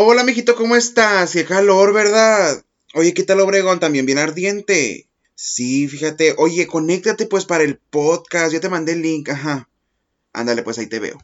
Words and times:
Hola, 0.00 0.22
mijito, 0.22 0.54
¿cómo 0.54 0.76
estás? 0.76 1.32
Qué 1.32 1.44
calor, 1.44 1.92
¿verdad? 1.92 2.62
Oye, 2.94 3.14
¿qué 3.14 3.24
tal 3.24 3.40
Obregón? 3.40 3.80
También 3.80 4.06
bien 4.06 4.18
ardiente. 4.18 5.08
Sí, 5.34 5.88
fíjate. 5.88 6.36
Oye, 6.38 6.68
conéctate 6.68 7.26
pues 7.26 7.46
para 7.46 7.64
el 7.64 7.78
podcast. 7.78 8.52
Ya 8.52 8.60
te 8.60 8.68
mandé 8.68 8.92
el 8.92 9.02
link, 9.02 9.28
ajá. 9.30 9.68
Ándale, 10.32 10.62
pues 10.62 10.78
ahí 10.78 10.86
te 10.86 11.00
veo. 11.00 11.18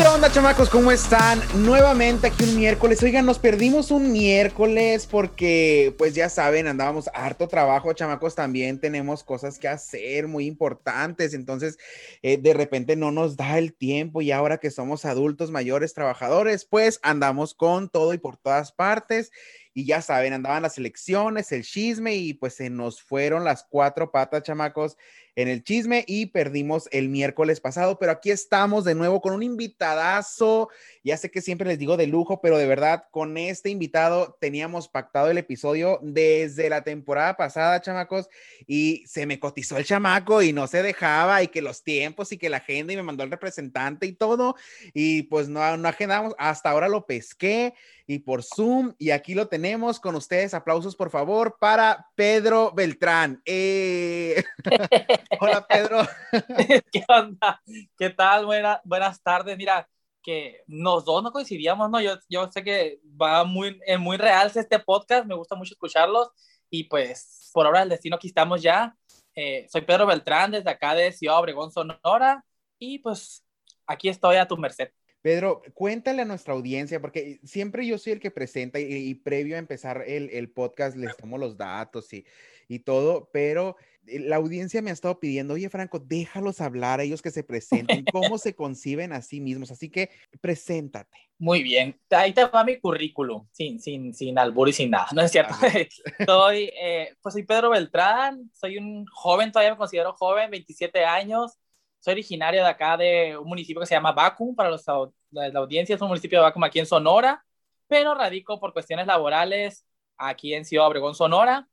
¿Qué 0.00 0.06
onda, 0.06 0.32
chamacos? 0.32 0.70
¿Cómo 0.70 0.90
están? 0.90 1.42
Nuevamente 1.62 2.28
aquí 2.28 2.44
un 2.44 2.56
miércoles. 2.56 3.02
Oigan, 3.02 3.26
nos 3.26 3.38
perdimos 3.38 3.90
un 3.90 4.12
miércoles 4.12 5.06
porque, 5.06 5.94
pues 5.98 6.14
ya 6.14 6.30
saben, 6.30 6.68
andábamos 6.68 7.10
harto 7.12 7.48
trabajo, 7.48 7.92
chamacos. 7.92 8.34
También 8.34 8.80
tenemos 8.80 9.22
cosas 9.22 9.58
que 9.58 9.68
hacer 9.68 10.26
muy 10.26 10.46
importantes. 10.46 11.34
Entonces, 11.34 11.76
eh, 12.22 12.38
de 12.38 12.54
repente 12.54 12.96
no 12.96 13.10
nos 13.10 13.36
da 13.36 13.58
el 13.58 13.74
tiempo 13.74 14.22
y 14.22 14.32
ahora 14.32 14.56
que 14.56 14.70
somos 14.70 15.04
adultos 15.04 15.50
mayores 15.50 15.92
trabajadores, 15.92 16.64
pues 16.64 16.98
andamos 17.02 17.52
con 17.52 17.90
todo 17.90 18.14
y 18.14 18.18
por 18.18 18.38
todas 18.38 18.72
partes. 18.72 19.30
Y 19.74 19.84
ya 19.84 20.00
saben, 20.00 20.32
andaban 20.32 20.62
las 20.62 20.78
elecciones, 20.78 21.52
el 21.52 21.62
chisme 21.62 22.16
y 22.16 22.32
pues 22.32 22.54
se 22.54 22.70
nos 22.70 23.02
fueron 23.02 23.44
las 23.44 23.64
cuatro 23.64 24.10
patas, 24.10 24.44
chamacos 24.44 24.96
en 25.36 25.48
el 25.48 25.62
chisme 25.62 26.04
y 26.06 26.26
perdimos 26.26 26.88
el 26.92 27.08
miércoles 27.08 27.60
pasado, 27.60 27.98
pero 27.98 28.12
aquí 28.12 28.30
estamos 28.30 28.84
de 28.84 28.94
nuevo 28.94 29.20
con 29.20 29.32
un 29.32 29.42
invitadazo. 29.42 30.68
Ya 31.02 31.16
sé 31.16 31.30
que 31.30 31.40
siempre 31.40 31.68
les 31.68 31.78
digo 31.78 31.96
de 31.96 32.06
lujo, 32.06 32.40
pero 32.40 32.58
de 32.58 32.66
verdad 32.66 33.04
con 33.10 33.36
este 33.38 33.70
invitado 33.70 34.36
teníamos 34.40 34.88
pactado 34.88 35.30
el 35.30 35.38
episodio 35.38 35.98
desde 36.02 36.68
la 36.68 36.82
temporada 36.82 37.36
pasada, 37.36 37.80
chamacos, 37.80 38.28
y 38.66 39.04
se 39.06 39.26
me 39.26 39.40
cotizó 39.40 39.76
el 39.76 39.84
chamaco 39.84 40.42
y 40.42 40.52
no 40.52 40.66
se 40.66 40.82
dejaba 40.82 41.42
y 41.42 41.48
que 41.48 41.62
los 41.62 41.82
tiempos 41.82 42.32
y 42.32 42.38
que 42.38 42.50
la 42.50 42.58
agenda 42.58 42.92
y 42.92 42.96
me 42.96 43.02
mandó 43.02 43.24
el 43.24 43.30
representante 43.30 44.06
y 44.06 44.12
todo 44.12 44.56
y 44.92 45.24
pues 45.24 45.48
no, 45.48 45.76
no 45.76 45.88
agendamos, 45.88 46.34
hasta 46.38 46.70
ahora 46.70 46.88
lo 46.88 47.06
pesqué 47.06 47.74
y 48.06 48.18
por 48.18 48.42
Zoom. 48.42 48.94
Y 48.98 49.10
aquí 49.10 49.34
lo 49.34 49.48
tenemos 49.48 50.00
con 50.00 50.16
ustedes. 50.16 50.52
Aplausos, 50.54 50.96
por 50.96 51.10
favor, 51.10 51.56
para 51.60 52.08
Pedro 52.16 52.72
Beltrán. 52.74 53.40
Eh, 53.44 54.42
hola, 55.40 55.66
Pedro. 55.66 56.00
¿Qué 56.92 57.04
onda? 57.08 57.62
¿Qué 57.98 58.10
tal? 58.10 58.46
buenas 58.84 59.22
tardes. 59.22 59.56
Mira, 59.56 59.88
que 60.22 60.62
nos 60.66 61.04
dos 61.04 61.22
no 61.22 61.32
coincidíamos, 61.32 61.90
¿no? 61.90 62.00
Yo, 62.00 62.18
yo 62.28 62.50
sé 62.50 62.62
que 62.62 63.00
va 63.20 63.44
muy, 63.44 63.78
en 63.86 64.00
muy 64.00 64.16
real 64.16 64.50
este 64.54 64.78
podcast. 64.78 65.26
Me 65.26 65.34
gusta 65.34 65.54
mucho 65.54 65.74
escucharlos. 65.74 66.28
Y 66.68 66.84
pues, 66.84 67.50
por 67.52 67.66
ahora, 67.66 67.82
el 67.82 67.88
destino 67.88 68.16
aquí 68.16 68.28
estamos 68.28 68.62
ya. 68.62 68.96
Eh, 69.34 69.66
soy 69.70 69.82
Pedro 69.82 70.06
Beltrán, 70.06 70.50
desde 70.50 70.70
acá 70.70 70.94
de 70.94 71.12
Ciudad 71.12 71.38
Obregón, 71.38 71.72
Sonora. 71.72 72.44
Y 72.78 72.98
pues, 72.98 73.44
aquí 73.86 74.08
estoy 74.08 74.36
a 74.36 74.46
tu 74.46 74.56
merced. 74.56 74.90
Pedro, 75.22 75.62
cuéntale 75.74 76.22
a 76.22 76.24
nuestra 76.24 76.54
audiencia, 76.54 76.98
porque 77.00 77.40
siempre 77.44 77.86
yo 77.86 77.98
soy 77.98 78.14
el 78.14 78.20
que 78.20 78.30
presenta 78.30 78.80
y, 78.80 79.14
previo 79.16 79.56
a 79.56 79.58
empezar 79.58 80.02
el, 80.06 80.50
podcast 80.50 80.96
les 80.96 81.14
tomo 81.16 81.36
los 81.36 81.58
datos 81.58 82.10
y, 82.14 82.24
y, 82.70 82.78
todo, 82.80 83.28
pero 83.32 83.76
eh, 84.06 84.20
la 84.20 84.36
audiencia 84.36 84.80
me 84.82 84.90
ha 84.90 84.92
estado 84.92 85.18
pidiendo, 85.18 85.54
oye 85.54 85.68
Franco, 85.68 85.98
déjalos 85.98 86.60
hablar 86.60 87.00
a 87.00 87.02
ellos 87.02 87.22
que 87.22 87.30
se 87.30 87.42
presenten, 87.42 88.04
cómo 88.12 88.38
se 88.38 88.54
conciben 88.54 89.12
a 89.12 89.22
sí 89.22 89.40
mismos, 89.40 89.70
así 89.70 89.90
que 89.90 90.10
preséntate. 90.40 91.16
Muy 91.38 91.62
bien, 91.62 91.98
ahí 92.10 92.32
te 92.32 92.44
va 92.44 92.64
mi 92.64 92.78
currículum, 92.78 93.46
sin, 93.50 93.80
sin, 93.80 94.14
sin 94.14 94.38
albur 94.38 94.68
y 94.68 94.72
sin 94.72 94.90
nada, 94.90 95.08
¿no 95.12 95.22
es 95.22 95.30
cierto? 95.30 95.54
soy, 96.26 96.70
eh, 96.80 97.14
pues 97.20 97.32
soy 97.32 97.44
Pedro 97.44 97.70
Beltrán, 97.70 98.50
soy 98.54 98.78
un 98.78 99.06
joven, 99.06 99.50
todavía 99.50 99.72
me 99.72 99.78
considero 99.78 100.12
joven, 100.14 100.50
27 100.50 101.04
años, 101.04 101.58
soy 102.00 102.12
originario 102.12 102.62
de 102.62 102.68
acá 102.68 102.96
de 102.96 103.36
un 103.36 103.48
municipio 103.48 103.80
que 103.80 103.86
se 103.86 103.94
llama 103.94 104.12
Bacum, 104.12 104.54
para 104.54 104.70
los, 104.70 104.84
la, 105.30 105.46
audiencia 105.58 105.94
es 105.94 106.02
un 106.02 106.08
municipio 106.08 106.38
de 106.38 106.44
Bacum 106.44 106.64
aquí 106.64 106.78
en 106.78 106.86
Sonora, 106.86 107.44
pero 107.86 108.14
radico 108.14 108.58
por 108.58 108.72
cuestiones 108.72 109.06
laborales 109.06 109.86
aquí 110.16 110.54
en 110.54 110.64
Ciudad 110.64 110.86
Obregón, 110.86 111.14
Sonora. 111.14 111.68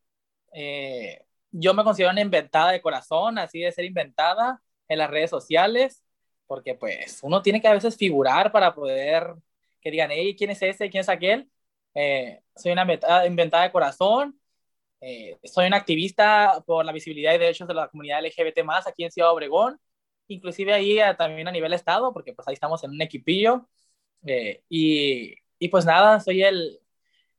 Eh, 0.53 1.23
yo 1.51 1.73
me 1.73 1.83
considero 1.83 2.11
una 2.11 2.21
inventada 2.21 2.71
de 2.71 2.81
corazón, 2.81 3.37
así 3.37 3.59
de 3.61 3.71
ser 3.71 3.85
inventada 3.85 4.61
en 4.87 4.99
las 4.99 5.09
redes 5.09 5.29
sociales, 5.29 6.03
porque 6.47 6.75
pues 6.75 7.19
uno 7.23 7.41
tiene 7.41 7.61
que 7.61 7.67
a 7.67 7.73
veces 7.73 7.97
figurar 7.97 8.51
para 8.51 8.73
poder 8.73 9.33
que 9.81 9.91
digan, 9.91 10.09
hey, 10.11 10.35
¿quién 10.37 10.51
es 10.51 10.61
ese? 10.61 10.89
¿Quién 10.89 11.01
es 11.01 11.09
aquel? 11.09 11.49
Eh, 11.93 12.41
soy 12.55 12.71
una 12.73 12.87
inventada 13.25 13.63
de 13.63 13.71
corazón, 13.71 14.39
eh, 15.01 15.37
soy 15.43 15.67
una 15.67 15.77
activista 15.77 16.63
por 16.65 16.85
la 16.85 16.91
visibilidad 16.91 17.33
y 17.33 17.37
derechos 17.37 17.67
de 17.67 17.73
la 17.73 17.87
comunidad 17.89 18.19
LGBT 18.25 18.63
más 18.63 18.87
aquí 18.87 19.03
en 19.03 19.11
Ciudad 19.11 19.31
Obregón 19.31 19.79
inclusive 20.27 20.73
ahí 20.73 20.99
también 21.17 21.47
a 21.47 21.51
nivel 21.51 21.73
estado, 21.73 22.13
porque 22.13 22.33
pues 22.33 22.47
ahí 22.47 22.53
estamos 22.53 22.83
en 22.83 22.91
un 22.91 23.01
equipillo. 23.01 23.67
Eh, 24.25 24.63
y, 24.69 25.35
y, 25.59 25.69
pues 25.69 25.85
nada, 25.85 26.19
soy 26.19 26.43
el, 26.43 26.79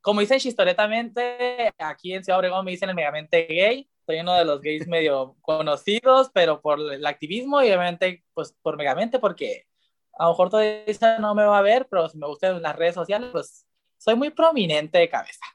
como 0.09 0.21
dicen 0.21 0.39
chistoretamente, 0.39 1.71
aquí 1.77 2.15
en 2.15 2.23
Ciudad 2.23 2.39
Obregón 2.39 2.65
me 2.65 2.71
dicen 2.71 2.89
el 2.89 2.95
megamente 2.95 3.45
gay, 3.45 3.87
soy 4.07 4.19
uno 4.21 4.33
de 4.33 4.43
los 4.43 4.59
gays 4.59 4.87
medio 4.87 5.35
conocidos, 5.41 6.31
pero 6.33 6.59
por 6.61 6.79
el 6.79 7.05
activismo 7.05 7.61
y 7.61 7.67
obviamente 7.67 8.23
pues 8.33 8.55
por 8.63 8.75
megamente, 8.75 9.19
porque 9.19 9.67
a 10.17 10.23
lo 10.23 10.31
mejor 10.31 10.49
todavía 10.49 11.19
no 11.19 11.35
me 11.35 11.43
va 11.43 11.59
a 11.59 11.61
ver, 11.61 11.87
pero 11.91 12.09
si 12.09 12.17
me 12.17 12.25
gustan 12.25 12.59
las 12.59 12.75
redes 12.75 12.95
sociales, 12.95 13.29
pues 13.31 13.67
soy 13.99 14.15
muy 14.15 14.31
prominente 14.31 14.97
de 14.97 15.09
cabeza. 15.09 15.45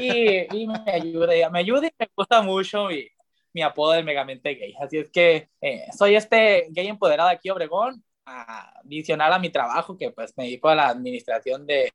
Y, 0.00 0.56
y 0.56 0.66
me 0.66 0.90
ayuda, 0.90 1.50
me 1.50 1.58
ayuda 1.58 1.86
y 1.86 1.90
me 1.98 2.08
gusta 2.16 2.40
mucho 2.40 2.90
y 2.90 3.10
mi 3.52 3.60
apodo 3.60 3.92
del 3.92 4.06
Megamente 4.06 4.54
Gay. 4.54 4.74
Así 4.80 4.96
es 4.96 5.10
que 5.10 5.50
eh, 5.60 5.84
soy 5.94 6.16
este 6.16 6.68
gay 6.70 6.86
empoderado 6.86 7.28
aquí, 7.28 7.50
Obregón, 7.50 8.02
adicional 8.24 9.34
a 9.34 9.38
mi 9.38 9.50
trabajo, 9.50 9.98
que 9.98 10.10
pues 10.12 10.32
me 10.38 10.44
dedico 10.44 10.70
a 10.70 10.76
la 10.76 10.88
administración 10.88 11.66
de, 11.66 11.90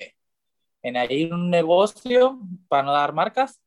en 0.82 0.98
ahí 0.98 1.26
un 1.26 1.50
negocio, 1.50 2.40
para 2.68 2.84
no 2.84 2.94
dar 2.94 3.14
marcas, 3.14 3.62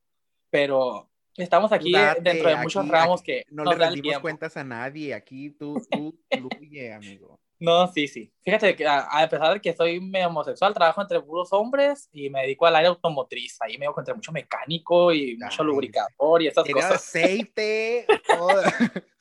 pero 0.51 1.11
estamos 1.37 1.73
aquí 1.73 1.93
dentro 2.21 2.49
de 2.49 2.57
muchos 2.57 2.87
ramos 2.89 3.23
que 3.23 3.45
no 3.51 3.65
le 3.65 3.75
rendimos 3.75 4.19
cuentas 4.21 4.57
a 4.57 4.65
nadie, 4.65 5.15
aquí 5.15 5.51
tú, 5.51 5.81
tú 5.91 6.17
fluye, 6.31 6.93
amigo. 6.93 7.41
No, 7.61 7.87
sí, 7.93 8.09
sí. 8.09 8.33
Fíjate 8.43 8.75
que 8.75 8.87
a, 8.87 9.29
pesar 9.31 9.53
de 9.53 9.61
que 9.61 9.75
soy 9.75 10.01
medio 10.01 10.29
homosexual, 10.29 10.73
trabajo 10.73 11.03
entre 11.03 11.21
puros 11.21 11.53
hombres 11.53 12.09
y 12.11 12.31
me 12.31 12.41
dedico 12.41 12.65
al 12.65 12.75
área 12.75 12.89
automotriz. 12.89 13.59
Ahí 13.61 13.77
me 13.77 13.85
entre 13.85 14.15
mucho 14.15 14.33
mecánico 14.33 15.13
y 15.13 15.37
mucho 15.37 15.63
lubricador 15.63 16.41
y 16.41 16.47
esas 16.47 16.67
cosas. 16.67 16.93
aceite. 16.93 18.07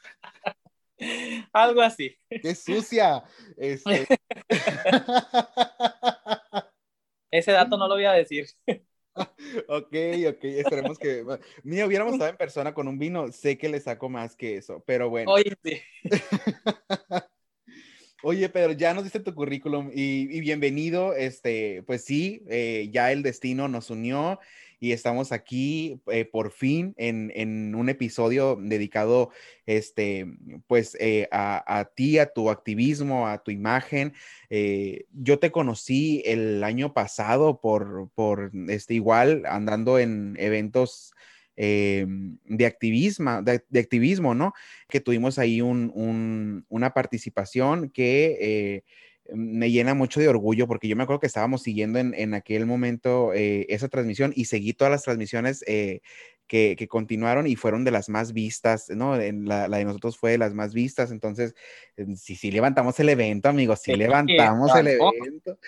Algo 1.51 1.81
así. 1.81 2.15
¡Qué 2.29 2.55
sucia! 2.55 3.23
Este. 3.57 4.07
Ese 7.31 7.51
dato 7.51 7.77
no 7.77 7.87
lo 7.87 7.95
voy 7.95 8.05
a 8.05 8.13
decir. 8.13 8.47
ok, 9.67 9.95
ok, 10.29 10.43
esperemos 10.43 10.97
que. 10.97 11.23
Mira, 11.63 11.85
hubiéramos 11.85 12.13
estado 12.13 12.31
en 12.31 12.37
persona 12.37 12.73
con 12.73 12.87
un 12.87 12.97
vino, 12.97 13.31
sé 13.31 13.57
que 13.57 13.69
le 13.69 13.79
saco 13.79 14.09
más 14.09 14.35
que 14.35 14.57
eso, 14.57 14.83
pero 14.85 15.09
bueno. 15.09 15.31
Oye, 15.31 15.55
sí. 15.63 15.79
Oye, 18.21 18.49
Pedro, 18.49 18.73
ya 18.73 18.93
nos 18.93 19.05
diste 19.05 19.21
tu 19.21 19.33
currículum 19.33 19.91
y, 19.93 20.41
bienvenido. 20.41 21.13
Este, 21.13 21.83
pues 21.83 22.03
sí, 22.03 22.43
eh, 22.49 22.89
ya 22.91 23.13
el 23.13 23.23
destino 23.23 23.69
nos 23.69 23.89
unió 23.89 24.39
y 24.79 24.91
estamos 24.91 25.31
aquí 25.31 26.01
eh, 26.07 26.25
por 26.25 26.51
fin 26.51 26.93
en, 26.97 27.75
un 27.75 27.89
episodio 27.89 28.57
dedicado, 28.61 29.29
este, 29.65 30.25
pues 30.67 30.95
eh, 30.99 31.27
a, 31.31 31.79
a, 31.79 31.85
ti, 31.85 32.17
a 32.19 32.31
tu 32.31 32.49
activismo, 32.49 33.27
a 33.27 33.43
tu 33.43 33.51
imagen. 33.51 34.13
yo 35.13 35.39
te 35.39 35.51
conocí 35.51 36.23
el 36.25 36.63
año 36.63 36.93
pasado 36.93 37.59
por, 37.61 38.09
por 38.15 38.51
este, 38.69 38.93
igual 38.93 39.43
andando 39.45 39.99
en 39.99 40.35
eventos 40.39 41.13
eh, 41.61 42.05
de, 42.45 42.65
activismo, 42.65 43.41
de, 43.41 43.79
activismo, 43.79 44.33
¿no? 44.33 44.53
Que 44.87 45.01
tuvimos 45.01 45.37
ahí 45.37 45.59
una 45.61 46.93
participación 46.93 47.89
que 47.89 48.37
eh, 48.39 48.83
me 49.33 49.71
llena 49.71 49.93
mucho 49.93 50.19
de 50.19 50.27
orgullo 50.27 50.67
porque 50.67 50.87
yo 50.87 50.95
me 50.95 51.03
acuerdo 51.03 51.19
que 51.19 51.27
estábamos 51.27 51.63
siguiendo 51.63 51.99
en, 51.99 52.33
aquel 52.33 52.65
momento 52.65 53.33
eh, 53.33 53.65
esa 53.69 53.87
transmisión 53.87 54.33
y 54.35 54.45
seguí 54.45 54.73
todas 54.73 54.91
las 54.91 55.03
transmisiones 55.03 55.63
que, 56.49 56.75
que, 56.75 56.87
continuaron 56.87 57.45
y 57.45 57.55
fueron 57.55 57.85
de 57.85 57.91
las 57.91 58.09
más 58.09 58.33
vistas, 58.33 58.89
¿no? 58.89 59.15
La, 59.15 59.67
la, 59.67 59.77
de 59.77 59.85
nosotros 59.85 60.17
fue 60.17 60.31
de 60.31 60.39
las 60.39 60.55
más 60.55 60.73
vistas, 60.73 61.11
entonces, 61.11 61.53
sí, 62.17 62.35
sí 62.35 62.49
levantamos 62.49 62.99
el 62.99 63.09
evento, 63.09 63.49
amigos, 63.49 63.81
sí, 63.83 63.93
levantamos 63.95 64.75
el 64.75 64.87
evento. 64.87 65.59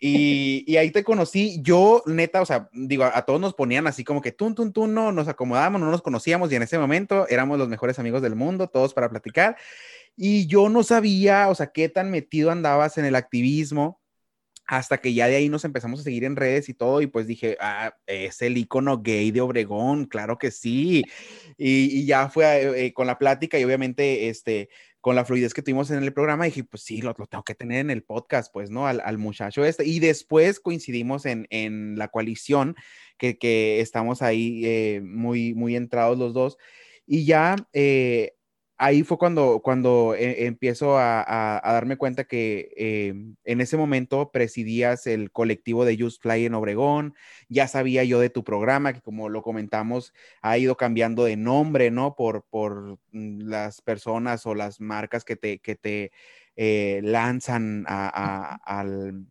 Y, 0.00 0.64
y, 0.68 0.76
ahí 0.76 0.92
te 0.92 1.02
conocí, 1.02 1.60
yo 1.62 2.02
neta, 2.06 2.40
o 2.40 2.46
sea, 2.46 2.70
digo, 2.72 3.04
a, 3.04 3.22
todos 3.26 3.40
nos 3.40 3.54
ponían 3.54 3.88
así 3.88 4.04
como 4.04 4.22
que 4.22 4.30
tú, 4.30 4.54
tú, 4.54 4.70
tú, 4.70 4.86
no, 4.86 5.10
nos 5.10 5.26
acomodamos, 5.26 5.80
no 5.80 5.90
nos 5.90 6.00
conocíamos 6.00 6.50
y 6.52 6.54
en 6.54 6.62
ese 6.62 6.78
momento 6.78 7.26
éramos 7.28 7.58
los 7.58 7.68
mejores 7.68 7.98
amigos 7.98 8.22
del 8.22 8.36
mundo, 8.36 8.68
todos 8.68 8.94
para 8.94 9.10
platicar. 9.10 9.56
Y 10.16 10.46
yo 10.46 10.68
no 10.68 10.84
sabía, 10.84 11.48
o 11.48 11.54
sea, 11.56 11.72
qué 11.72 11.88
tan 11.88 12.10
metido 12.10 12.50
andabas 12.52 12.98
en 12.98 13.04
el 13.04 13.16
activismo 13.16 13.99
hasta 14.70 14.98
que 14.98 15.12
ya 15.12 15.26
de 15.26 15.34
ahí 15.34 15.48
nos 15.48 15.64
empezamos 15.64 15.98
a 15.98 16.02
seguir 16.04 16.22
en 16.22 16.36
redes 16.36 16.68
y 16.68 16.74
todo, 16.74 17.02
y 17.02 17.08
pues 17.08 17.26
dije, 17.26 17.56
ah, 17.60 17.96
es 18.06 18.40
el 18.40 18.56
icono 18.56 19.02
gay 19.02 19.32
de 19.32 19.40
Obregón, 19.40 20.04
claro 20.06 20.38
que 20.38 20.52
sí. 20.52 21.02
Y, 21.58 22.06
ya 22.06 22.28
fue 22.30 22.44
eh, 22.44 22.86
eh, 22.86 22.92
con 22.92 23.08
la 23.08 23.18
plática 23.18 23.58
y 23.58 23.64
obviamente, 23.64 24.28
este, 24.28 24.68
con 25.00 25.16
la 25.16 25.24
fluidez 25.24 25.54
que 25.54 25.62
tuvimos 25.62 25.90
en 25.90 26.00
el 26.04 26.12
programa, 26.12 26.44
dije, 26.44 26.62
pues 26.62 26.84
sí, 26.84 27.02
lo, 27.02 27.14
tengo 27.14 27.42
que 27.42 27.56
tener 27.56 27.80
en 27.80 27.90
el 27.90 28.04
podcast, 28.04 28.52
pues, 28.52 28.70
¿no? 28.70 28.86
Al, 28.86 29.18
muchacho 29.18 29.64
este. 29.64 29.84
Y 29.84 29.98
después 29.98 30.60
coincidimos 30.60 31.26
en, 31.26 31.48
en 31.50 31.98
la 31.98 32.06
coalición, 32.06 32.76
que, 33.18 33.38
que 33.38 33.80
estamos 33.80 34.22
ahí 34.22 34.62
eh, 34.64 35.00
muy, 35.02 35.52
muy 35.52 35.74
entrados 35.74 36.16
los 36.16 36.32
dos. 36.32 36.58
Y 37.06 37.24
ya 37.24 37.56
ahí 38.80 39.02
fue 39.02 39.18
cuando, 39.18 39.60
cuando 39.62 40.14
eh, 40.14 40.46
empiezo 40.46 40.96
a, 40.98 41.60
darme 41.62 41.98
cuenta 41.98 42.24
que 42.24 42.72
eh, 42.78 43.14
en 43.44 43.60
ese 43.60 43.76
momento 43.76 44.30
presidías 44.32 45.06
el 45.06 45.30
colectivo 45.30 45.84
de 45.84 45.98
Just 45.98 46.22
Fly 46.22 46.46
en 46.46 46.54
Obregón, 46.54 47.14
ya 47.50 47.68
sabía 47.68 48.04
yo 48.04 48.20
de 48.20 48.30
tu 48.30 48.42
programa, 48.42 48.94
que 48.94 49.02
como 49.02 49.28
lo 49.28 49.42
comentamos, 49.42 50.14
ha 50.40 50.56
ido 50.56 50.78
cambiando 50.78 51.24
de 51.24 51.36
nombre, 51.36 51.90
¿no? 51.90 52.14
Por, 52.14 52.46
por 52.48 52.98
mm, 53.12 53.42
las 53.42 53.82
personas 53.82 54.46
o 54.46 54.54
las 54.54 54.80
marcas 54.80 55.24
que 55.24 55.36
te, 55.36 55.58
que 55.58 55.76
te 55.76 56.10
eh, 56.56 57.02
lanzan 57.04 57.84
al 57.86 59.26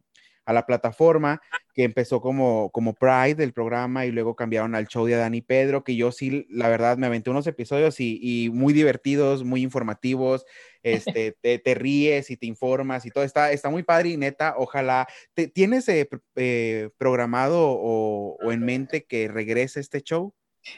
a 0.49 0.53
la 0.53 0.65
plataforma, 0.65 1.43
que 1.75 1.83
empezó 1.83 2.21
como, 2.21 2.71
como 2.71 2.95
Pride 2.95 3.35
del 3.35 3.53
programa 3.53 4.07
y 4.07 4.11
luego 4.11 4.35
cambiaron 4.35 4.73
al 4.73 4.87
show 4.87 5.05
de 5.05 5.15
Dani 5.15 5.41
Pedro, 5.41 5.83
que 5.83 5.95
yo 5.95 6.11
sí, 6.11 6.47
la 6.49 6.69
verdad, 6.69 6.97
me 6.97 7.05
aventé 7.05 7.29
unos 7.29 7.45
episodios 7.45 7.99
y, 7.99 8.49
muy 8.51 8.73
divertidos, 8.73 9.43
muy 9.43 9.61
informativos, 9.61 10.47
este, 10.83 11.33
te, 11.39 11.75
ríes 11.75 12.31
y 12.31 12.37
te 12.37 12.47
informas 12.47 13.05
y 13.05 13.11
todo, 13.11 13.23
está, 13.23 13.51
está 13.51 13.69
muy 13.69 13.83
padre 13.83 14.09
y 14.09 14.17
neta, 14.17 14.55
ojalá, 14.57 15.07
¿te, 15.35 15.47
¿tienes 15.47 15.87
eh, 15.87 16.09
eh, 16.35 16.89
programado 16.97 17.69
o, 17.69 18.51
en 18.51 18.65
mente 18.65 19.05
que 19.05 19.27
regrese 19.27 19.81
este 19.81 20.01
show? 20.01 20.33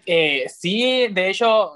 Eh, 0.06 0.48
sí, 0.50 1.08
de 1.08 1.30
hecho, 1.30 1.76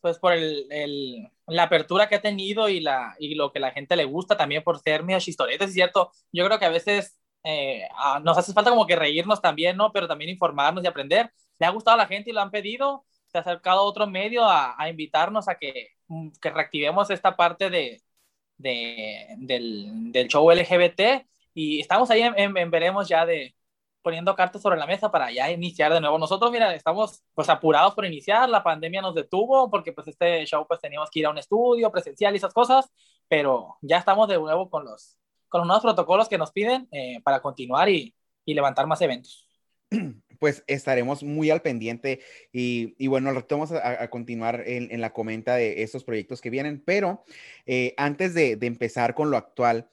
pues 0.00 0.18
por 0.18 0.32
el, 0.32 1.30
la 1.46 1.62
apertura 1.62 2.08
que 2.08 2.16
ha 2.16 2.20
tenido 2.22 2.68
y, 2.68 2.80
la, 2.80 3.14
y 3.20 3.36
lo 3.36 3.52
que 3.52 3.60
la 3.60 3.70
gente 3.70 3.94
le 3.94 4.04
gusta 4.04 4.36
también 4.36 4.64
por 4.64 4.80
ser 4.80 5.04
mías 5.04 5.28
historietas, 5.28 5.68
es 5.68 5.74
cierto, 5.74 6.10
yo 6.32 6.44
creo 6.44 6.58
que 6.58 6.64
a 6.64 6.70
veces 6.70 7.20
eh, 7.48 7.88
nos 8.24 8.36
hace 8.36 8.52
falta 8.52 8.70
como 8.70 8.86
que 8.86 8.96
reírnos 8.96 9.40
también, 9.40 9.76
¿no? 9.76 9.92
Pero 9.92 10.08
también 10.08 10.30
informarnos 10.30 10.82
y 10.82 10.88
aprender. 10.88 11.32
Le 11.60 11.66
ha 11.66 11.70
gustado 11.70 11.94
a 11.94 11.98
la 11.98 12.08
gente 12.08 12.30
y 12.30 12.32
lo 12.32 12.40
han 12.40 12.50
pedido. 12.50 13.04
Se 13.28 13.38
ha 13.38 13.42
acercado 13.42 13.84
otro 13.84 14.06
medio 14.08 14.44
a, 14.44 14.76
invitarnos 14.88 15.48
a 15.48 15.54
que, 15.56 15.90
mm, 16.08 16.30
que, 16.40 16.50
reactivemos 16.50 17.08
esta 17.10 17.36
parte 17.36 17.70
de, 17.70 18.02
de 18.58 19.26
del, 19.38 20.12
del, 20.12 20.28
show 20.28 20.50
LGBT 20.50 21.26
y 21.54 21.80
estamos 21.80 22.10
ahí 22.10 22.22
en, 22.22 22.70
veremos 22.70 23.08
ya 23.08 23.24
de 23.26 23.54
poniendo 24.02 24.34
cartas 24.36 24.62
sobre 24.62 24.78
la 24.78 24.86
mesa 24.86 25.10
para 25.10 25.30
ya 25.32 25.50
iniciar 25.50 25.92
de 25.92 26.00
nuevo. 26.00 26.18
Nosotros, 26.18 26.50
mira, 26.52 26.74
estamos 26.74 27.22
pues 27.34 27.48
apurados 27.48 27.94
por 27.94 28.04
iniciar, 28.06 28.48
la 28.48 28.62
pandemia 28.64 29.02
nos 29.02 29.14
detuvo 29.14 29.70
porque 29.70 29.92
pues 29.92 30.08
este 30.08 30.44
show 30.46 30.66
pues 30.66 30.80
teníamos 30.80 31.10
que 31.10 31.20
ir 31.20 31.26
a 31.26 31.30
un 31.30 31.38
estudio 31.38 31.92
presencial 31.92 32.34
y 32.34 32.38
esas 32.38 32.54
cosas, 32.54 32.90
pero 33.28 33.78
ya 33.82 33.98
estamos 33.98 34.28
de 34.28 34.38
nuevo 34.38 34.70
con 34.70 34.84
los, 34.84 35.18
con 35.48 35.60
los 35.60 35.66
nuevos 35.66 35.82
protocolos 35.82 36.28
que 36.28 36.38
nos 36.38 36.52
piden 36.52 36.88
eh, 36.90 37.20
para 37.22 37.40
continuar 37.40 37.88
y, 37.88 38.14
y, 38.44 38.54
levantar 38.54 38.86
más 38.86 39.00
eventos. 39.02 39.48
Pues 40.38 40.64
estaremos 40.66 41.22
muy 41.22 41.48
al 41.48 41.62
pendiente 41.62 42.20
y, 42.52 42.94
y 42.98 43.06
bueno, 43.06 43.32
vamos 43.48 43.72
a, 43.72 44.02
a 44.02 44.10
continuar 44.10 44.64
en, 44.66 45.00
la 45.00 45.14
comenta 45.14 45.54
de 45.54 45.82
estos 45.82 46.04
proyectos 46.04 46.42
que 46.42 46.50
vienen, 46.50 46.82
pero 46.84 47.24
eh, 47.64 47.94
antes 47.96 48.34
de, 48.34 48.56
de, 48.56 48.66
empezar 48.66 49.14
con 49.14 49.30
lo 49.30 49.38
actual, 49.38 49.88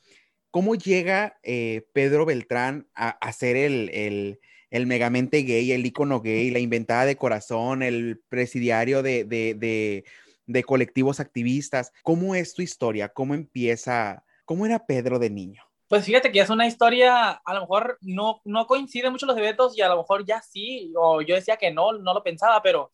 ¿cómo 0.51 0.75
llega 0.75 1.39
eh, 1.44 1.88
Pedro 1.94 2.25
Beltrán 2.25 2.89
a, 2.94 3.11
a 3.11 3.31
ser 3.31 3.55
el, 3.55 3.89
el, 3.94 4.41
el, 4.69 4.85
megamente 4.85 5.44
gay, 5.44 5.71
el 5.71 5.85
icono 5.85 6.19
gay, 6.19 6.51
la 6.51 6.59
inventada 6.59 7.05
de 7.05 7.15
corazón, 7.15 7.81
el 7.81 8.21
presidiario 8.27 9.01
de, 9.01 9.23
de, 9.23 9.53
de, 9.53 10.03
de 10.45 10.63
colectivos 10.65 11.21
activistas? 11.21 11.94
¿Cómo 12.03 12.35
es 12.35 12.53
tu 12.53 12.61
historia? 12.61 13.07
¿Cómo 13.07 13.33
empieza? 13.33 14.25
¿Cómo 14.45 14.66
era 14.66 14.86
Pedro 14.86 15.19
de 15.19 15.30
niño? 15.30 15.63
Pues 15.88 16.06
fíjate 16.06 16.31
que 16.31 16.40
es 16.40 16.50
una 16.50 16.66
historia, 16.66 17.31
a 17.31 17.54
lo 17.54 17.62
mejor 17.62 17.98
no, 18.01 18.42
no 18.45 18.66
coincide 18.66 19.12
mucho 19.12 19.25
los 19.25 19.38
eventos 19.38 19.78
y 19.78 19.81
a 19.81 19.90
lo 19.90 19.98
mejor 19.98 20.25
ya 20.25 20.42
sí, 20.42 20.92
o 20.98 21.22
yo 21.22 21.36
decía 21.36 21.57
que 21.57 21.72
no, 21.72 21.94
no 21.94 22.13
lo 22.13 22.24
pensaba, 22.24 22.62
pero 22.62 22.92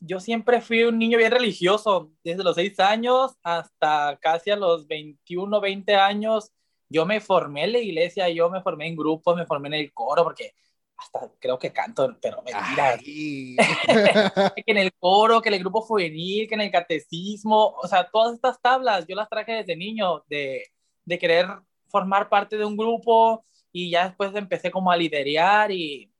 yo 0.00 0.20
siempre 0.20 0.60
fui 0.60 0.82
un 0.82 0.98
niño 0.98 1.16
bien 1.16 1.30
religioso, 1.30 2.12
desde 2.22 2.44
los 2.44 2.56
6 2.56 2.78
años 2.80 3.36
hasta 3.42 4.18
casi 4.20 4.50
a 4.50 4.56
los 4.56 4.86
21, 4.86 5.60
20 5.60 5.94
años. 5.94 6.52
Yo 6.88 7.06
me 7.06 7.20
formé 7.20 7.64
en 7.64 7.72
la 7.72 7.78
iglesia, 7.78 8.28
yo 8.28 8.50
me 8.50 8.60
formé 8.60 8.88
en 8.88 8.96
grupos, 8.96 9.36
me 9.36 9.46
formé 9.46 9.68
en 9.68 9.74
el 9.74 9.92
coro, 9.94 10.24
porque 10.24 10.54
hasta 10.96 11.30
creo 11.38 11.58
que 11.58 11.72
canto, 11.72 12.16
pero 12.20 12.42
mentira. 12.42 12.98
que 14.56 14.64
en 14.66 14.76
el 14.76 14.92
coro, 14.94 15.40
que 15.40 15.48
en 15.48 15.54
el 15.54 15.60
grupo 15.60 15.80
juvenil, 15.80 16.48
que 16.48 16.54
en 16.54 16.60
el 16.62 16.70
catecismo, 16.70 17.74
o 17.82 17.86
sea, 17.88 18.10
todas 18.10 18.34
estas 18.34 18.60
tablas 18.60 19.06
yo 19.06 19.16
las 19.16 19.28
traje 19.28 19.52
desde 19.52 19.76
niño, 19.76 20.24
de 20.28 20.64
de 21.04 21.18
querer 21.18 21.46
formar 21.88 22.28
parte 22.28 22.56
de 22.56 22.64
un 22.64 22.76
grupo 22.76 23.44
y 23.72 23.90
ya 23.90 24.06
después 24.08 24.34
empecé 24.34 24.70
como 24.70 24.90
a 24.90 24.96
liderar 24.96 25.70
y, 25.70 26.12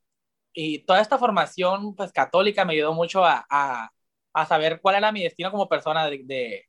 y 0.52 0.80
toda 0.80 1.00
esta 1.00 1.18
formación 1.18 1.94
pues 1.94 2.12
católica 2.12 2.64
me 2.64 2.74
ayudó 2.74 2.94
mucho 2.94 3.24
a, 3.24 3.46
a, 3.50 3.90
a 4.32 4.46
saber 4.46 4.80
cuál 4.80 4.96
era 4.96 5.12
mi 5.12 5.22
destino 5.22 5.50
como 5.50 5.68
persona 5.68 6.06
de, 6.06 6.22
de 6.24 6.66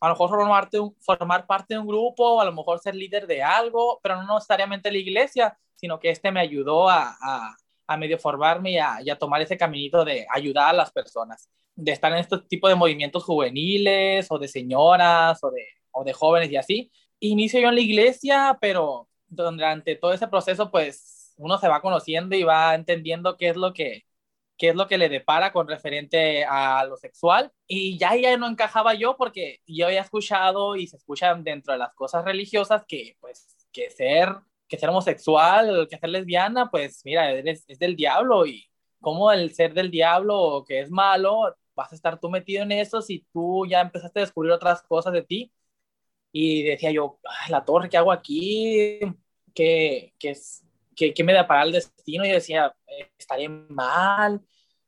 a 0.00 0.08
lo 0.08 0.14
mejor 0.14 0.28
formar, 0.30 0.68
formar 1.00 1.46
parte 1.46 1.74
de 1.74 1.80
un 1.80 1.86
grupo, 1.86 2.40
a 2.40 2.44
lo 2.44 2.52
mejor 2.52 2.78
ser 2.80 2.94
líder 2.94 3.26
de 3.26 3.42
algo, 3.42 4.00
pero 4.02 4.22
no 4.22 4.34
necesariamente 4.34 4.90
la 4.92 4.98
iglesia, 4.98 5.58
sino 5.76 5.98
que 5.98 6.10
este 6.10 6.30
me 6.30 6.40
ayudó 6.40 6.88
a, 6.90 7.16
a, 7.20 7.56
a 7.86 7.96
medio 7.96 8.18
formarme 8.18 8.72
y 8.72 8.78
a, 8.78 8.96
a, 8.96 9.18
tomar 9.18 9.40
ese 9.42 9.56
caminito 9.56 10.04
de 10.04 10.26
ayudar 10.32 10.70
a 10.70 10.72
las 10.74 10.92
personas, 10.92 11.48
de 11.74 11.92
estar 11.92 12.12
en 12.12 12.18
este 12.18 12.38
tipo 12.48 12.68
de 12.68 12.74
movimientos 12.74 13.24
juveniles 13.24 14.26
o 14.30 14.38
de 14.38 14.48
señoras 14.48 15.42
o 15.42 15.50
de, 15.50 15.64
o 15.92 16.04
de 16.04 16.12
jóvenes 16.12 16.50
y 16.50 16.56
así, 16.56 16.92
inicio 17.20 17.60
yo 17.60 17.68
en 17.68 17.74
la 17.76 17.80
iglesia, 17.80 18.58
pero 18.60 19.08
durante 19.28 19.96
todo 19.96 20.12
ese 20.12 20.28
proceso, 20.28 20.70
pues 20.70 21.34
uno 21.36 21.58
se 21.58 21.68
va 21.68 21.80
conociendo 21.80 22.36
y 22.36 22.44
va 22.44 22.74
entendiendo 22.74 23.36
qué 23.36 23.48
es 23.50 23.56
lo 23.56 23.72
que, 23.72 24.04
qué 24.56 24.70
es 24.70 24.76
lo 24.76 24.86
que 24.88 24.98
le 24.98 25.08
depara 25.08 25.52
con 25.52 25.68
referente 25.68 26.44
a 26.44 26.84
lo 26.84 26.96
sexual. 26.96 27.52
Y 27.66 27.98
ya 27.98 28.16
ya 28.16 28.36
no 28.36 28.48
encajaba 28.48 28.94
yo 28.94 29.16
porque 29.16 29.60
yo 29.66 29.86
había 29.86 30.02
escuchado 30.02 30.76
y 30.76 30.86
se 30.86 30.96
escuchan 30.96 31.44
dentro 31.44 31.72
de 31.72 31.78
las 31.80 31.94
cosas 31.94 32.24
religiosas 32.24 32.84
que, 32.86 33.16
pues, 33.20 33.56
que 33.72 33.90
ser, 33.90 34.30
que 34.68 34.78
ser 34.78 34.88
homosexual, 34.90 35.88
que 35.88 35.98
ser 35.98 36.08
lesbiana, 36.10 36.70
pues 36.70 37.02
mira, 37.04 37.32
es 37.32 37.66
del 37.78 37.96
diablo 37.96 38.46
y 38.46 38.66
como 39.00 39.30
el 39.32 39.54
ser 39.54 39.74
del 39.74 39.90
diablo 39.90 40.64
que 40.66 40.80
es 40.80 40.90
malo, 40.90 41.54
vas 41.74 41.92
a 41.92 41.94
estar 41.94 42.18
tú 42.20 42.30
metido 42.30 42.62
en 42.62 42.72
eso 42.72 43.02
si 43.02 43.26
tú 43.32 43.66
ya 43.66 43.80
empezaste 43.80 44.20
a 44.20 44.22
descubrir 44.22 44.52
otras 44.52 44.82
cosas 44.82 45.12
de 45.12 45.22
ti 45.22 45.52
y 46.36 46.64
decía 46.64 46.90
yo, 46.90 47.20
la 47.48 47.64
torre, 47.64 47.88
¿qué 47.88 47.96
hago 47.96 48.10
aquí? 48.10 48.98
¿Qué, 49.54 50.14
qué, 50.18 50.30
es, 50.30 50.64
qué, 50.96 51.14
qué 51.14 51.22
me 51.22 51.32
da 51.32 51.46
para 51.46 51.62
el 51.62 51.70
destino? 51.70 52.24
Y 52.24 52.28
yo 52.28 52.34
decía, 52.34 52.74
eh, 52.88 53.08
estaré 53.16 53.48
mal. 53.48 54.40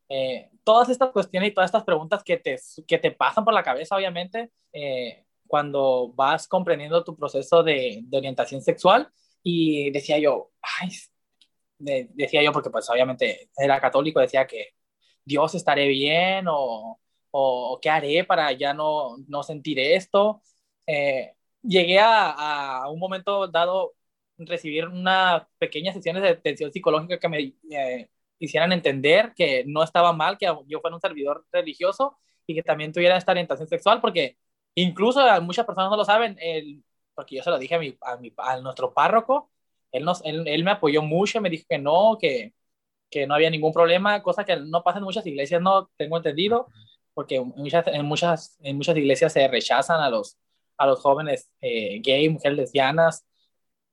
Eh, 0.09 0.51
todas 0.65 0.89
estas 0.89 1.13
cuestiones 1.13 1.51
y 1.51 1.55
todas 1.55 1.69
estas 1.69 1.85
preguntas 1.85 2.25
que 2.25 2.37
te, 2.39 2.59
que 2.85 2.99
te 2.99 3.13
pasan 3.13 3.45
por 3.45 3.55
la 3.55 3.63
cabeza, 3.63 3.95
obviamente, 3.95 4.51
eh, 4.73 5.25
cuando 5.47 6.13
vas 6.17 6.49
comprendiendo 6.49 7.05
tu 7.05 7.17
proceso 7.17 7.63
de, 7.63 8.01
de, 8.03 8.19
orientación 8.19 8.61
sexual. 8.61 9.09
Y 9.45 9.91
decía 9.93 10.19
yo, 10.19 10.51
ay, 10.81 10.91
decía 11.79 12.43
yo, 12.43 12.51
porque 12.51 12.71
pues 12.71 12.91
obviamente 12.91 13.51
era 13.57 13.81
católico, 13.81 14.19
decía 14.19 14.49
que 14.49 14.71
Dios 15.25 15.55
estaré 15.55 15.87
bien 15.87 16.47
o, 16.49 16.99
o 17.31 17.79
qué 17.81 17.89
haré 17.89 18.25
para 18.25 18.51
ya 18.51 18.75
no, 18.75 19.17
no 19.29 19.45
sentir 19.45 19.79
esto. 19.79 20.43
Eh, 20.89 21.36
llegué 21.67 21.99
a, 21.99 22.83
a, 22.83 22.91
un 22.91 22.99
momento 22.99 23.49
dado 23.49 23.95
recibir 24.39 24.87
unas 24.89 25.43
pequeñas 25.59 25.95
sesiones 25.95 26.23
de 26.23 26.31
atención 26.31 26.73
psicológica 26.73 27.19
que 27.19 27.29
me 27.29 27.55
eh, 27.71 28.11
hicieran 28.39 28.73
entender 28.73 29.33
que 29.35 29.65
no 29.67 29.83
estaba 29.83 30.13
mal 30.13 30.39
que 30.39 30.47
yo 30.67 30.81
fuera 30.81 30.97
un 30.97 31.01
servidor 31.01 31.47
religioso 31.53 32.19
y 32.47 32.55
que 32.55 32.63
también 32.63 32.93
tuviera 32.93 33.17
esta 33.17 33.33
orientación 33.33 33.69
sexual, 33.69 34.01
porque 34.01 34.37
incluso 34.75 35.21
muchas 35.43 35.67
personas 35.67 35.91
no 35.91 35.97
lo 35.97 36.05
saben, 36.05 36.37
el, 36.41 36.85
porque 37.15 37.37
yo 37.37 37.43
se 37.43 37.51
lo 37.51 37.59
dije 37.59 37.75
a, 37.75 37.79
mi, 37.79 37.97
a, 38.03 38.17
mi, 38.17 38.33
a 38.37 38.61
nuestro 38.61 38.93
párroco, 38.95 39.51
él, 39.93 40.05
nos, 40.05 40.25
él, 40.25 40.47
él, 40.47 40.65
me 40.65 40.73
apoyó 40.73 41.03
mucho, 41.03 41.41
me 41.41 41.51
dijo 41.51 41.65
que 41.69 41.79
no, 41.79 42.19
que, 42.21 42.55
que 43.11 43.27
no 43.27 43.35
había 43.35 43.51
ningún 43.51 43.73
problema, 43.73 44.23
cosa 44.23 44.45
que 44.45 44.57
no 44.57 44.83
pasa 44.85 44.99
en 44.99 45.05
muchas 45.05 45.27
iglesias, 45.27 45.63
no 45.63 45.91
tengo 45.97 46.19
entendido, 46.19 46.69
porque 47.15 47.41
muchas, 47.41 47.87
en 47.89 48.05
muchas, 48.07 48.59
en 48.63 48.77
muchas 48.77 48.97
iglesias 48.97 49.33
se 49.33 49.49
rechazan 49.49 50.01
a 50.01 50.11
los, 50.11 50.39
a 50.77 50.87
los 50.87 51.01
jóvenes 51.01 51.51
eh, 51.61 52.01
gay, 52.03 52.29
mujeres 52.29 52.57
lesbianas, 52.57 53.27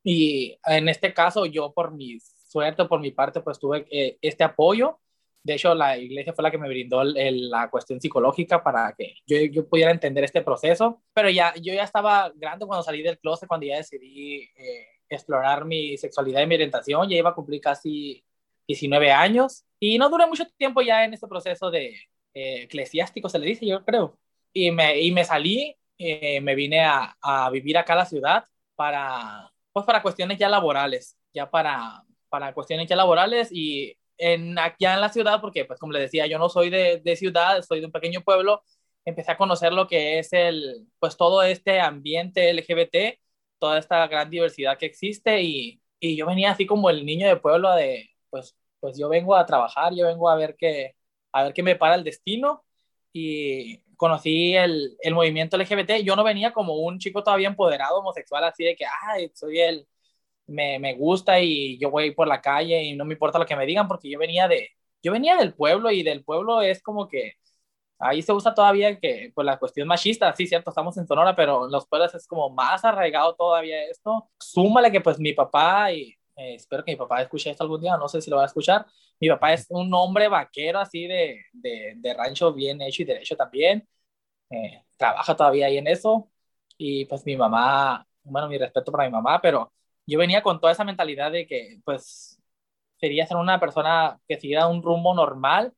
y 0.03 0.57
en 0.65 0.89
este 0.89 1.13
caso 1.13 1.45
yo 1.45 1.73
por 1.73 1.93
mi 1.93 2.19
suerte, 2.19 2.85
por 2.85 2.99
mi 2.99 3.11
parte, 3.11 3.41
pues 3.41 3.59
tuve 3.59 3.87
eh, 3.91 4.17
este 4.21 4.43
apoyo. 4.43 4.99
De 5.43 5.55
hecho, 5.55 5.75
la 5.75 5.97
iglesia 5.97 6.33
fue 6.33 6.43
la 6.43 6.51
que 6.51 6.57
me 6.57 6.69
brindó 6.69 7.03
la 7.03 7.69
cuestión 7.69 7.99
psicológica 7.99 8.63
para 8.63 8.93
que 8.97 9.15
yo, 9.27 9.67
pudiera 9.67 9.91
entender 9.91 10.23
este 10.23 10.41
proceso. 10.41 11.01
Pero 11.13 11.29
ya, 11.29 11.53
yo 11.55 11.73
ya 11.73 11.83
estaba 11.83 12.31
grande 12.35 12.65
cuando 12.65 12.83
salí 12.83 13.01
del 13.01 13.19
closet, 13.19 13.47
cuando 13.47 13.65
ya 13.67 13.77
decidí 13.77 14.43
eh, 14.55 14.87
explorar 15.09 15.65
mi 15.65 15.97
sexualidad 15.97 16.41
y 16.41 16.47
mi 16.47 16.55
orientación. 16.55 17.09
Ya 17.09 17.17
iba 17.17 17.31
a 17.31 17.35
cumplir 17.35 17.61
casi 17.61 18.23
19 18.67 19.11
años 19.11 19.65
y 19.79 19.97
no 19.97 20.09
duré 20.09 20.27
mucho 20.27 20.45
tiempo 20.57 20.81
ya 20.81 21.03
en 21.03 21.13
este 21.13 21.27
proceso 21.27 21.71
de 21.71 21.97
eclesiástico, 22.33 23.29
se 23.29 23.39
le 23.39 23.47
dice, 23.47 23.65
yo 23.65 23.83
creo. 23.85 24.17
Y 24.53 24.71
me, 24.71 24.99
y 25.01 25.11
me 25.11 25.25
salí, 25.25 25.75
eh, 25.97 26.41
me 26.41 26.55
vine 26.55 26.81
a, 26.81 27.15
a, 27.21 27.49
vivir 27.49 27.77
acá 27.77 27.93
a 27.93 27.97
la 27.97 28.05
ciudad 28.05 28.45
para, 28.75 29.51
pues 29.71 29.85
para 29.85 30.01
cuestiones 30.01 30.37
ya 30.37 30.49
laborales, 30.49 31.17
ya 31.33 31.49
para, 31.49 32.03
para 32.29 32.53
cuestiones 32.53 32.87
ya 32.87 32.95
laborales 32.95 33.49
y 33.51 33.95
en, 34.17 34.55
ya 34.79 34.93
en 34.95 35.01
la 35.01 35.09
ciudad, 35.09 35.41
porque 35.41 35.65
pues 35.65 35.79
como 35.79 35.93
le 35.93 35.99
decía, 35.99 36.27
yo 36.27 36.37
no 36.39 36.49
soy 36.49 36.69
de, 36.69 36.99
de 37.03 37.15
ciudad, 37.15 37.61
soy 37.61 37.79
de 37.79 37.87
un 37.87 37.91
pequeño 37.91 38.21
pueblo, 38.21 38.63
empecé 39.05 39.31
a 39.31 39.37
conocer 39.37 39.73
lo 39.73 39.87
que 39.87 40.19
es 40.19 40.33
el, 40.33 40.87
pues 40.99 41.17
todo 41.17 41.43
este 41.43 41.79
ambiente 41.79 42.49
LGBT, 42.49 43.19
toda 43.59 43.79
esta 43.79 44.07
gran 44.07 44.29
diversidad 44.29 44.77
que 44.77 44.85
existe 44.85 45.41
y, 45.41 45.81
y 45.99 46.15
yo 46.17 46.25
venía 46.25 46.51
así 46.51 46.65
como 46.65 46.89
el 46.89 47.05
niño 47.05 47.27
de 47.27 47.37
pueblo 47.37 47.71
de, 47.75 48.09
pues, 48.29 48.55
pues 48.79 48.97
yo 48.97 49.09
vengo 49.09 49.35
a 49.35 49.45
trabajar, 49.45 49.93
yo 49.95 50.05
vengo 50.07 50.29
a 50.29 50.35
ver 50.35 50.55
qué, 50.57 50.95
a 51.31 51.43
ver 51.43 51.53
qué 51.53 51.63
me 51.63 51.75
para 51.75 51.95
el 51.95 52.03
destino 52.03 52.63
y 53.13 53.82
conocí 53.97 54.55
el, 54.55 54.95
el 55.01 55.13
movimiento 55.13 55.57
LGBT. 55.57 56.03
Yo 56.03 56.15
no 56.15 56.23
venía 56.23 56.53
como 56.53 56.75
un 56.75 56.99
chico 56.99 57.23
todavía 57.23 57.47
empoderado 57.47 57.99
homosexual, 57.99 58.43
así 58.43 58.63
de 58.63 58.75
que, 58.75 58.85
ay, 59.07 59.31
soy 59.33 59.59
el, 59.59 59.87
me, 60.47 60.79
me 60.79 60.93
gusta 60.95 61.39
y 61.39 61.77
yo 61.79 61.89
voy 61.91 62.11
por 62.11 62.27
la 62.27 62.41
calle 62.41 62.83
y 62.83 62.95
no 62.95 63.05
me 63.05 63.13
importa 63.13 63.39
lo 63.39 63.45
que 63.45 63.55
me 63.55 63.65
digan, 63.65 63.87
porque 63.87 64.09
yo 64.09 64.19
venía 64.19 64.47
de, 64.47 64.69
yo 65.01 65.11
venía 65.11 65.35
del 65.37 65.53
pueblo 65.53 65.91
y 65.91 66.03
del 66.03 66.23
pueblo 66.23 66.61
es 66.61 66.81
como 66.81 67.07
que 67.07 67.33
ahí 67.99 68.21
se 68.21 68.33
usa 68.33 68.53
todavía 68.53 68.99
que 68.99 69.31
pues 69.33 69.45
la 69.45 69.57
cuestión 69.57 69.87
machista, 69.87 70.33
sí, 70.35 70.47
cierto, 70.47 70.69
estamos 70.71 70.97
en 70.97 71.07
Sonora, 71.07 71.35
pero 71.35 71.65
en 71.65 71.71
los 71.71 71.87
pueblos 71.87 72.13
es 72.15 72.27
como 72.27 72.49
más 72.49 72.83
arraigado 72.85 73.35
todavía 73.35 73.83
esto. 73.85 74.29
Súmale 74.39 74.91
que 74.91 75.01
pues 75.01 75.19
mi 75.19 75.33
papá 75.33 75.91
y 75.91 76.15
eh, 76.35 76.55
espero 76.55 76.83
que 76.83 76.91
mi 76.91 76.97
papá 76.97 77.21
escuche 77.21 77.49
esto 77.49 77.63
algún 77.63 77.81
día, 77.81 77.97
no 77.97 78.07
sé 78.09 78.21
si 78.21 78.29
lo 78.29 78.37
va 78.37 78.43
a 78.43 78.47
escuchar. 78.47 78.85
Mi 79.23 79.29
papá 79.29 79.53
es 79.53 79.67
un 79.69 79.93
hombre 79.93 80.27
vaquero 80.27 80.79
así 80.79 81.07
de, 81.07 81.45
de, 81.53 81.93
de 81.95 82.13
rancho 82.13 82.53
bien 82.53 82.81
hecho 82.81 83.03
y 83.03 83.05
derecho 83.05 83.37
también. 83.37 83.87
Eh, 84.49 84.83
trabaja 84.97 85.35
todavía 85.35 85.67
ahí 85.67 85.77
en 85.77 85.87
eso. 85.87 86.29
Y 86.77 87.05
pues 87.05 87.25
mi 87.25 87.37
mamá, 87.37 88.05
bueno, 88.23 88.49
mi 88.49 88.57
respeto 88.57 88.91
para 88.91 89.05
mi 89.05 89.11
mamá, 89.13 89.41
pero 89.41 89.73
yo 90.07 90.19
venía 90.19 90.43
con 90.43 90.59
toda 90.59 90.73
esa 90.73 90.83
mentalidad 90.85 91.31
de 91.31 91.47
que 91.47 91.79
pues 91.85 92.41
quería 92.99 93.27
ser 93.27 93.37
una 93.37 93.59
persona 93.59 94.19
que 94.27 94.39
siguiera 94.39 94.67
un 94.67 94.83
rumbo 94.83 95.13
normal, 95.15 95.73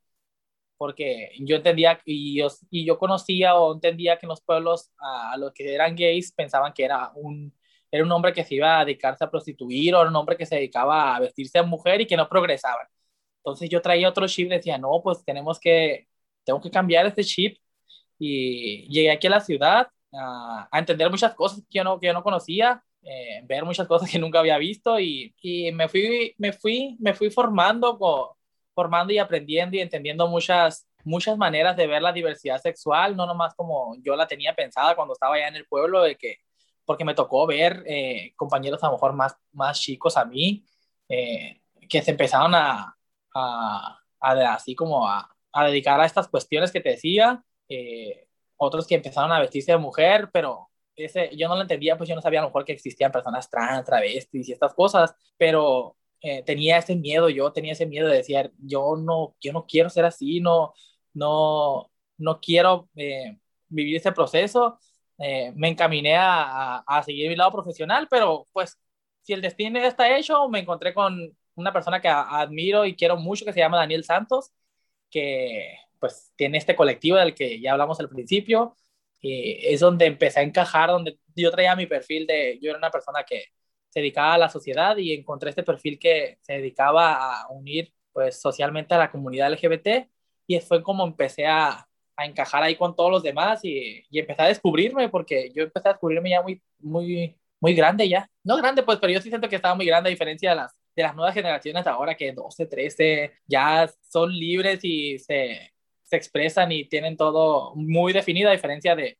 porque 0.77 1.31
yo 1.39 1.55
entendía 1.57 1.99
y 2.05 2.37
yo, 2.39 2.47
y 2.69 2.85
yo 2.85 2.97
conocía 2.99 3.55
o 3.55 3.73
entendía 3.73 4.17
que 4.19 4.25
en 4.25 4.29
los 4.29 4.41
pueblos 4.41 4.91
a 4.99 5.37
los 5.37 5.53
que 5.53 5.73
eran 5.73 5.95
gays 5.95 6.31
pensaban 6.33 6.73
que 6.73 6.85
era 6.85 7.11
un 7.15 7.53
era 7.91 8.03
un 8.03 8.11
hombre 8.11 8.33
que 8.33 8.43
se 8.43 8.55
iba 8.55 8.79
a 8.79 8.85
dedicarse 8.85 9.23
a 9.23 9.31
prostituir 9.31 9.95
o 9.95 10.01
era 10.01 10.09
un 10.09 10.15
hombre 10.17 10.37
que 10.37 10.45
se 10.45 10.55
dedicaba 10.55 11.15
a 11.15 11.19
vestirse 11.21 11.59
a 11.59 11.63
mujer 11.63 12.01
y 12.01 12.07
que 12.07 12.17
no 12.17 12.27
progresaba. 12.29 12.89
Entonces 13.45 13.69
yo 13.69 13.81
traía 13.81 14.09
otro 14.09 14.27
chip, 14.27 14.49
decía, 14.49 14.77
no, 14.79 15.01
pues 15.03 15.23
tenemos 15.23 15.59
que, 15.59 16.07
tengo 16.43 16.59
que 16.59 16.71
cambiar 16.71 17.05
este 17.05 17.23
chip 17.23 17.57
y 18.17 18.87
llegué 18.89 19.11
aquí 19.11 19.27
a 19.27 19.29
la 19.29 19.39
ciudad 19.39 19.87
a, 20.13 20.67
a 20.71 20.79
entender 20.79 21.11
muchas 21.11 21.35
cosas 21.35 21.59
que 21.69 21.77
yo 21.77 21.83
no, 21.83 21.99
que 21.99 22.07
yo 22.07 22.13
no 22.13 22.23
conocía, 22.23 22.83
eh, 23.03 23.41
ver 23.43 23.63
muchas 23.63 23.87
cosas 23.87 24.09
que 24.09 24.17
nunca 24.17 24.39
había 24.39 24.57
visto 24.57 24.99
y, 24.99 25.35
y, 25.39 25.71
me, 25.71 25.87
fui, 25.87 26.33
me, 26.39 26.53
fui, 26.53 26.97
me 26.99 27.13
fui 27.13 27.29
formando, 27.29 28.35
formando 28.73 29.13
y 29.13 29.19
aprendiendo 29.19 29.77
y 29.77 29.81
entendiendo 29.81 30.27
muchas, 30.27 30.87
muchas 31.03 31.37
maneras 31.37 31.77
de 31.77 31.85
ver 31.85 32.01
la 32.01 32.11
diversidad 32.11 32.59
sexual, 32.59 33.15
no 33.15 33.27
nomás 33.27 33.53
como 33.53 33.95
yo 34.01 34.15
la 34.15 34.27
tenía 34.27 34.55
pensada 34.55 34.95
cuando 34.95 35.13
estaba 35.13 35.35
allá 35.35 35.49
en 35.49 35.55
el 35.55 35.67
pueblo, 35.67 36.01
de 36.01 36.15
que 36.15 36.37
porque 36.83 37.05
me 37.05 37.13
tocó 37.13 37.45
ver 37.45 37.83
eh, 37.85 38.33
compañeros 38.35 38.83
a 38.83 38.87
lo 38.87 38.93
mejor 38.93 39.13
más, 39.13 39.35
más 39.51 39.79
chicos 39.79 40.17
a 40.17 40.25
mí, 40.25 40.65
eh, 41.07 41.61
que 41.87 42.01
se 42.01 42.09
empezaron 42.09 42.55
a, 42.55 42.94
a, 43.35 43.99
a 44.19 44.53
así 44.53 44.75
como 44.75 45.07
a, 45.07 45.29
a, 45.51 45.65
dedicar 45.67 45.99
a 46.01 46.05
estas 46.05 46.27
cuestiones 46.27 46.71
que 46.71 46.81
te 46.81 46.89
decía, 46.89 47.43
eh, 47.69 48.27
otros 48.57 48.87
que 48.87 48.95
empezaron 48.95 49.31
a 49.31 49.39
vestirse 49.39 49.73
de 49.73 49.77
mujer, 49.77 50.29
pero 50.33 50.69
ese, 50.95 51.35
yo 51.35 51.47
no 51.47 51.55
lo 51.55 51.61
entendía, 51.61 51.97
pues 51.97 52.09
yo 52.09 52.15
no 52.15 52.21
sabía 52.21 52.39
a 52.39 52.43
lo 52.43 52.49
mejor 52.49 52.65
que 52.65 52.73
existían 52.73 53.11
personas 53.11 53.49
trans, 53.49 53.85
travestis 53.85 54.49
y 54.49 54.51
estas 54.53 54.73
cosas, 54.73 55.13
pero 55.37 55.97
eh, 56.21 56.43
tenía 56.43 56.77
ese 56.79 56.95
miedo, 56.95 57.29
yo 57.29 57.51
tenía 57.51 57.73
ese 57.73 57.85
miedo 57.85 58.07
de 58.07 58.17
decir, 58.17 58.51
yo 58.57 58.95
no, 58.97 59.35
yo 59.41 59.53
no 59.53 59.65
quiero 59.65 59.89
ser 59.89 60.05
así, 60.05 60.39
no, 60.41 60.73
no, 61.13 61.91
no 62.17 62.39
quiero 62.41 62.89
eh, 62.95 63.37
vivir 63.69 63.97
ese 63.97 64.11
proceso 64.11 64.79
eh, 65.17 65.51
me 65.55 65.69
encaminé 65.69 66.15
a, 66.17 66.77
a, 66.79 67.03
seguir 67.03 67.29
mi 67.29 67.35
lado 67.35 67.51
profesional, 67.51 68.07
pero 68.09 68.45
pues 68.51 68.77
si 69.21 69.33
el 69.33 69.41
destino 69.41 69.79
está 69.79 70.17
hecho, 70.17 70.49
me 70.49 70.59
encontré 70.59 70.93
con 70.93 71.35
una 71.55 71.73
persona 71.73 72.01
que 72.01 72.07
admiro 72.09 72.85
y 72.85 72.95
quiero 72.95 73.17
mucho 73.17 73.45
que 73.45 73.53
se 73.53 73.59
llama 73.59 73.77
Daniel 73.77 74.03
Santos, 74.03 74.51
que 75.09 75.77
pues 75.99 76.31
tiene 76.35 76.57
este 76.57 76.75
colectivo 76.75 77.17
del 77.17 77.35
que 77.35 77.59
ya 77.61 77.73
hablamos 77.73 77.99
al 77.99 78.09
principio, 78.09 78.75
y 79.21 79.65
es 79.67 79.79
donde 79.79 80.05
empecé 80.05 80.39
a 80.41 80.43
encajar, 80.43 80.89
donde 80.89 81.17
yo 81.35 81.51
traía 81.51 81.75
mi 81.75 81.87
perfil 81.87 82.27
de, 82.27 82.59
yo 82.61 82.69
era 82.69 82.77
una 82.79 82.91
persona 82.91 83.23
que 83.23 83.45
se 83.89 83.99
dedicaba 84.01 84.33
a 84.35 84.37
la 84.37 84.49
sociedad 84.49 84.97
y 84.97 85.13
encontré 85.13 85.49
este 85.49 85.63
perfil 85.63 85.97
que 85.99 86.37
se 86.41 86.53
dedicaba 86.53 87.41
a 87.41 87.47
unir 87.49 87.93
pues 88.13 88.39
socialmente 88.39 88.93
a 88.93 88.97
la 88.99 89.11
comunidad 89.11 89.47
LGBT 89.53 90.09
y 90.47 90.59
fue 90.59 90.83
como 90.83 91.05
empecé 91.05 91.47
a, 91.47 91.87
a 92.15 92.25
encajar 92.25 92.63
ahí 92.63 92.75
con 92.75 92.95
todos 92.95 93.11
los 93.11 93.23
demás 93.23 93.61
y, 93.63 94.03
y 94.09 94.19
empecé 94.19 94.41
a 94.43 94.47
descubrirme, 94.47 95.09
porque 95.09 95.51
yo 95.53 95.63
empecé 95.63 95.89
a 95.89 95.93
descubrirme 95.93 96.29
ya 96.29 96.41
muy, 96.41 96.61
muy, 96.79 97.37
muy 97.59 97.73
grande 97.73 98.07
ya. 98.07 98.29
No 98.43 98.57
grande, 98.57 98.83
pues, 98.83 98.99
pero 98.99 99.13
yo 99.13 99.21
sí 99.21 99.29
siento 99.29 99.49
que 99.49 99.55
estaba 99.57 99.75
muy 99.75 99.85
grande 99.85 100.09
a 100.09 100.11
diferencia 100.11 100.51
de 100.51 100.55
las, 100.57 100.75
de 100.95 101.03
las 101.03 101.15
nuevas 101.15 101.33
generaciones 101.33 101.85
ahora 101.87 102.15
que 102.15 102.31
12, 102.31 102.65
13 102.67 103.33
ya 103.47 103.89
son 104.01 104.31
libres 104.31 104.79
y 104.83 105.19
se, 105.19 105.73
se 106.03 106.15
expresan 106.15 106.71
y 106.71 106.87
tienen 106.87 107.17
todo 107.17 107.75
muy 107.75 108.13
definido 108.13 108.49
a 108.49 108.53
diferencia 108.53 108.95
de, 108.95 109.17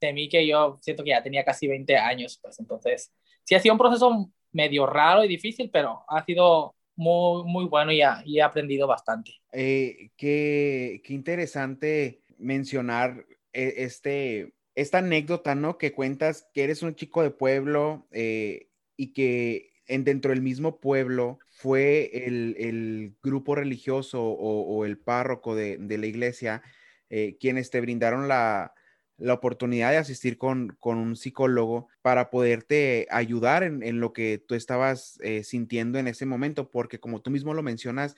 de 0.00 0.12
mí 0.12 0.28
que 0.28 0.46
yo 0.46 0.78
siento 0.80 1.02
que 1.02 1.10
ya 1.10 1.22
tenía 1.22 1.44
casi 1.44 1.66
20 1.66 1.96
años, 1.96 2.38
pues 2.40 2.58
entonces 2.60 3.12
sí 3.44 3.54
ha 3.54 3.60
sido 3.60 3.74
un 3.74 3.78
proceso 3.78 4.30
medio 4.52 4.86
raro 4.86 5.24
y 5.24 5.28
difícil, 5.28 5.70
pero 5.70 6.04
ha 6.08 6.24
sido 6.24 6.74
muy, 6.96 7.44
muy 7.44 7.66
bueno 7.66 7.92
y, 7.92 8.02
ha, 8.02 8.22
y 8.24 8.38
he 8.38 8.42
aprendido 8.42 8.86
bastante. 8.86 9.32
Eh, 9.52 10.10
qué, 10.16 11.02
qué 11.04 11.12
interesante 11.12 12.22
mencionar 12.38 13.26
eh, 13.52 13.74
este, 13.78 14.54
esta 14.74 14.98
anécdota, 14.98 15.54
¿no? 15.54 15.78
Que 15.78 15.92
cuentas 15.92 16.48
que 16.54 16.64
eres 16.64 16.82
un 16.82 16.94
chico 16.94 17.22
de 17.22 17.30
pueblo 17.30 18.06
eh, 18.12 18.68
y 18.96 19.12
que 19.12 19.72
en, 19.86 20.04
dentro 20.04 20.30
del 20.30 20.42
mismo 20.42 20.80
pueblo 20.80 21.38
fue 21.48 22.10
el, 22.26 22.56
el 22.58 23.14
grupo 23.22 23.54
religioso 23.54 24.22
o, 24.22 24.84
el 24.84 24.98
párroco 24.98 25.54
de, 25.54 25.78
de 25.78 25.98
la 25.98 26.06
iglesia 26.06 26.62
eh, 27.10 27.36
quienes 27.38 27.70
te 27.70 27.80
brindaron 27.80 28.28
la, 28.28 28.74
la 29.16 29.34
oportunidad 29.34 29.90
de 29.90 29.98
asistir 29.98 30.38
con, 30.38 30.76
con, 30.80 30.98
un 30.98 31.16
psicólogo 31.16 31.88
para 32.02 32.30
poderte 32.30 33.06
ayudar 33.10 33.62
en, 33.62 33.82
en 33.82 34.00
lo 34.00 34.12
que 34.12 34.42
tú 34.44 34.54
estabas 34.54 35.18
eh, 35.22 35.44
sintiendo 35.44 35.98
en 35.98 36.08
ese 36.08 36.26
momento, 36.26 36.70
porque 36.70 36.98
como 36.98 37.22
tú 37.22 37.30
mismo 37.30 37.54
lo 37.54 37.62
mencionas, 37.62 38.16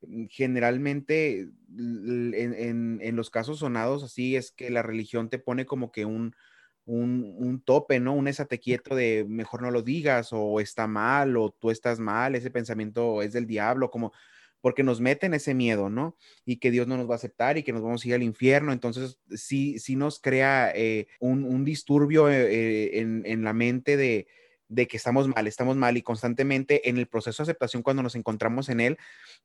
Mm, 0.00 0.26
generalmente 0.30 1.40
en, 1.76 2.34
en, 2.34 3.00
en, 3.02 3.16
los 3.16 3.30
casos 3.30 3.58
sonados 3.60 4.04
así 4.04 4.36
es 4.36 4.52
que 4.52 4.70
la 4.70 4.82
religión 4.82 5.28
te 5.28 5.38
pone 5.38 5.66
como 5.66 5.90
que 5.90 6.04
un, 6.04 6.34
un, 6.88 7.34
un, 7.38 7.60
tope, 7.60 8.00
¿no? 8.00 8.14
Un 8.14 8.28
esate 8.28 8.58
quieto 8.58 8.94
de 8.94 9.24
mejor 9.28 9.62
no 9.62 9.70
lo 9.70 9.82
digas 9.82 10.30
o 10.32 10.58
está 10.58 10.86
mal 10.86 11.36
o 11.36 11.50
tú 11.50 11.70
estás 11.70 11.98
mal, 12.00 12.34
ese 12.34 12.50
pensamiento 12.50 13.22
es 13.22 13.32
del 13.32 13.46
diablo, 13.46 13.90
como 13.90 14.12
porque 14.60 14.82
nos 14.82 15.00
meten 15.00 15.34
ese 15.34 15.54
miedo, 15.54 15.88
¿no? 15.90 16.16
Y 16.44 16.56
que 16.56 16.70
Dios 16.70 16.86
no 16.86 16.96
nos 16.96 17.08
va 17.08 17.12
a 17.12 17.16
aceptar 17.16 17.58
y 17.58 17.62
que 17.62 17.72
nos 17.72 17.82
vamos 17.82 18.04
a 18.04 18.08
ir 18.08 18.14
al 18.14 18.22
infierno. 18.22 18.72
Entonces, 18.72 19.18
sí, 19.30 19.78
sí 19.78 19.94
nos 19.96 20.18
crea 20.18 20.72
eh, 20.74 21.06
un, 21.20 21.44
un, 21.44 21.64
disturbio 21.64 22.28
eh, 22.28 22.98
en, 22.98 23.22
en 23.24 23.44
la 23.44 23.52
mente 23.52 23.96
de, 23.96 24.26
de 24.68 24.86
que 24.88 24.96
estamos 24.96 25.28
mal, 25.28 25.46
estamos 25.46 25.76
mal 25.76 25.96
y 25.96 26.02
constantemente 26.02 26.88
en 26.88 26.98
el 26.98 27.06
proceso 27.06 27.42
de 27.42 27.50
aceptación 27.50 27.82
cuando 27.82 28.02
nos 28.02 28.14
encontramos 28.14 28.68
en 28.68 28.80
él, 28.80 28.98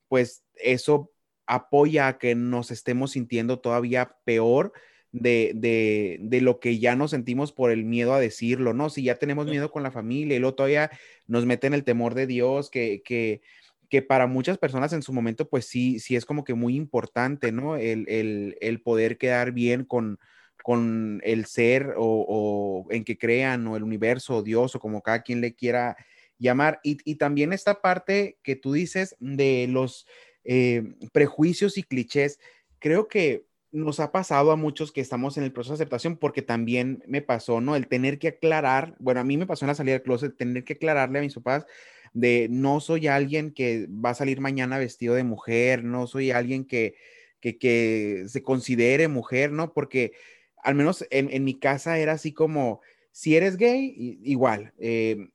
pues 0.08 0.44
eso 0.56 1.12
apoya 1.46 2.08
a 2.08 2.18
que 2.18 2.36
nos 2.36 2.72
estemos 2.72 3.12
sintiendo 3.12 3.60
todavía 3.60 4.16
peor 4.24 4.74
de, 5.14 5.52
de, 5.56 6.18
de, 6.22 6.42
lo 6.42 6.60
que 6.60 6.80
ya 6.80 6.96
nos 6.96 7.12
sentimos 7.12 7.54
por 7.54 7.72
el 7.72 7.86
miedo 7.86 8.14
a 8.14 8.20
decirlo, 8.20 8.74
¿no? 8.74 8.90
Si 8.90 9.04
ya 9.04 9.16
tenemos 9.16 9.46
miedo 9.46 9.72
con 9.72 9.84
la 9.84 9.92
familia 9.92 10.36
y 10.36 10.40
luego 10.40 10.56
todavía 10.56 10.92
nos 11.28 11.46
meten 11.46 11.74
el 11.76 11.84
temor 11.84 12.16
de 12.16 12.26
Dios, 12.26 12.72
que, 12.72 13.04
que, 13.06 13.42
que 13.90 14.02
para 14.02 14.26
muchas 14.26 14.58
personas 14.58 14.92
en 14.92 15.04
su 15.04 15.14
momento, 15.14 15.48
pues 15.48 15.68
sí, 15.68 16.00
sí 16.00 16.16
es 16.16 16.26
como 16.26 16.44
que 16.44 16.56
muy 16.56 16.76
importante, 16.76 17.52
¿no? 17.52 17.78
El, 17.78 18.10
el, 18.10 18.58
el 18.60 18.82
poder 18.82 19.20
quedar 19.20 19.52
bien 19.52 19.86
con, 19.86 20.18
con 20.64 21.22
el 21.24 21.46
ser 21.46 21.94
o, 21.96 22.88
en 22.90 23.04
que 23.04 23.20
crean 23.20 23.68
o 23.68 23.78
el 23.78 23.84
universo 23.84 24.38
o 24.38 24.44
Dios 24.44 24.76
o 24.76 24.80
como 24.80 25.04
cada 25.04 25.22
quien 25.22 25.42
le 25.42 25.54
quiera 25.54 25.96
llamar. 26.40 26.80
Y, 26.84 26.98
y 27.06 27.16
también 27.16 27.54
esta 27.54 27.82
parte 27.82 28.40
que 28.42 28.56
tú 28.56 28.74
dices 28.74 29.16
de 29.20 29.68
los 29.70 30.08
eh, 30.44 30.96
prejuicios 31.12 31.78
y 31.78 31.84
clichés, 31.84 32.40
creo 32.80 33.08
que 33.08 33.46
nos 33.74 34.00
ha 34.00 34.12
pasado 34.12 34.52
a 34.52 34.56
muchos 34.56 34.92
que 34.92 35.02
estamos 35.02 35.38
en 35.38 35.44
el 35.44 35.52
proceso 35.52 35.74
de 35.74 35.78
aceptación 35.78 36.16
porque 36.16 36.44
también 36.44 37.04
me 37.08 37.22
pasó, 37.22 37.60
¿no? 37.60 37.76
El 37.76 37.88
tener 37.88 38.20
que 38.20 38.30
aclarar, 38.30 38.96
bueno, 39.00 39.20
a 39.20 39.24
mí 39.24 39.36
me 39.36 39.48
pasó 39.48 39.66
en 39.66 39.70
la 39.70 39.76
salida 39.76 39.94
del 39.94 40.04
closet, 40.04 40.38
tener 40.38 40.64
que 40.64 40.74
aclararle 40.74 41.20
a 41.20 41.24
mis 41.24 41.34
papás 41.34 41.66
de 42.14 42.48
no 42.52 42.80
soy 42.80 43.08
alguien 43.08 43.52
que 43.52 43.88
va 43.90 44.12
a 44.12 44.16
salir 44.16 44.40
mañana 44.40 44.78
vestido 44.78 45.16
de 45.16 45.24
mujer, 45.24 45.84
no 45.84 46.06
soy 46.06 46.30
alguien 46.30 46.66
que, 46.66 46.96
que, 47.42 48.26
se 48.28 48.44
considere 48.44 49.08
mujer, 49.08 49.52
¿no? 49.52 49.74
Porque 49.74 50.14
al 50.62 50.76
menos 50.76 51.06
en, 51.10 51.44
mi 51.44 51.60
casa 51.60 51.98
era 51.98 52.14
así 52.14 52.32
como, 52.32 52.82
si 53.12 53.36
eres 53.36 53.58
gay, 53.58 54.20
igual, 54.24 54.74
eh, 54.78 55.30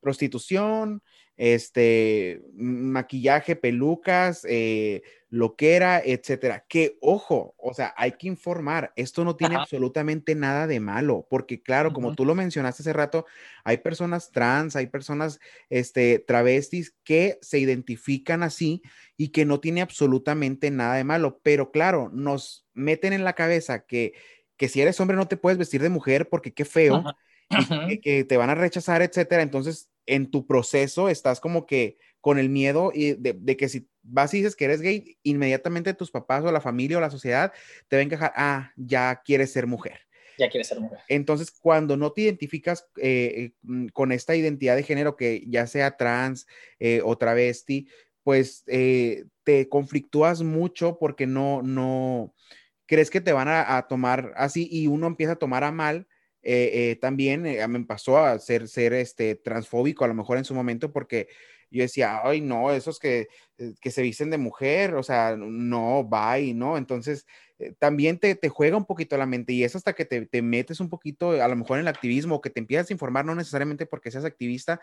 prostitución, 0.00 1.02
este, 1.36 2.42
maquillaje, 2.54 3.56
pelucas, 3.56 4.46
eh, 4.48 5.02
loquera, 5.28 6.00
etcétera. 6.04 6.64
Que 6.68 6.96
ojo, 7.00 7.54
o 7.58 7.74
sea, 7.74 7.92
hay 7.96 8.12
que 8.12 8.26
informar, 8.26 8.92
esto 8.96 9.24
no 9.24 9.36
tiene 9.36 9.56
absolutamente 9.56 10.34
nada 10.34 10.66
de 10.66 10.80
malo, 10.80 11.26
porque 11.28 11.62
claro, 11.62 11.92
como 11.92 12.14
tú 12.14 12.24
lo 12.24 12.34
mencionaste 12.34 12.82
hace 12.82 12.92
rato, 12.92 13.26
hay 13.64 13.78
personas 13.78 14.30
trans, 14.30 14.76
hay 14.76 14.86
personas, 14.86 15.38
este, 15.68 16.18
travestis 16.18 16.94
que 17.04 17.38
se 17.42 17.58
identifican 17.58 18.42
así 18.42 18.82
y 19.16 19.28
que 19.28 19.44
no 19.44 19.60
tiene 19.60 19.82
absolutamente 19.82 20.70
nada 20.70 20.94
de 20.94 21.04
malo, 21.04 21.40
pero 21.42 21.70
claro, 21.70 22.10
nos 22.12 22.66
meten 22.72 23.12
en 23.12 23.24
la 23.24 23.34
cabeza 23.34 23.84
que 23.84 24.14
que 24.56 24.68
si 24.68 24.80
eres 24.80 24.98
hombre 25.00 25.16
no 25.16 25.28
te 25.28 25.36
puedes 25.36 25.58
vestir 25.58 25.82
de 25.82 25.90
mujer 25.90 26.28
porque 26.28 26.54
qué 26.54 26.64
feo, 26.64 27.04
que, 28.02 28.24
te 28.24 28.36
van 28.36 28.50
a 28.50 28.54
rechazar, 28.54 29.02
etcétera. 29.02 29.42
Entonces, 29.42 29.90
en 30.06 30.30
tu 30.30 30.46
proceso 30.46 31.08
estás 31.08 31.40
como 31.40 31.66
que 31.66 31.98
con 32.20 32.38
el 32.38 32.48
miedo 32.48 32.92
de, 32.94 33.56
que 33.56 33.68
si 33.68 33.88
vas 34.02 34.34
y 34.34 34.38
dices 34.38 34.56
que 34.56 34.64
eres 34.64 34.80
gay, 34.80 35.16
inmediatamente 35.22 35.94
tus 35.94 36.10
papás 36.10 36.44
o 36.44 36.52
la 36.52 36.60
familia 36.60 36.98
o 36.98 37.00
la 37.00 37.10
sociedad 37.10 37.52
te 37.88 37.96
va 37.96 38.00
a 38.00 38.04
encajar, 38.04 38.32
ah, 38.36 38.72
ya 38.76 39.22
quieres 39.24 39.52
ser 39.52 39.66
mujer. 39.66 40.00
Ya 40.38 40.50
quieres 40.50 40.68
ser 40.68 40.80
mujer. 40.80 40.98
Entonces, 41.08 41.50
cuando 41.50 41.96
no 41.96 42.12
te 42.12 42.22
identificas 42.22 42.86
eh, 42.96 43.32
eh, 43.36 43.52
mm, 43.62 43.86
con 43.88 44.12
esta 44.12 44.36
identidad 44.36 44.76
de 44.76 44.82
género, 44.82 45.16
que 45.16 45.44
ya 45.46 45.66
sea 45.66 45.96
trans 45.96 46.46
eh, 46.78 47.00
o 47.04 47.16
travesti, 47.16 47.88
pues 48.22 48.64
te 48.64 49.68
conflictúas 49.68 50.42
mucho 50.42 50.98
porque 50.98 51.28
no, 51.28 51.62
no, 51.62 52.34
crees 52.86 53.10
que 53.10 53.20
te 53.20 53.32
van 53.32 53.48
a, 53.48 53.86
tomar 53.88 54.32
así 54.36 54.68
y 54.70 54.86
uno 54.86 55.06
empieza 55.06 55.32
a 55.32 55.38
tomar 55.38 55.64
a 55.64 55.72
mal. 55.72 56.06
Eh, 56.48 56.92
eh, 56.92 56.96
también 57.00 57.44
eh, 57.44 57.66
me 57.66 57.84
pasó 57.84 58.18
a 58.18 58.38
ser, 58.38 58.68
ser 58.68 58.92
este, 58.92 59.34
transfóbico 59.34 60.04
a 60.04 60.08
lo 60.08 60.14
mejor 60.14 60.38
en 60.38 60.44
su 60.44 60.54
momento 60.54 60.92
porque 60.92 61.26
yo 61.72 61.82
decía, 61.82 62.20
ay, 62.22 62.40
no, 62.40 62.70
esos 62.70 63.00
que, 63.00 63.26
que 63.80 63.90
se 63.90 64.00
visten 64.00 64.30
de 64.30 64.38
mujer, 64.38 64.94
o 64.94 65.02
sea, 65.02 65.34
no, 65.36 66.04
bye, 66.04 66.54
¿no? 66.54 66.78
Entonces, 66.78 67.26
también 67.80 68.20
te, 68.20 68.36
te, 68.36 68.48
juega 68.48 68.76
un 68.76 68.84
poquito 68.84 69.16
la 69.16 69.26
mente 69.26 69.54
y 69.54 69.64
es 69.64 69.74
hasta 69.74 69.92
que 69.92 70.04
te, 70.04 70.24
te, 70.26 70.40
metes 70.40 70.78
un 70.78 70.88
poquito, 70.88 71.30
a 71.30 71.48
lo 71.48 71.56
mejor 71.56 71.78
en 71.78 71.82
el 71.82 71.88
activismo, 71.88 72.40
que 72.40 72.50
te 72.50 72.60
empiezas 72.60 72.90
a 72.90 72.92
informar, 72.92 73.24
no 73.24 73.34
necesariamente 73.34 73.84
porque 73.84 74.12
seas 74.12 74.24
activista, 74.24 74.80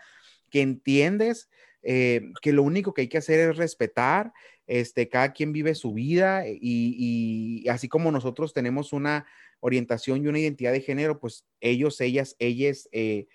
que 0.50 0.60
entiendes 0.60 1.48
que 1.82 2.52
lo 2.52 2.62
único 2.62 2.94
que 2.94 3.02
hay 3.02 3.08
que 3.08 3.18
hacer 3.18 3.40
es 3.40 3.56
respetar 3.58 4.32
este, 4.66 5.08
cada 5.08 5.32
quien 5.32 5.52
vive 5.52 5.74
su 5.74 5.92
vida 5.92 6.44
y, 6.46 7.66
así 7.68 7.88
como 7.88 8.10
nosotros 8.10 8.54
tenemos 8.54 8.92
una 8.92 9.26
orientación 9.64 10.22
y 10.22 10.28
una 10.28 10.38
identidad 10.38 10.72
de 10.72 10.82
género, 10.82 11.18
pues 11.18 11.46
ellos, 11.60 11.98
ellas, 12.02 12.36
ellas 12.38 12.86
eh, 12.92 13.26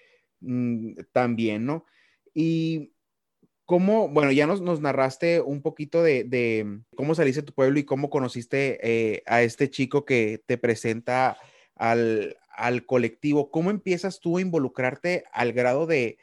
mm, 0.42 0.94
también, 1.12 1.66
¿no? 1.66 1.86
Y 2.36 2.94
cómo, 3.66 4.10
bueno, 4.10 4.32
ya 4.32 4.46
nos, 4.46 4.62
narraste 4.80 5.42
un 5.42 5.64
poquito 5.64 6.04
de, 6.04 6.82
cómo 6.96 7.16
saliste 7.16 7.42
de 7.42 7.48
tu 7.48 7.54
pueblo 7.54 7.80
y 7.80 7.84
cómo 7.84 8.12
conociste 8.12 8.80
eh, 8.84 9.24
a 9.26 9.42
este 9.42 9.72
chico 9.72 10.06
que 10.06 10.44
te 10.46 10.60
presenta 10.60 11.38
al, 11.76 12.38
colectivo. 12.86 13.50
¿Cómo 13.50 13.72
empiezas 13.72 14.20
tú 14.20 14.38
a 14.38 14.42
involucrarte 14.42 15.24
al 15.34 15.54
grado 15.54 15.88
de, 15.88 16.20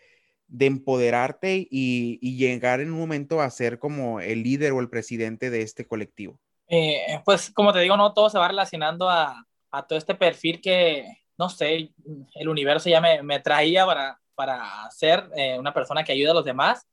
de 0.46 0.66
empoderarte 0.66 1.66
y, 1.68 2.36
llegar 2.36 2.80
en 2.80 2.92
un 2.92 2.98
momento 2.98 3.40
a 3.40 3.50
ser 3.50 3.80
como 3.80 4.20
el 4.20 4.44
líder 4.44 4.70
o 4.72 4.80
el 4.80 4.88
presidente 4.88 5.50
de 5.50 5.62
este 5.62 5.84
colectivo? 5.84 6.38
Eh, 6.68 7.20
pues 7.24 7.50
como 7.50 7.72
te 7.72 7.80
digo, 7.80 7.96
no 7.96 8.12
todo 8.12 8.30
se 8.30 8.38
va 8.38 8.48
relacionando 8.48 9.08
a, 9.10 9.45
todo 9.86 9.98
este 9.98 10.14
perfil 10.14 10.60
que, 10.60 11.06
no 11.38 11.48
sé, 11.48 11.92
el 12.34 12.48
universo 12.48 12.88
ya 12.88 13.00
me, 13.00 13.40
traía 13.40 13.86
para, 13.86 14.20
para 14.34 14.90
ser 14.90 15.30
eh, 15.36 15.58
una 15.58 15.72
persona 15.74 16.04
que 16.04 16.12
ayuda 16.12 16.32
a 16.32 16.34
los 16.34 16.44
demás. 16.44 16.86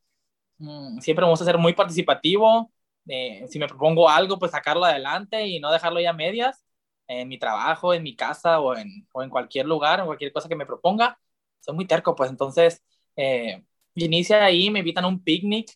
Mm, 0.57 0.99
siempre 0.99 1.25
me 1.25 1.31
gusta 1.31 1.45
ser 1.45 1.57
muy 1.57 1.73
participativo. 1.73 2.71
Eh, 3.07 3.45
si 3.49 3.59
me 3.59 3.67
propongo 3.67 4.09
algo, 4.09 4.39
pues 4.39 4.51
sacarlo 4.51 4.85
adelante 4.85 5.45
y 5.47 5.59
no 5.59 5.71
dejarlo 5.71 5.99
ya 5.99 6.11
a 6.11 6.13
medias 6.13 6.63
en 7.07 7.27
mi 7.27 7.37
trabajo, 7.37 7.93
en 7.93 8.03
mi 8.03 8.15
casa 8.15 8.59
o 8.59 8.75
en, 8.75 9.07
o 9.13 9.23
en 9.23 9.29
cualquier 9.29 9.65
lugar, 9.65 9.99
en 9.99 10.05
cualquier 10.05 10.31
cosa 10.33 10.49
que 10.49 10.55
me 10.55 10.65
proponga. 10.65 11.19
Soy 11.59 11.75
muy 11.75 11.85
terco, 11.85 12.15
pues 12.15 12.29
entonces 12.29 12.83
eh, 13.15 13.63
inicia 13.95 14.43
ahí, 14.43 14.69
me 14.69 14.79
invitan 14.79 15.05
a 15.05 15.07
un 15.07 15.23
picnic, 15.23 15.71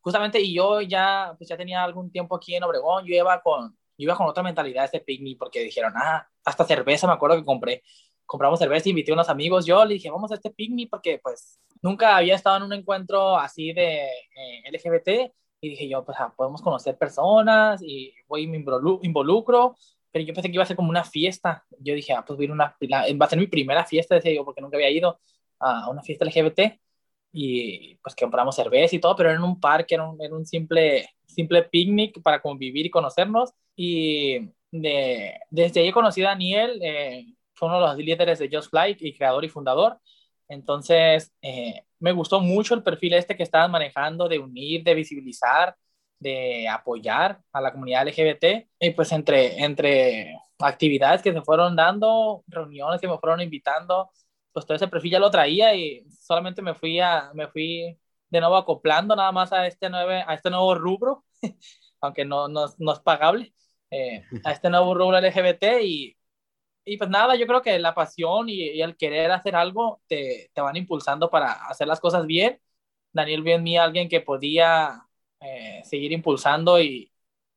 justamente, 0.00 0.40
y 0.40 0.54
yo 0.54 0.80
ya, 0.80 1.34
pues 1.38 1.48
ya 1.48 1.56
tenía 1.56 1.82
algún 1.82 2.10
tiempo 2.10 2.36
aquí 2.36 2.54
en 2.54 2.64
Obregón, 2.64 3.04
yo 3.06 3.14
iba 3.16 3.40
con, 3.42 3.76
yo 3.96 4.04
iba 4.04 4.16
con 4.16 4.26
otra 4.26 4.42
mentalidad 4.42 4.82
a 4.82 4.86
este 4.86 5.00
picnic, 5.00 5.38
porque 5.38 5.60
dijeron, 5.60 5.92
ah, 5.96 6.26
hasta 6.44 6.64
cerveza, 6.64 7.06
me 7.06 7.12
acuerdo 7.12 7.36
que 7.36 7.44
compré, 7.44 7.82
compramos 8.26 8.58
cerveza, 8.58 8.88
invité 8.88 9.12
a 9.12 9.14
unos 9.14 9.28
amigos, 9.28 9.66
yo 9.66 9.84
le 9.84 9.94
dije, 9.94 10.10
vamos 10.10 10.30
a 10.32 10.34
este 10.34 10.50
picnic, 10.50 10.90
porque 10.90 11.20
pues 11.22 11.60
nunca 11.82 12.16
había 12.16 12.34
estado 12.34 12.56
en 12.58 12.64
un 12.64 12.72
encuentro 12.72 13.36
así 13.36 13.72
de 13.72 14.06
eh, 14.06 14.62
LGBT, 14.72 15.32
y 15.60 15.70
dije 15.70 15.88
yo, 15.88 16.04
pues 16.04 16.18
ah, 16.20 16.32
podemos 16.36 16.62
conocer 16.62 16.98
personas, 16.98 17.82
y 17.82 18.12
voy 18.28 18.42
y 18.42 18.46
me 18.46 18.58
involucro, 19.02 19.76
pero 20.14 20.24
yo 20.24 20.32
pensé 20.34 20.48
que 20.48 20.54
iba 20.54 20.62
a 20.62 20.66
ser 20.66 20.76
como 20.76 20.90
una 20.90 21.02
fiesta. 21.02 21.64
Yo 21.80 21.92
dije, 21.92 22.12
ah, 22.12 22.24
pues 22.24 22.36
voy 22.36 22.46
a 22.46 22.52
una, 22.52 22.76
va 23.20 23.26
a 23.26 23.28
ser 23.28 23.38
mi 23.38 23.48
primera 23.48 23.84
fiesta, 23.84 24.14
decía 24.14 24.32
yo, 24.32 24.44
porque 24.44 24.60
nunca 24.60 24.76
había 24.76 24.90
ido 24.90 25.18
a 25.58 25.90
una 25.90 26.02
fiesta 26.02 26.24
LGBT 26.24 26.78
y 27.32 27.96
pues 27.96 28.14
compramos 28.14 28.54
cerveza 28.54 28.94
y 28.94 29.00
todo, 29.00 29.16
pero 29.16 29.30
era 29.30 29.38
en 29.38 29.44
un 29.44 29.58
parque, 29.58 29.96
era 29.96 30.08
un, 30.08 30.22
era 30.22 30.32
un 30.32 30.46
simple, 30.46 31.08
simple 31.26 31.64
picnic 31.64 32.22
para 32.22 32.40
convivir 32.40 32.86
y 32.86 32.90
conocernos. 32.90 33.50
Y 33.76 34.50
de, 34.70 35.40
desde 35.50 35.80
ahí 35.80 35.92
conocí 35.92 36.22
a 36.22 36.30
Daniel, 36.30 36.78
eh, 36.82 37.26
fue 37.54 37.68
uno 37.68 37.80
de 37.80 37.86
los 37.86 37.96
líderes 37.98 38.38
de 38.38 38.48
Just 38.52 38.70
Flight 38.70 39.02
y 39.02 39.14
creador 39.16 39.44
y 39.44 39.48
fundador. 39.48 39.98
Entonces, 40.48 41.32
eh, 41.42 41.84
me 42.00 42.12
gustó 42.12 42.40
mucho 42.40 42.74
el 42.74 42.82
perfil 42.82 43.14
este 43.14 43.36
que 43.36 43.42
estaban 43.44 43.70
manejando 43.70 44.28
de 44.28 44.38
unir, 44.38 44.84
de 44.84 44.94
visibilizar, 44.94 45.76
de 46.18 46.68
apoyar 46.68 47.40
a 47.52 47.60
la 47.60 47.72
comunidad 47.72 48.06
LGBT. 48.08 48.68
Y 48.78 48.90
pues 48.90 49.12
entre, 49.12 49.62
entre 49.62 50.36
actividades 50.58 51.22
que 51.22 51.32
se 51.32 51.42
fueron 51.42 51.76
dando, 51.76 52.44
reuniones 52.46 53.00
que 53.00 53.08
me 53.08 53.18
fueron 53.18 53.40
invitando, 53.40 54.10
pues 54.52 54.66
todo 54.66 54.76
ese 54.76 54.88
perfil 54.88 55.12
ya 55.12 55.18
lo 55.18 55.30
traía 55.30 55.74
y 55.74 56.06
solamente 56.10 56.62
me 56.62 56.74
fui, 56.74 57.00
a, 57.00 57.30
me 57.34 57.48
fui 57.48 57.98
de 58.30 58.40
nuevo 58.40 58.56
acoplando 58.56 59.16
nada 59.16 59.32
más 59.32 59.52
a 59.52 59.66
este, 59.66 59.90
nueve, 59.90 60.24
a 60.26 60.34
este 60.34 60.50
nuevo 60.50 60.74
rubro, 60.74 61.24
aunque 62.00 62.24
no, 62.24 62.48
no, 62.48 62.66
no 62.78 62.92
es 62.92 63.00
pagable, 63.00 63.54
eh, 63.94 64.24
a 64.44 64.52
este 64.52 64.70
nuevo 64.70 64.94
rubro 64.94 65.18
LGBT 65.18 65.82
y, 65.82 66.16
y, 66.84 66.96
pues 66.98 67.10
nada, 67.10 67.36
yo 67.36 67.46
creo 67.46 67.62
que 67.62 67.78
la 67.78 67.94
pasión 67.94 68.48
y, 68.48 68.80
el 68.82 68.96
querer 68.96 69.30
hacer 69.32 69.56
algo 69.56 70.02
te, 70.08 70.50
te, 70.54 70.60
van 70.60 70.76
impulsando 70.76 71.30
para 71.30 71.52
hacer 71.68 71.88
las 71.88 72.00
cosas 72.00 72.26
bien. 72.26 72.60
Daniel 73.12 73.42
vio 73.42 73.56
en 73.56 73.62
mí 73.64 73.78
alguien 73.78 74.08
que 74.08 74.20
podía 74.20 75.06
eh, 75.40 75.82
seguir 75.84 76.12
impulsando 76.12 76.80
y, 76.80 77.12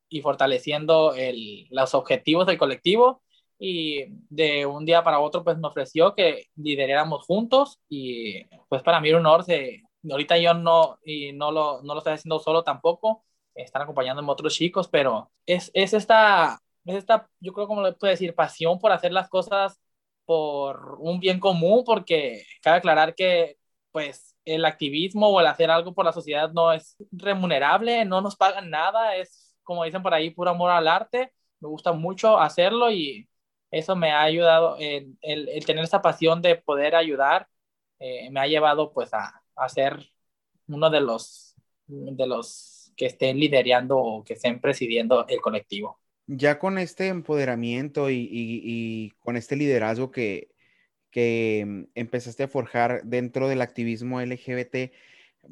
y 0.09 0.21
fortaleciendo 0.21 1.13
el, 1.15 1.67
los 1.71 1.93
objetivos 1.95 2.47
del 2.47 2.57
colectivo 2.57 3.23
y 3.59 4.05
de 4.29 4.65
un 4.65 4.85
día 4.85 5.03
para 5.03 5.19
otro 5.19 5.43
pues 5.43 5.57
me 5.57 5.67
ofreció 5.67 6.13
que 6.15 6.47
lideráramos 6.55 7.25
juntos 7.25 7.79
y 7.89 8.45
pues 8.69 8.83
para 8.83 9.01
mí 9.01 9.09
era 9.09 9.19
un 9.19 9.25
honor 9.25 9.45
de, 9.45 9.83
ahorita 10.09 10.37
yo 10.37 10.53
no 10.53 10.99
y 11.03 11.33
no 11.33 11.51
lo, 11.51 11.81
no 11.81 11.93
lo 11.93 11.99
estoy 11.99 12.13
haciendo 12.13 12.39
solo 12.39 12.63
tampoco 12.63 13.25
están 13.57 13.83
acompañándome 13.83 14.31
otros 14.31 14.53
chicos 14.55 14.87
pero 14.87 15.31
es, 15.45 15.71
es 15.73 15.93
esta 15.93 16.59
es 16.85 16.95
esta 16.95 17.29
yo 17.39 17.53
creo 17.53 17.67
como 17.67 17.81
le 17.81 17.93
puedo 17.93 18.11
decir 18.11 18.35
pasión 18.35 18.79
por 18.79 18.91
hacer 18.91 19.11
las 19.11 19.29
cosas 19.29 19.79
por 20.25 20.97
un 20.99 21.19
bien 21.19 21.39
común 21.39 21.83
porque 21.85 22.43
cabe 22.61 22.77
aclarar 22.77 23.15
que 23.15 23.57
pues 23.91 24.35
el 24.45 24.65
activismo 24.65 25.29
o 25.29 25.39
el 25.41 25.47
hacer 25.47 25.71
algo 25.71 25.93
por 25.93 26.05
la 26.05 26.13
sociedad 26.13 26.51
no 26.53 26.71
es 26.73 26.95
remunerable 27.11 28.05
no 28.05 28.21
nos 28.21 28.35
pagan 28.35 28.69
nada 28.69 29.15
es 29.15 29.47
como 29.67 29.83
dicen 29.83 30.01
por 30.01 30.13
ahí 30.13 30.31
puro 30.31 30.51
amor 30.51 30.71
al 30.71 30.87
arte. 30.87 31.33
Me 31.59 31.67
gusta 31.69 31.91
mucho 31.93 32.39
hacerlo 32.39 32.91
y 32.91 33.29
eso 33.71 33.95
me 33.95 34.11
ha 34.11 34.23
ayudado, 34.23 34.77
el, 34.79 35.17
el, 35.21 35.65
tener 35.65 35.83
esa 35.83 36.01
pasión 36.01 36.41
de 36.41 36.55
poder 36.55 36.95
ayudar, 36.95 37.47
eh, 37.99 38.29
me 38.31 38.39
ha 38.39 38.47
llevado 38.47 38.93
pues 38.93 39.13
a, 39.13 39.43
a, 39.55 39.69
ser 39.69 40.09
uno 40.67 40.89
de 40.89 41.01
los, 41.01 41.55
de 41.87 42.27
los 42.27 42.76
que 42.97 43.05
estén 43.05 43.39
liderando 43.39 43.97
o 43.97 44.23
que 44.23 44.33
estén 44.33 44.59
presidiendo 44.59 45.25
el 45.27 45.39
colectivo. 45.39 45.99
Ya 46.25 46.59
con 46.59 46.77
este 46.77 47.07
empoderamiento 47.07 48.09
y, 48.09 49.13
con 49.19 49.37
este 49.37 49.55
liderazgo 49.55 50.11
que, 50.11 50.49
que 51.09 51.63
mm, 51.65 51.83
empezaste 51.95 52.43
a 52.43 52.47
forjar 52.49 53.03
dentro 53.05 53.47
del 53.47 53.61
activismo 53.61 54.19
LGBT, 54.19 54.91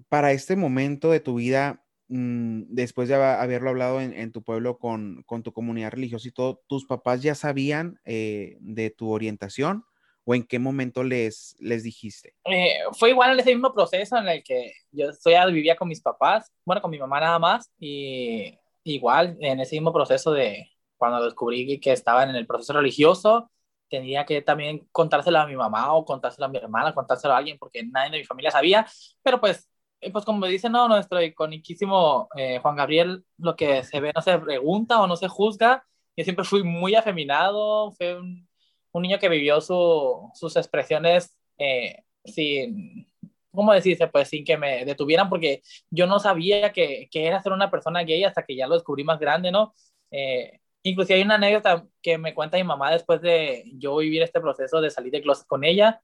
para 0.09 0.31
este 0.31 0.55
momento 0.55 1.11
de 1.11 1.19
tu 1.19 1.35
vida, 1.35 1.85
mm, 2.07 2.63
después 2.69 3.07
de 3.07 3.15
haberlo 3.15 3.69
hablado 3.69 4.01
en, 4.01 4.31
tu 4.31 4.43
pueblo 4.43 4.77
con, 4.77 5.23
tu 5.43 5.53
comunidad 5.53 5.91
religiosa 5.91 6.27
y 6.27 6.31
todo, 6.31 6.61
¿tus 6.67 6.85
papás 6.85 7.21
ya 7.21 7.35
sabían 7.35 7.99
eh, 8.05 8.57
de 8.59 8.89
tu 8.89 9.11
orientación? 9.11 9.85
¿O 10.25 10.33
en 10.33 10.43
qué 10.43 10.57
momento 10.57 11.03
les, 11.03 11.55
les 11.59 11.83
dijiste? 11.83 12.33
Eh, 12.45 12.79
fue 12.93 13.11
igual 13.11 13.33
en 13.33 13.39
ese 13.39 13.51
mismo 13.51 13.73
proceso 13.73 14.17
en 14.17 14.27
el 14.27 14.43
que 14.43 14.73
yo 14.91 15.07
vivía 15.51 15.75
con 15.75 15.87
mis 15.87 16.01
papás, 16.01 16.51
bueno, 16.65 16.81
con 16.81 16.91
mi 16.91 16.97
mamá 16.97 17.19
nada 17.19 17.37
más, 17.37 17.71
y 17.79 18.57
igual 18.83 19.37
en 19.39 19.59
ese 19.59 19.75
mismo 19.75 19.93
proceso 19.93 20.31
de 20.31 20.71
cuando 20.97 21.23
descubrí 21.23 21.79
que 21.79 21.91
estaba 21.91 22.23
en 22.23 22.35
el 22.35 22.47
proceso 22.47 22.73
religioso, 22.73 23.51
tenía 23.89 24.25
que 24.25 24.41
también 24.41 24.87
contárselo 24.91 25.39
a 25.39 25.47
mi 25.47 25.55
mamá 25.55 25.93
o 25.93 26.05
contárselo 26.05 26.45
a 26.45 26.49
mi 26.49 26.57
hermana, 26.57 26.93
contárselo 26.93 27.33
a 27.33 27.37
alguien, 27.37 27.57
porque 27.57 27.83
nadie 27.83 28.11
de 28.11 28.17
mi 28.19 28.23
familia 28.25 28.51
sabía, 28.51 28.85
pero 29.21 29.39
pues, 29.39 29.69
eh, 30.01 30.11
pues 30.11 30.25
como 30.25 30.45
dice 30.47 30.69
no, 30.69 30.87
nuestro 30.87 31.21
iconiquísimo 31.21 32.29
eh, 32.35 32.59
Juan 32.59 32.75
Gabriel, 32.75 33.23
lo 33.37 33.55
que 33.55 33.83
se 33.83 33.99
ve 33.99 34.11
no 34.15 34.21
se 34.21 34.37
pregunta 34.39 35.01
o 35.01 35.07
no 35.07 35.15
se 35.15 35.27
juzga, 35.27 35.85
yo 36.15 36.23
siempre 36.23 36.45
fui 36.45 36.63
muy 36.63 36.95
afeminado, 36.95 37.91
fue 37.91 38.15
un 38.19 38.47
un 38.95 39.01
niño 39.01 39.19
que 39.19 39.29
vivió 39.29 39.59
su, 39.61 40.31
sus 40.33 40.55
expresiones 40.55 41.37
eh, 41.57 42.03
sin, 42.23 43.07
¿cómo 43.51 43.73
decirse? 43.73 44.07
Pues 44.07 44.29
sin 44.29 44.45
que 44.45 44.57
me 44.57 44.85
detuvieran, 44.85 45.29
porque 45.29 45.61
yo 45.89 46.07
no 46.07 46.19
sabía 46.19 46.71
que, 46.71 47.09
que, 47.11 47.27
era 47.27 47.43
ser 47.43 47.51
una 47.51 47.69
persona 47.69 48.03
gay 48.03 48.23
hasta 48.23 48.43
que 48.43 48.55
ya 48.55 48.67
lo 48.67 48.75
descubrí 48.75 49.03
más 49.03 49.19
grande, 49.19 49.51
¿no? 49.51 49.73
Eh, 50.11 50.61
inclusive 50.83 51.15
hay 51.19 51.23
una 51.25 51.35
anécdota 51.35 51.85
que 52.01 52.17
me 52.17 52.33
cuenta 52.33 52.57
mi 52.57 52.63
mamá 52.63 52.91
después 52.91 53.21
de 53.21 53.65
yo 53.75 53.97
vivir 53.97 54.21
este 54.23 54.39
proceso 54.39 54.79
de 54.79 54.89
salir 54.89 55.11
de 55.11 55.21
closet 55.21 55.45
con 55.47 55.65
ella, 55.65 56.01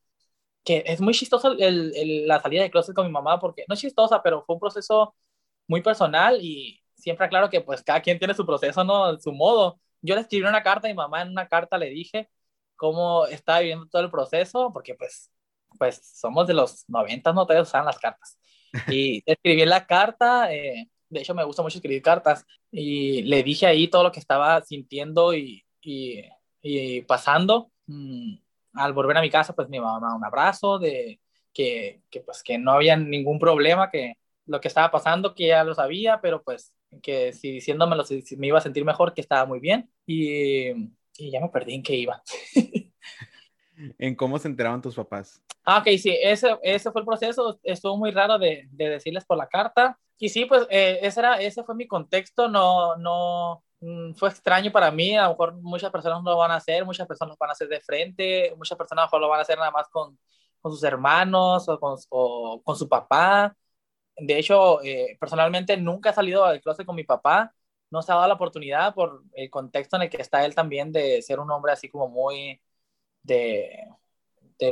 que 0.63 0.83
es 0.85 1.01
muy 1.01 1.13
chistosa 1.13 1.49
el, 1.59 1.93
el, 1.95 2.27
la 2.27 2.41
salida 2.41 2.63
de 2.63 2.71
closet 2.71 2.95
con 2.95 3.07
mi 3.07 3.13
mamá, 3.13 3.39
porque 3.39 3.65
no 3.69 3.75
es 3.75 3.81
chistosa, 3.81 4.21
pero 4.23 4.43
fue 4.45 4.55
un 4.55 4.61
proceso 4.61 5.15
muy 5.67 5.81
personal 5.81 6.39
y 6.41 6.81
siempre 6.95 7.25
aclaro 7.25 7.49
que 7.49 7.61
pues 7.61 7.83
cada 7.83 8.01
quien 8.01 8.19
tiene 8.19 8.33
su 8.33 8.45
proceso, 8.45 8.83
¿no? 8.83 9.17
Su 9.19 9.31
modo. 9.33 9.79
Yo 10.01 10.15
le 10.15 10.21
escribí 10.21 10.45
una 10.45 10.63
carta 10.63 10.87
a 10.87 10.91
mi 10.91 10.95
mamá, 10.95 11.21
en 11.21 11.29
una 11.29 11.47
carta 11.47 11.77
le 11.77 11.89
dije 11.89 12.29
cómo 12.81 13.27
estaba 13.27 13.59
viviendo 13.59 13.85
todo 13.85 14.01
el 14.01 14.09
proceso, 14.09 14.71
porque 14.73 14.95
pues, 14.95 15.31
pues 15.77 16.01
somos 16.03 16.47
de 16.47 16.55
los 16.55 16.83
90, 16.89 17.31
no 17.31 17.45
todavía 17.45 17.61
usaban 17.61 17.85
las 17.85 17.99
cartas. 17.99 18.39
Y 18.91 19.21
escribí 19.23 19.63
la 19.65 19.85
carta, 19.85 20.51
eh, 20.51 20.89
de 21.09 21.19
hecho 21.19 21.35
me 21.35 21.43
gusta 21.43 21.61
mucho 21.61 21.77
escribir 21.77 22.01
cartas, 22.01 22.43
y 22.71 23.21
le 23.23 23.43
dije 23.43 23.67
ahí 23.67 23.87
todo 23.87 24.01
lo 24.03 24.11
que 24.11 24.19
estaba 24.19 24.59
sintiendo 24.63 25.35
y, 25.35 25.63
y, 25.81 26.23
y 26.63 27.01
pasando. 27.03 27.71
Mm, 27.85 28.37
al 28.73 28.93
volver 28.93 29.17
a 29.17 29.21
mi 29.21 29.29
casa, 29.29 29.53
pues 29.53 29.69
mi 29.69 29.79
mamá 29.79 30.15
un 30.15 30.25
abrazo 30.25 30.79
de 30.79 31.19
que, 31.53 32.01
que, 32.09 32.21
pues 32.21 32.41
que 32.41 32.57
no 32.57 32.71
había 32.71 32.95
ningún 32.97 33.37
problema, 33.37 33.91
que 33.91 34.15
lo 34.47 34.59
que 34.59 34.69
estaba 34.69 34.89
pasando, 34.89 35.35
que 35.35 35.47
ya 35.47 35.63
lo 35.63 35.75
sabía, 35.75 36.19
pero 36.19 36.41
pues 36.41 36.73
que 37.03 37.31
si 37.33 37.51
diciéndomelo 37.51 38.03
si 38.05 38.23
me 38.37 38.47
iba 38.47 38.57
a 38.57 38.61
sentir 38.61 38.85
mejor, 38.85 39.13
que 39.13 39.21
estaba 39.21 39.45
muy 39.45 39.59
bien. 39.59 39.91
Y 40.07 40.71
y 41.21 41.31
ya 41.31 41.39
me 41.39 41.49
perdí 41.49 41.75
en 41.75 41.83
qué 41.83 41.95
iba. 41.95 42.21
¿En 43.97 44.15
cómo 44.15 44.37
se 44.39 44.47
enteraban 44.47 44.81
tus 44.81 44.95
papás? 44.95 45.41
Ah, 45.63 45.79
ok, 45.79 45.87
sí, 45.99 46.17
ese, 46.21 46.57
ese 46.63 46.91
fue 46.91 47.01
el 47.01 47.05
proceso. 47.05 47.59
Estuvo 47.63 47.97
muy 47.97 48.11
raro 48.11 48.37
de, 48.39 48.67
de 48.71 48.89
decirles 48.89 49.25
por 49.25 49.37
la 49.37 49.47
carta. 49.47 49.97
Y 50.17 50.29
sí, 50.29 50.45
pues 50.45 50.65
eh, 50.69 50.99
ese, 51.01 51.19
era, 51.19 51.39
ese 51.39 51.63
fue 51.63 51.75
mi 51.75 51.87
contexto. 51.87 52.47
No, 52.47 52.95
no, 52.97 53.63
mm, 53.79 54.13
fue 54.13 54.29
extraño 54.29 54.71
para 54.71 54.91
mí. 54.91 55.15
A 55.15 55.23
lo 55.23 55.29
mejor 55.29 55.53
muchas 55.61 55.91
personas 55.91 56.21
no 56.23 56.31
lo 56.31 56.37
van 56.37 56.51
a 56.51 56.55
hacer, 56.55 56.85
muchas 56.85 57.07
personas 57.07 57.33
lo 57.33 57.37
van 57.39 57.49
a 57.49 57.53
hacer 57.53 57.67
de 57.67 57.81
frente, 57.81 58.53
muchas 58.57 58.77
personas 58.77 59.03
a 59.03 59.05
lo 59.05 59.07
mejor 59.07 59.21
lo 59.21 59.29
van 59.29 59.39
a 59.39 59.41
hacer 59.43 59.57
nada 59.57 59.71
más 59.71 59.87
con, 59.89 60.17
con 60.59 60.71
sus 60.71 60.83
hermanos 60.83 61.67
o 61.69 61.79
con, 61.79 61.97
o 62.09 62.61
con 62.63 62.75
su 62.75 62.87
papá. 62.89 63.55
De 64.17 64.37
hecho, 64.37 64.81
eh, 64.83 65.17
personalmente 65.19 65.77
nunca 65.77 66.11
he 66.11 66.13
salido 66.13 66.47
del 66.47 66.61
closet 66.61 66.85
con 66.85 66.95
mi 66.95 67.03
papá 67.03 67.53
no 67.91 68.01
se 68.01 68.11
ha 68.11 68.15
dado 68.15 68.27
la 68.29 68.35
oportunidad 68.35 68.95
por 68.95 69.23
el 69.33 69.49
contexto 69.49 69.97
en 69.97 70.03
el 70.03 70.09
que 70.09 70.21
está 70.21 70.45
él 70.45 70.55
también 70.55 70.91
de 70.91 71.21
ser 71.21 71.39
un 71.39 71.51
hombre 71.51 71.73
así 71.73 71.89
como 71.89 72.07
muy 72.09 72.61
de, 73.23 73.87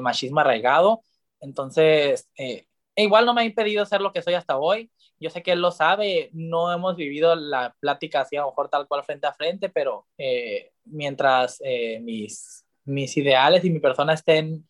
machismo 0.02 0.40
arraigado. 0.40 1.02
Entonces, 1.42 2.30
eh, 2.38 2.68
igual 2.96 3.26
no 3.26 3.34
me 3.34 3.42
ha 3.42 3.46
impedido 3.46 3.86
ser 3.86 4.02
lo 4.02 4.14
que 4.14 4.22
soy 4.22 4.36
hasta 4.36 4.58
hoy. 4.58 4.92
Yo 5.20 5.30
sé 5.30 5.44
que 5.44 5.52
él 5.52 5.62
lo 5.62 5.72
sabe, 5.72 6.30
no 6.34 6.72
hemos 6.72 6.96
vivido 6.96 7.36
la 7.36 7.76
plática 7.80 8.22
así 8.22 8.38
a 8.38 8.42
lo 8.42 8.48
mejor 8.48 8.70
tal 8.70 8.88
cual 8.88 9.04
frente 9.04 9.28
a 9.28 9.34
frente, 9.34 9.70
pero 9.70 10.08
eh, 10.18 10.72
mientras 10.86 11.60
eh, 11.64 12.00
mis, 12.02 12.66
mis 12.86 13.18
ideales 13.18 13.66
y 13.66 13.70
mi 13.70 13.80
persona 13.80 14.14
estén 14.14 14.68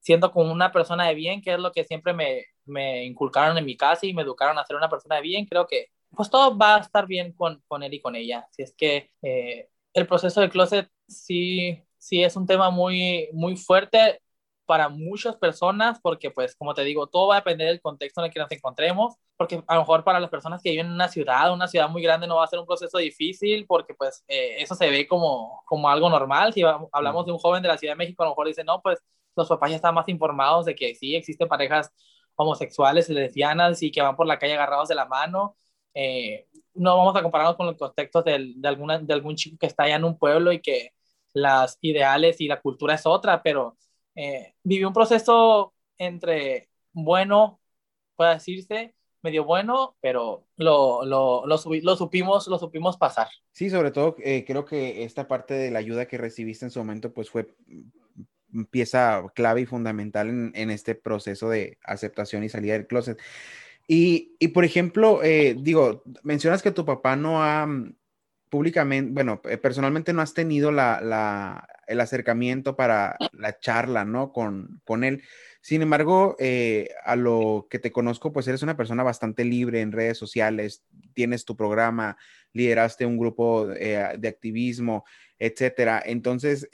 siendo 0.00 0.32
como 0.32 0.52
una 0.52 0.72
persona 0.72 1.06
de 1.08 1.14
bien, 1.14 1.42
que 1.42 1.52
es 1.54 1.58
lo 1.58 1.72
que 1.72 1.84
siempre 1.84 2.14
me, 2.14 2.46
me 2.64 3.04
inculcaron 3.04 3.58
en 3.58 3.64
mi 3.66 3.76
casa 3.76 4.06
y 4.06 4.14
me 4.14 4.22
educaron 4.22 4.58
a 4.58 4.64
ser 4.64 4.76
una 4.76 4.88
persona 4.88 5.16
de 5.16 5.22
bien, 5.22 5.46
creo 5.46 5.66
que 5.66 5.88
pues 6.14 6.30
todo 6.30 6.56
va 6.56 6.76
a 6.76 6.80
estar 6.80 7.06
bien 7.06 7.32
con, 7.32 7.62
con 7.68 7.82
él 7.82 7.94
y 7.94 8.00
con 8.00 8.16
ella. 8.16 8.46
Si 8.50 8.62
es 8.62 8.74
que 8.74 9.10
eh, 9.22 9.68
el 9.94 10.06
proceso 10.06 10.40
de 10.40 10.50
closet 10.50 10.90
sí, 11.08 11.82
sí 11.98 12.22
es 12.22 12.36
un 12.36 12.46
tema 12.46 12.70
muy, 12.70 13.28
muy 13.32 13.56
fuerte 13.56 14.20
para 14.66 14.88
muchas 14.88 15.36
personas, 15.36 15.98
porque 16.00 16.30
pues 16.30 16.54
como 16.54 16.74
te 16.74 16.84
digo, 16.84 17.08
todo 17.08 17.28
va 17.28 17.36
a 17.36 17.40
depender 17.40 17.66
del 17.68 17.80
contexto 17.80 18.20
en 18.20 18.26
el 18.26 18.32
que 18.32 18.38
nos 18.38 18.52
encontremos, 18.52 19.16
porque 19.36 19.64
a 19.66 19.74
lo 19.74 19.80
mejor 19.80 20.04
para 20.04 20.20
las 20.20 20.30
personas 20.30 20.62
que 20.62 20.70
viven 20.70 20.86
en 20.86 20.92
una 20.92 21.08
ciudad, 21.08 21.52
una 21.52 21.66
ciudad 21.66 21.88
muy 21.88 22.02
grande, 22.02 22.28
no 22.28 22.36
va 22.36 22.44
a 22.44 22.46
ser 22.46 22.60
un 22.60 22.66
proceso 22.66 22.98
difícil, 22.98 23.66
porque 23.66 23.94
pues 23.94 24.24
eh, 24.28 24.62
eso 24.62 24.76
se 24.76 24.88
ve 24.88 25.08
como, 25.08 25.62
como 25.66 25.88
algo 25.88 26.08
normal. 26.08 26.52
Si 26.52 26.62
hablamos 26.92 27.26
de 27.26 27.32
un 27.32 27.38
joven 27.38 27.62
de 27.62 27.68
la 27.68 27.78
Ciudad 27.78 27.94
de 27.94 27.98
México, 27.98 28.22
a 28.22 28.26
lo 28.26 28.32
mejor 28.32 28.46
dice, 28.46 28.62
no, 28.62 28.80
pues 28.80 29.00
los 29.34 29.48
papás 29.48 29.70
ya 29.70 29.76
están 29.76 29.94
más 29.94 30.08
informados 30.08 30.66
de 30.66 30.74
que 30.76 30.94
sí 30.94 31.16
existen 31.16 31.48
parejas 31.48 31.92
homosexuales 32.36 33.08
lesbianas 33.08 33.82
y 33.82 33.90
que 33.90 34.02
van 34.02 34.14
por 34.16 34.26
la 34.26 34.38
calle 34.38 34.54
agarrados 34.54 34.88
de 34.88 34.94
la 34.94 35.06
mano 35.06 35.56
eh, 35.94 36.46
no 36.74 36.96
vamos 36.96 37.16
a 37.16 37.22
compararnos 37.22 37.56
con 37.56 37.66
los 37.66 37.76
contextos 37.76 38.24
de, 38.24 38.52
de, 38.56 38.68
alguna, 38.68 38.98
de 38.98 39.12
algún 39.12 39.36
chico 39.36 39.56
que 39.58 39.66
está 39.66 39.84
allá 39.84 39.96
en 39.96 40.04
un 40.04 40.18
pueblo 40.18 40.52
y 40.52 40.60
que 40.60 40.92
las 41.32 41.78
ideales 41.80 42.40
y 42.40 42.48
la 42.48 42.60
cultura 42.60 42.94
es 42.94 43.06
otra, 43.06 43.42
pero 43.42 43.76
eh, 44.14 44.54
vivió 44.62 44.88
un 44.88 44.94
proceso 44.94 45.74
entre 45.98 46.68
bueno, 46.92 47.60
puede 48.16 48.34
decirse, 48.34 48.94
medio 49.22 49.44
bueno, 49.44 49.96
pero 50.00 50.46
lo, 50.56 51.04
lo, 51.04 51.46
lo, 51.46 51.58
lo, 51.82 51.96
supimos, 51.96 52.48
lo 52.48 52.58
supimos 52.58 52.96
pasar. 52.96 53.28
Sí, 53.52 53.70
sobre 53.70 53.90
todo 53.90 54.16
eh, 54.22 54.44
creo 54.46 54.64
que 54.64 55.04
esta 55.04 55.28
parte 55.28 55.54
de 55.54 55.70
la 55.70 55.78
ayuda 55.78 56.06
que 56.06 56.18
recibiste 56.18 56.64
en 56.64 56.70
su 56.70 56.80
momento, 56.80 57.12
pues 57.12 57.30
fue 57.30 57.54
pieza 58.70 59.22
clave 59.34 59.60
y 59.60 59.66
fundamental 59.66 60.28
en, 60.28 60.52
en 60.54 60.70
este 60.70 60.94
proceso 60.94 61.48
de 61.48 61.78
aceptación 61.84 62.42
y 62.42 62.48
salida 62.48 62.72
del 62.72 62.86
closet. 62.86 63.20
Y, 63.92 64.46
por 64.54 64.64
ejemplo, 64.64 65.20
eh, 65.20 65.56
digo, 65.58 66.04
mencionas 66.22 66.62
que 66.62 66.70
tu 66.70 66.84
papá 66.84 67.16
no 67.16 67.42
ha 67.42 67.66
mm, 67.66 67.96
públicamente, 68.48 69.10
bueno, 69.12 69.40
eh, 69.42 69.56
personalmente 69.56 70.12
no 70.12 70.22
has 70.22 70.32
tenido 70.32 70.70
la, 70.70 71.00
la, 71.00 71.66
el 71.88 72.00
acercamiento 72.00 72.76
para 72.76 73.16
la 73.32 73.58
charla, 73.58 74.04
¿no? 74.04 74.32
Con, 74.32 74.80
con 74.84 75.02
él. 75.02 75.24
Sin 75.60 75.82
embargo, 75.82 76.36
eh, 76.38 76.90
a 77.04 77.16
lo 77.16 77.66
que 77.68 77.80
te 77.80 77.90
conozco, 77.90 78.32
pues 78.32 78.46
eres 78.46 78.62
una 78.62 78.76
persona 78.76 79.02
bastante 79.02 79.44
libre 79.44 79.80
en 79.80 79.90
redes 79.90 80.18
sociales, 80.18 80.84
tienes 81.12 81.44
tu 81.44 81.56
programa, 81.56 82.16
lideraste 82.52 83.06
un 83.06 83.18
grupo 83.18 83.66
de 83.66 84.28
activismo, 84.28 85.04
etcétera. 85.36 86.00
Entonces, 86.06 86.68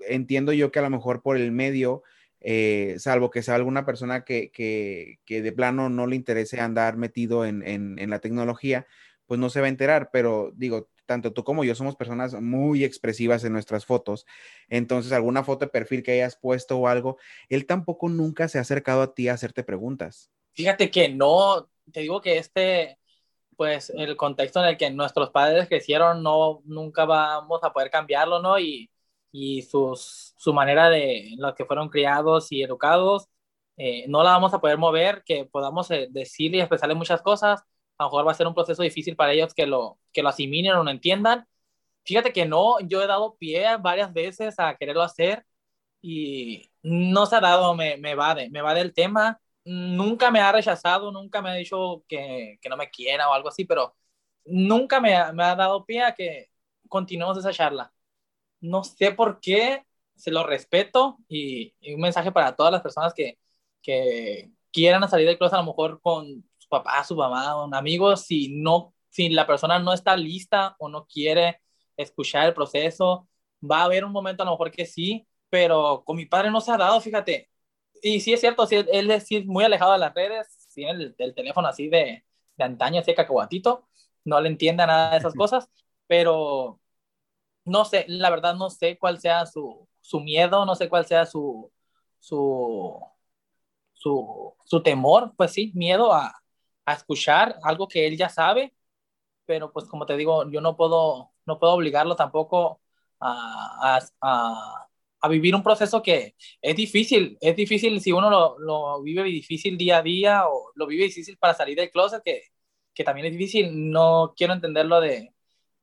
entiendo 0.00 0.52
yo 0.52 0.70
que 0.70 0.80
a 0.80 0.82
lo 0.82 0.90
mejor 0.90 1.22
por 1.22 1.38
el 1.38 1.50
medio 1.50 2.02
eh, 2.40 2.96
salvo 2.98 3.30
que 3.30 3.42
sea 3.42 3.54
alguna 3.54 3.84
persona 3.84 4.24
que, 4.24 4.50
que, 4.50 5.18
que, 5.24 5.42
de 5.42 5.52
plano 5.52 5.88
no 5.88 6.06
le 6.06 6.16
interese 6.16 6.60
andar 6.60 6.96
metido 6.96 7.44
en, 7.44 7.66
en, 7.66 7.98
en, 7.98 8.10
la 8.10 8.20
tecnología, 8.20 8.86
pues 9.26 9.40
no 9.40 9.50
se 9.50 9.60
va 9.60 9.66
a 9.66 9.70
enterar, 9.70 10.10
pero 10.12 10.52
digo, 10.54 10.88
tanto 11.06 11.32
tú 11.32 11.42
como 11.42 11.64
yo 11.64 11.74
somos 11.74 11.96
personas 11.96 12.34
muy 12.34 12.84
expresivas 12.84 13.42
en 13.42 13.52
nuestras 13.52 13.86
fotos, 13.86 14.26
entonces 14.68 15.12
alguna 15.12 15.42
foto 15.42 15.64
de 15.64 15.70
perfil 15.70 16.02
que 16.02 16.12
hayas 16.12 16.36
puesto 16.36 16.78
o 16.78 16.86
algo, 16.86 17.16
él 17.48 17.66
tampoco 17.66 18.08
nunca 18.08 18.46
se 18.46 18.58
ha 18.58 18.60
acercado 18.60 19.02
a 19.02 19.14
ti 19.14 19.28
a 19.28 19.34
hacerte 19.34 19.64
preguntas. 19.64 20.30
Fíjate 20.52 20.90
que 20.90 21.08
no, 21.08 21.68
te 21.92 22.00
digo 22.00 22.20
que 22.20 22.38
este, 22.38 22.98
pues 23.56 23.90
el 23.90 24.16
contexto 24.16 24.60
en 24.60 24.68
el 24.68 24.76
que 24.76 24.90
nuestros 24.90 25.30
padres 25.30 25.66
crecieron, 25.66 26.22
no, 26.22 26.62
nunca 26.64 27.04
vamos 27.04 27.60
a 27.64 27.72
poder 27.72 27.90
cambiarlo, 27.90 28.40
¿no? 28.40 28.58
Y 28.58 28.90
y 29.32 29.62
sus, 29.62 30.34
su 30.36 30.52
manera 30.54 30.90
de 30.90 31.34
los 31.38 31.54
que 31.54 31.64
fueron 31.64 31.88
criados 31.88 32.50
y 32.52 32.62
educados, 32.62 33.28
eh, 33.76 34.06
no 34.08 34.22
la 34.22 34.30
vamos 34.32 34.54
a 34.54 34.60
poder 34.60 34.78
mover, 34.78 35.22
que 35.24 35.44
podamos 35.46 35.90
eh, 35.90 36.08
decirle 36.10 36.58
y 36.58 36.60
expresarle 36.60 36.94
muchas 36.94 37.22
cosas. 37.22 37.62
A 37.98 38.04
lo 38.04 38.08
mejor 38.10 38.26
va 38.26 38.32
a 38.32 38.34
ser 38.34 38.46
un 38.46 38.54
proceso 38.54 38.82
difícil 38.82 39.16
para 39.16 39.32
ellos 39.32 39.54
que 39.54 39.66
lo, 39.66 39.98
que 40.12 40.22
lo 40.22 40.28
asimilen 40.30 40.72
o 40.74 40.84
lo 40.84 40.90
entiendan. 40.90 41.46
Fíjate 42.04 42.32
que 42.32 42.46
no, 42.46 42.80
yo 42.80 43.02
he 43.02 43.06
dado 43.06 43.36
pie 43.36 43.76
varias 43.78 44.12
veces 44.12 44.58
a 44.58 44.76
quererlo 44.76 45.02
hacer 45.02 45.44
y 46.00 46.70
no 46.82 47.26
se 47.26 47.36
ha 47.36 47.40
dado, 47.40 47.74
me, 47.74 47.96
me 47.98 48.14
va, 48.14 48.34
de, 48.34 48.50
me 48.50 48.62
va 48.62 48.74
del 48.74 48.94
tema. 48.94 49.40
nunca 49.64 50.30
me 50.30 50.40
ha 50.40 50.52
rechazado, 50.52 51.12
nunca 51.12 51.42
me 51.42 51.50
ha 51.50 51.54
dicho 51.54 52.04
que, 52.08 52.58
que 52.62 52.68
no 52.68 52.76
me 52.76 52.90
quiera 52.90 53.28
o 53.28 53.34
algo 53.34 53.48
así, 53.48 53.64
pero 53.64 53.94
nunca 54.44 55.00
me 55.00 55.10
me 55.34 55.44
ha 55.44 55.54
dado 55.56 55.84
pie 55.84 56.02
a 56.04 56.14
que 56.14 56.50
continuemos 56.88 57.38
esa 57.38 57.52
charla. 57.52 57.92
No 58.60 58.84
sé 58.84 59.12
por 59.12 59.40
qué, 59.40 59.84
se 60.16 60.30
lo 60.30 60.44
respeto 60.44 61.18
y, 61.28 61.74
un 61.94 62.00
mensaje 62.00 62.32
para 62.32 62.54
todas 62.56 62.72
las 62.72 62.82
personas 62.82 63.14
que, 63.14 63.38
que 63.82 64.50
quieran 64.72 65.08
salir 65.08 65.26
del 65.26 65.38
closet 65.38 65.54
a 65.54 65.62
lo 65.62 65.66
mejor 65.68 66.00
con 66.00 66.44
su 66.58 66.68
papá, 66.68 67.04
su 67.04 67.16
mamá, 67.16 67.64
un 67.64 67.74
amigo, 67.74 68.16
si 68.16 68.48
no, 68.48 68.94
si 69.08 69.28
la 69.30 69.46
persona 69.46 69.78
no 69.78 69.92
está 69.92 70.16
lista 70.16 70.76
o 70.78 70.88
no 70.88 71.06
quiere 71.06 71.60
escuchar 71.96 72.46
el 72.46 72.54
proceso, 72.54 73.28
va 73.62 73.80
a 73.80 73.84
haber 73.84 74.04
un 74.04 74.12
momento 74.12 74.42
a 74.42 74.46
lo 74.46 74.52
mejor 74.52 74.70
que 74.70 74.86
sí, 74.86 75.26
pero 75.50 76.02
con 76.04 76.16
mi 76.16 76.26
padre 76.26 76.50
no 76.50 76.60
se 76.60 76.72
ha 76.72 76.76
dado, 76.76 77.00
fíjate. 77.00 77.50
Y 78.02 78.20
sí 78.20 78.32
es 78.32 78.40
cierto, 78.40 78.66
sí, 78.66 78.76
él 78.76 79.10
es, 79.10 79.26
muy 79.46 79.64
alejado 79.64 79.92
de 79.92 79.98
las 79.98 80.14
redes, 80.14 80.68
tiene 80.72 81.14
el, 81.18 81.34
teléfono 81.34 81.68
así 81.68 81.88
de, 81.88 82.24
de 82.56 82.64
antaño, 82.64 83.00
así 83.00 83.10
de 83.12 83.16
cacahuatito, 83.16 83.88
no 84.24 84.40
le 84.40 84.48
entiende 84.48 84.86
nada 84.86 85.10
de 85.12 85.18
esas 85.18 85.34
cosas, 85.36 85.68
pero 86.06 86.80
no 87.68 87.84
sé, 87.84 88.04
la 88.08 88.30
verdad 88.30 88.54
no 88.54 88.70
sé 88.70 88.98
cuál 88.98 89.20
sea 89.20 89.46
su, 89.46 89.88
su 90.00 90.20
miedo, 90.20 90.64
no 90.66 90.74
sé 90.74 90.88
cuál 90.88 91.06
sea 91.06 91.26
su, 91.26 91.70
su, 92.18 93.00
su, 93.94 94.54
su 94.64 94.82
temor, 94.82 95.34
pues 95.36 95.52
sí, 95.52 95.72
miedo 95.74 96.12
a, 96.12 96.34
a, 96.86 96.92
escuchar 96.94 97.56
algo 97.62 97.88
que 97.88 98.06
él 98.06 98.16
ya 98.16 98.28
sabe, 98.28 98.74
pero 99.46 99.72
pues 99.72 99.86
como 99.86 100.06
te 100.06 100.16
digo, 100.16 100.50
yo 100.50 100.60
no 100.60 100.76
puedo, 100.76 101.32
no 101.46 101.58
puedo 101.58 101.74
obligarlo 101.74 102.16
tampoco 102.16 102.80
a, 103.20 104.00
a, 104.22 104.88
a 105.20 105.28
vivir 105.28 105.54
un 105.54 105.62
proceso 105.62 106.02
que 106.02 106.34
es 106.62 106.76
difícil, 106.76 107.38
es 107.40 107.56
difícil 107.56 108.00
si 108.00 108.12
uno 108.12 108.30
lo, 108.30 108.58
lo, 108.58 109.02
vive 109.02 109.24
difícil 109.24 109.76
día 109.78 109.98
a 109.98 110.02
día 110.02 110.48
o 110.48 110.72
lo 110.74 110.86
vive 110.86 111.04
difícil 111.04 111.36
para 111.38 111.54
salir 111.54 111.76
del 111.76 111.90
closet, 111.90 112.22
que, 112.24 112.42
que 112.94 113.04
también 113.04 113.26
es 113.26 113.32
difícil, 113.32 113.90
no 113.90 114.34
quiero 114.36 114.52
entenderlo 114.54 115.00
de, 115.00 115.32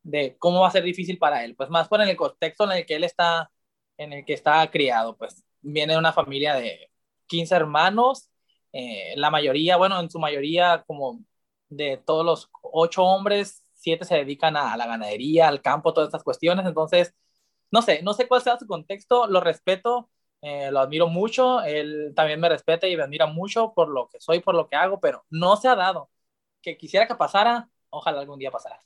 de 0.05 0.37
cómo 0.39 0.61
va 0.61 0.69
a 0.69 0.71
ser 0.71 0.83
difícil 0.83 1.17
para 1.17 1.43
él, 1.45 1.55
pues 1.55 1.69
más 1.69 1.87
por 1.89 2.01
el 2.01 2.15
contexto 2.17 2.65
en 2.65 2.71
el 2.73 2.85
que 2.85 2.95
él 2.95 3.03
está, 3.03 3.51
en 3.97 4.13
el 4.13 4.25
que 4.25 4.33
está 4.33 4.69
criado, 4.71 5.17
pues 5.17 5.43
viene 5.61 5.93
de 5.93 5.99
una 5.99 6.13
familia 6.13 6.55
de 6.55 6.91
15 7.27 7.55
hermanos, 7.55 8.29
eh, 8.73 9.13
la 9.17 9.31
mayoría, 9.31 9.77
bueno, 9.77 9.99
en 9.99 10.09
su 10.11 10.19
mayoría 10.19 10.83
como 10.87 11.19
de 11.69 11.97
todos 11.97 12.25
los 12.25 12.49
ocho 12.61 13.03
hombres, 13.03 13.63
siete 13.73 14.05
se 14.05 14.15
dedican 14.15 14.57
a, 14.57 14.77
la 14.77 14.87
ganadería, 14.87 15.47
al 15.47 15.61
campo, 15.61 15.93
todas 15.93 16.09
estas 16.09 16.23
cuestiones, 16.23 16.65
entonces, 16.65 17.15
no 17.71 17.81
sé, 17.81 18.01
no 18.03 18.13
sé 18.13 18.27
cuál 18.27 18.41
sea 18.41 18.57
su 18.59 18.67
contexto, 18.67 19.27
lo 19.27 19.41
respeto, 19.41 20.09
eh, 20.41 20.71
lo 20.71 20.79
admiro 20.81 21.07
mucho, 21.07 21.61
él 21.63 22.13
también 22.15 22.39
me 22.39 22.49
respeta 22.49 22.87
y 22.87 22.97
me 22.97 23.03
admira 23.03 23.27
mucho 23.27 23.73
por 23.73 23.89
lo 23.89 24.09
que 24.09 24.19
soy, 24.19 24.39
por 24.41 24.55
lo 24.55 24.67
que 24.69 24.75
hago, 24.75 24.99
pero 24.99 25.25
no 25.29 25.57
se 25.57 25.67
ha 25.67 25.75
dado. 25.75 26.09
Que 26.61 26.77
quisiera 26.77 27.07
que 27.07 27.15
pasara, 27.15 27.69
ojalá 27.89 28.21
algún 28.21 28.39
día 28.39 28.51
pasara. 28.51 28.83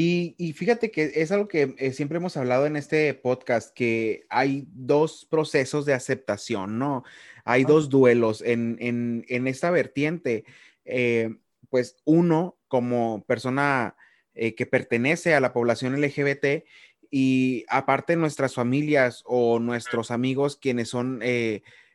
Y, 0.00 0.52
fíjate 0.52 0.92
que 0.92 1.10
es 1.16 1.32
algo 1.32 1.48
que 1.48 1.74
eh, 1.76 1.92
siempre 1.92 2.18
hemos 2.18 2.36
hablado 2.36 2.66
en 2.66 2.76
este 2.76 3.12
podcast, 3.14 3.74
que 3.74 4.26
hay 4.30 4.68
dos 4.70 5.26
procesos 5.28 5.86
de 5.86 5.92
aceptación, 5.92 6.78
¿no? 6.78 7.02
Hay 7.44 7.64
dos 7.64 7.88
duelos 7.88 8.40
en, 8.46 9.24
esta 9.28 9.72
vertiente. 9.72 10.44
Eh, 10.84 11.34
pues 11.68 11.96
uno, 12.04 12.56
como 12.68 13.24
persona 13.26 13.96
eh, 14.34 14.54
que 14.54 14.66
pertenece 14.66 15.34
a 15.34 15.40
la 15.40 15.52
población 15.52 16.00
LGBT, 16.00 16.62
y 17.10 17.64
aparte 17.68 18.14
nuestras 18.14 18.54
familias 18.54 19.24
o 19.26 19.58
nuestros 19.58 20.12
amigos 20.12 20.56
quienes 20.56 20.90
son 20.90 21.20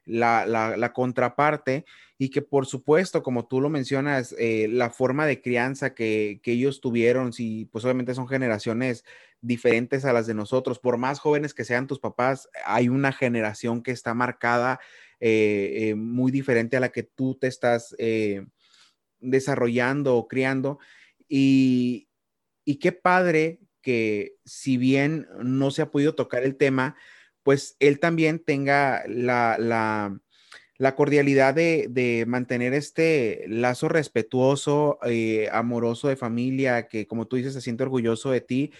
la, 0.03 0.91
contraparte 0.93 1.85
y 2.23 2.29
que 2.29 2.41
por 2.41 2.65
supuesto, 2.65 3.21
como 3.21 3.47
tú 3.47 3.59
lo 3.59 3.69
mencionas, 3.69 4.33
eh, 4.39 4.69
la 4.69 4.91
forma 4.91 5.25
de 5.25 5.41
crianza 5.41 5.93
que, 5.93 6.39
ellos 6.45 6.79
tuvieron, 6.79 7.33
si 7.33 7.65
pues 7.65 7.83
obviamente 7.83 8.15
son 8.15 8.29
generaciones 8.29 9.03
diferentes 9.41 10.05
a 10.05 10.13
las 10.13 10.25
de 10.25 10.33
nosotros, 10.33 10.79
por 10.79 10.97
más 10.97 11.19
jóvenes 11.19 11.53
que 11.53 11.65
sean 11.65 11.85
tus 11.85 11.99
papás, 11.99 12.47
hay 12.65 12.87
una 12.87 13.11
generación 13.11 13.83
que 13.83 13.91
está 13.91 14.13
marcada 14.13 14.79
eh, 15.19 15.89
eh, 15.89 15.95
muy 15.95 16.31
diferente 16.31 16.77
a 16.77 16.79
la 16.79 16.93
que 16.93 17.03
tú 17.03 17.35
te 17.35 17.47
estás 17.47 17.93
desarrollando 19.19 20.15
o 20.15 20.29
criando. 20.29 20.79
Y, 21.27 22.07
y 22.63 22.77
qué 22.77 22.93
padre 22.93 23.59
que 23.81 24.37
si 24.45 24.77
bien 24.77 25.27
no 25.43 25.71
se 25.71 25.81
ha 25.81 25.91
podido 25.91 26.15
tocar 26.15 26.43
el 26.43 26.55
tema, 26.55 26.95
pues 27.43 27.75
él 27.79 27.99
también 27.99 28.39
tenga 28.39 29.03
la, 29.09 29.57
la, 29.59 30.17
cordialidad 30.95 31.53
de, 31.53 32.25
mantener 32.27 32.73
este 32.73 33.45
lazo 33.47 33.89
respetuoso, 33.89 34.99
eh, 35.05 35.49
amoroso 35.51 36.07
de 36.07 36.15
familia, 36.15 36.87
que 36.87 37.07
como 37.07 37.27
tú 37.27 37.35
dices, 37.35 37.53
se 37.53 37.61
siente 37.61 37.83
orgulloso 37.83 38.31
de 38.31 38.41
ti, 38.41 38.71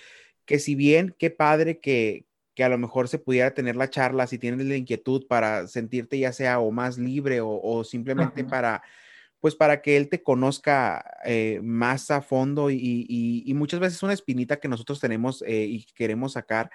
que 0.45 0.59
si 0.59 0.75
bien, 0.75 1.15
qué 1.17 1.29
padre 1.29 1.79
que, 1.79 2.25
que 2.55 2.63
a 2.63 2.69
lo 2.69 2.77
mejor 2.77 3.07
se 3.07 3.19
pudiera 3.19 3.53
tener 3.53 3.75
la 3.75 3.89
charla, 3.89 4.27
si 4.27 4.37
tienes 4.37 4.65
la 4.65 4.75
inquietud 4.75 5.25
para 5.27 5.67
sentirte 5.67 6.19
ya 6.19 6.33
sea 6.33 6.59
o 6.59 6.71
más 6.71 6.97
libre 6.97 7.39
o, 7.41 7.83
simplemente 7.83 8.43
para, 8.43 8.83
pues 9.39 9.55
para 9.55 9.81
que 9.81 9.97
él 9.97 10.09
te 10.09 10.21
conozca 10.21 11.03
eh, 11.25 11.59
más 11.63 12.11
a 12.11 12.21
fondo 12.21 12.69
y, 12.69 13.51
muchas 13.55 13.79
veces 13.79 14.03
una 14.03 14.13
espinita 14.13 14.59
que 14.59 14.67
nosotros 14.67 14.99
tenemos 14.99 15.43
eh, 15.47 15.65
y 15.65 15.85
queremos 15.95 16.33
sacar 16.33 16.69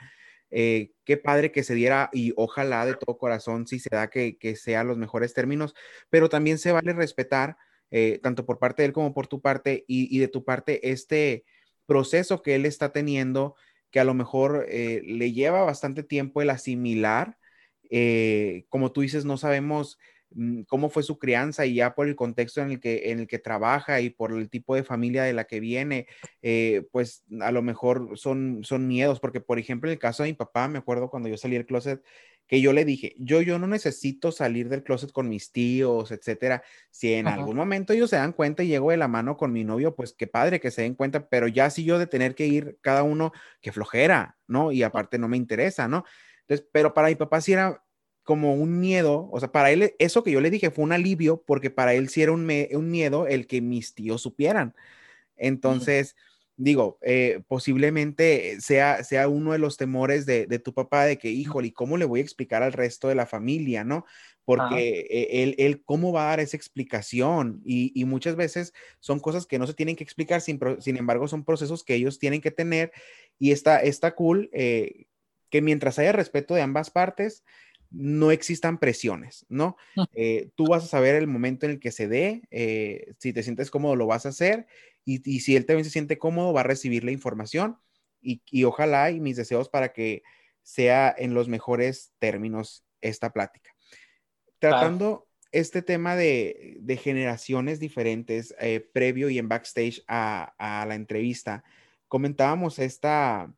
eh, 0.50 0.92
qué 1.04 1.16
padre 1.16 1.52
que 1.52 1.62
se 1.62 1.74
diera 1.74 2.08
y 2.12 2.32
ojalá 2.36 2.86
de 2.86 2.94
todo 2.94 3.18
corazón 3.18 3.66
si 3.66 3.78
se 3.78 3.90
da 3.90 4.08
que, 4.08 4.38
que 4.38 4.56
sean 4.56 4.86
los 4.86 4.98
mejores 4.98 5.34
términos, 5.34 5.74
pero 6.10 6.28
también 6.28 6.58
se 6.58 6.72
vale 6.72 6.92
respetar, 6.92 7.56
eh, 7.90 8.18
tanto 8.22 8.46
por 8.46 8.58
parte 8.58 8.82
de 8.82 8.86
él 8.86 8.92
como 8.92 9.14
por 9.14 9.26
tu 9.26 9.40
parte 9.40 9.84
y, 9.86 10.18
de 10.18 10.28
tu 10.28 10.44
parte, 10.44 10.90
este 10.90 11.44
proceso 11.86 12.42
que 12.42 12.54
él 12.54 12.66
está 12.66 12.92
teniendo, 12.92 13.56
que 13.90 14.00
a 14.00 14.04
lo 14.04 14.14
mejor 14.14 14.66
eh, 14.68 15.02
le 15.04 15.32
lleva 15.32 15.62
bastante 15.64 16.02
tiempo 16.02 16.42
el 16.42 16.50
asimilar. 16.50 17.38
como 18.68 18.92
tú 18.92 19.00
dices, 19.02 19.24
no 19.24 19.36
sabemos 19.38 19.98
cómo 20.66 20.90
fue 20.90 21.02
su 21.02 21.18
crianza 21.18 21.66
y 21.66 21.74
ya 21.74 21.94
por 21.94 22.06
el 22.06 22.16
contexto 22.16 22.60
en 22.60 22.70
el 22.72 22.80
que, 22.80 23.10
en 23.10 23.20
el 23.20 23.26
que 23.26 23.38
trabaja 23.38 24.00
y 24.00 24.10
por 24.10 24.32
el 24.32 24.50
tipo 24.50 24.74
de 24.74 24.84
familia 24.84 25.22
de 25.22 25.32
la 25.32 25.44
que 25.44 25.60
viene, 25.60 26.06
eh, 26.42 26.86
pues 26.92 27.24
a 27.40 27.50
lo 27.50 27.62
mejor 27.62 28.18
son, 28.18 28.60
son 28.62 28.86
miedos, 28.86 29.20
porque 29.20 29.40
por 29.40 29.58
ejemplo 29.58 29.88
en 29.88 29.94
el 29.94 29.98
caso 29.98 30.22
de 30.22 30.30
mi 30.30 30.34
papá, 30.34 30.68
me 30.68 30.78
acuerdo 30.78 31.10
cuando 31.10 31.28
yo 31.28 31.36
salí 31.36 31.54
del 31.54 31.66
closet, 31.66 32.02
que 32.46 32.62
yo 32.62 32.72
le 32.72 32.86
dije, 32.86 33.14
yo, 33.18 33.42
yo 33.42 33.58
no 33.58 33.66
necesito 33.66 34.32
salir 34.32 34.70
del 34.70 34.82
closet 34.82 35.12
con 35.12 35.28
mis 35.28 35.52
tíos, 35.52 36.10
etcétera. 36.10 36.62
Si 36.90 37.12
en 37.12 37.26
algún 37.26 37.56
momento 37.56 37.92
ellos 37.92 38.08
se 38.08 38.16
dan 38.16 38.32
cuenta 38.32 38.62
y 38.62 38.68
llego 38.68 38.90
de 38.90 38.96
la 38.96 39.06
mano 39.06 39.36
con 39.36 39.52
mi 39.52 39.64
novio, 39.64 39.94
pues 39.94 40.14
qué 40.14 40.26
padre 40.26 40.58
que 40.58 40.70
se 40.70 40.80
den 40.80 40.94
cuenta, 40.94 41.28
pero 41.28 41.46
ya 41.46 41.68
si 41.68 41.84
yo 41.84 41.98
de 41.98 42.06
tener 42.06 42.34
que 42.34 42.46
ir 42.46 42.78
cada 42.80 43.02
uno, 43.02 43.32
que 43.60 43.70
flojera, 43.70 44.38
¿no? 44.46 44.72
Y 44.72 44.82
aparte 44.82 45.18
no 45.18 45.28
me 45.28 45.36
interesa, 45.36 45.88
¿no? 45.88 46.04
Entonces, 46.40 46.66
pero 46.72 46.94
para 46.94 47.08
mi 47.08 47.16
papá 47.16 47.42
sí 47.42 47.52
era 47.52 47.84
como 48.28 48.52
un 48.52 48.78
miedo, 48.78 49.26
o 49.32 49.40
sea, 49.40 49.50
para 49.52 49.70
él 49.70 49.94
eso 49.98 50.22
que 50.22 50.30
yo 50.30 50.42
le 50.42 50.50
dije 50.50 50.70
fue 50.70 50.84
un 50.84 50.92
alivio 50.92 51.42
porque 51.46 51.70
para 51.70 51.94
él 51.94 52.10
sí 52.10 52.20
era 52.20 52.32
un, 52.32 52.46
un 52.72 52.90
miedo 52.90 53.26
el 53.26 53.46
que 53.46 53.62
mis 53.62 53.94
tíos 53.94 54.20
supieran. 54.20 54.74
Entonces, 55.38 56.14
digo, 56.58 56.98
eh, 57.00 57.40
posiblemente 57.48 58.60
sea, 58.60 59.02
sea 59.02 59.28
uno 59.28 59.52
de 59.52 59.58
los 59.58 59.78
temores 59.78 60.26
de, 60.26 60.46
tu 60.58 60.74
papá 60.74 61.06
de 61.06 61.16
que, 61.16 61.30
híjole, 61.30 61.68
¿y 61.68 61.72
cómo 61.72 61.96
le 61.96 62.04
voy 62.04 62.20
a 62.20 62.22
explicar 62.22 62.62
al 62.62 62.74
resto 62.74 63.08
de 63.08 63.14
la 63.14 63.24
familia, 63.24 63.82
no? 63.82 64.04
Porque 64.44 65.06
e, 65.08 65.42
él, 65.42 65.54
él, 65.56 65.82
¿cómo 65.82 66.12
va 66.12 66.24
a 66.24 66.28
dar 66.28 66.40
esa 66.40 66.58
explicación? 66.58 67.62
Y, 67.64 68.04
muchas 68.04 68.36
veces 68.36 68.74
son 69.00 69.20
cosas 69.20 69.46
que 69.46 69.58
no 69.58 69.66
se 69.66 69.72
tienen 69.72 69.96
que 69.96 70.04
explicar, 70.04 70.42
sin, 70.42 70.60
sin 70.80 70.98
embargo, 70.98 71.28
son 71.28 71.46
procesos 71.46 71.82
que 71.82 71.94
ellos 71.94 72.18
tienen 72.18 72.42
que 72.42 72.50
tener 72.50 72.92
y 73.38 73.52
está, 73.52 73.78
está 73.78 74.14
cool 74.14 74.50
eh, 74.52 75.06
que 75.48 75.62
mientras 75.62 75.98
haya 75.98 76.12
respeto 76.12 76.54
de 76.54 76.60
ambas 76.60 76.90
partes, 76.90 77.42
no 77.90 78.30
existan 78.30 78.78
presiones, 78.78 79.46
¿no? 79.48 79.76
Ah. 79.96 80.06
Eh, 80.14 80.50
tú 80.54 80.66
vas 80.66 80.84
a 80.84 80.88
saber 80.88 81.14
el 81.14 81.26
momento 81.26 81.66
en 81.66 81.72
el 81.72 81.80
que 81.80 81.92
se 81.92 82.08
dé, 82.08 82.42
eh, 82.50 83.12
si 83.18 83.32
te 83.32 83.42
sientes 83.42 83.70
cómodo 83.70 83.96
lo 83.96 84.06
vas 84.06 84.26
a 84.26 84.30
hacer 84.30 84.66
y, 85.04 85.40
si 85.40 85.56
él 85.56 85.64
también 85.64 85.84
se 85.84 85.90
siente 85.90 86.18
cómodo 86.18 86.52
va 86.52 86.60
a 86.60 86.64
recibir 86.64 87.02
la 87.02 87.12
información 87.12 87.78
y, 88.20 88.64
ojalá 88.64 89.10
y 89.10 89.20
mis 89.20 89.36
deseos 89.36 89.70
para 89.70 89.92
que 89.92 90.22
sea 90.62 91.14
en 91.16 91.32
los 91.32 91.48
mejores 91.48 92.12
términos 92.18 92.84
esta 93.00 93.32
plática. 93.32 93.70
Tratando 94.58 95.28
este 95.50 95.80
tema 95.80 96.14
de, 96.14 97.00
generaciones 97.02 97.80
diferentes, 97.80 98.54
eh, 98.60 98.80
previo 98.92 99.30
y 99.30 99.38
en 99.38 99.48
backstage 99.48 100.04
a, 100.08 100.54
a 100.58 100.84
la 100.84 100.94
entrevista, 100.94 101.64
comentábamos 102.06 102.78
esta 102.78 103.50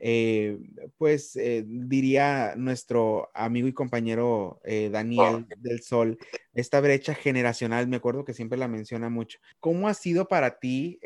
eh, 0.00 0.58
pues 0.96 1.34
eh, 1.36 1.64
diría 1.66 2.54
nuestro 2.56 3.30
amigo 3.34 3.66
y 3.66 3.72
compañero 3.72 4.60
eh, 4.64 4.90
Daniel 4.92 5.46
del 5.56 5.82
Sol, 5.82 6.18
esta 6.54 6.80
brecha 6.80 7.14
generacional, 7.14 7.88
me 7.88 7.96
acuerdo 7.96 8.24
que 8.24 8.34
siempre 8.34 8.58
la 8.58 8.68
menciona 8.68 9.08
mucho. 9.08 9.40
¿Cómo 9.58 9.88
ha 9.88 9.94
sido 9.94 10.28
para 10.28 10.58
ti, 10.60 11.00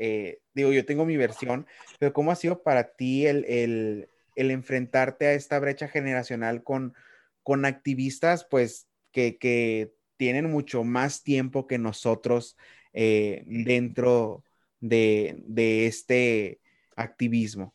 digo, 0.54 0.72
yo 0.72 0.84
tengo 0.84 1.06
mi 1.06 1.16
versión, 1.16 1.66
pero 1.98 2.12
cómo 2.12 2.32
ha 2.32 2.36
sido 2.36 2.62
para 2.62 2.94
ti 2.94 3.26
el, 3.26 3.44
el, 3.46 4.08
el 4.36 4.50
enfrentarte 4.50 5.26
a 5.26 5.34
esta 5.34 5.58
brecha 5.58 5.88
generacional 5.88 6.62
con, 6.62 6.94
con 7.42 7.64
activistas, 7.64 8.44
pues, 8.44 8.88
que, 9.10 9.38
que 9.38 9.94
tienen 10.16 10.50
mucho 10.50 10.84
más 10.84 11.22
tiempo 11.22 11.66
que 11.66 11.78
nosotros 11.78 12.56
dentro 12.92 14.44
de, 14.80 15.42
de, 15.46 15.86
este 15.86 16.60
activismo? 16.94 17.74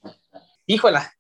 Híjola, 0.70 1.14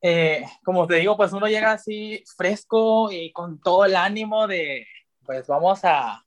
eh, 0.00 0.46
como 0.64 0.86
te 0.86 0.94
digo, 0.96 1.14
pues 1.14 1.32
uno 1.34 1.46
llega 1.46 1.72
así 1.72 2.24
fresco 2.38 3.12
y 3.12 3.32
con 3.32 3.60
todo 3.60 3.84
el 3.84 3.96
ánimo 3.96 4.46
de, 4.46 4.86
pues 5.26 5.46
vamos 5.46 5.84
a, 5.84 6.24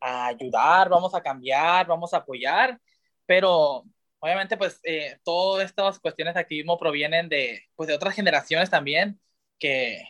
a 0.00 0.26
ayudar, 0.26 0.88
vamos 0.88 1.14
a 1.14 1.22
cambiar, 1.22 1.86
vamos 1.86 2.12
a 2.12 2.18
apoyar, 2.18 2.80
pero 3.24 3.84
obviamente 4.18 4.56
pues 4.56 4.80
eh, 4.82 5.18
todas 5.24 5.64
estas 5.66 6.00
cuestiones 6.00 6.34
de 6.34 6.40
activismo 6.40 6.76
provienen 6.76 7.28
de, 7.28 7.62
pues, 7.76 7.86
de 7.86 7.94
otras 7.94 8.16
generaciones 8.16 8.68
también 8.68 9.20
que, 9.58 10.02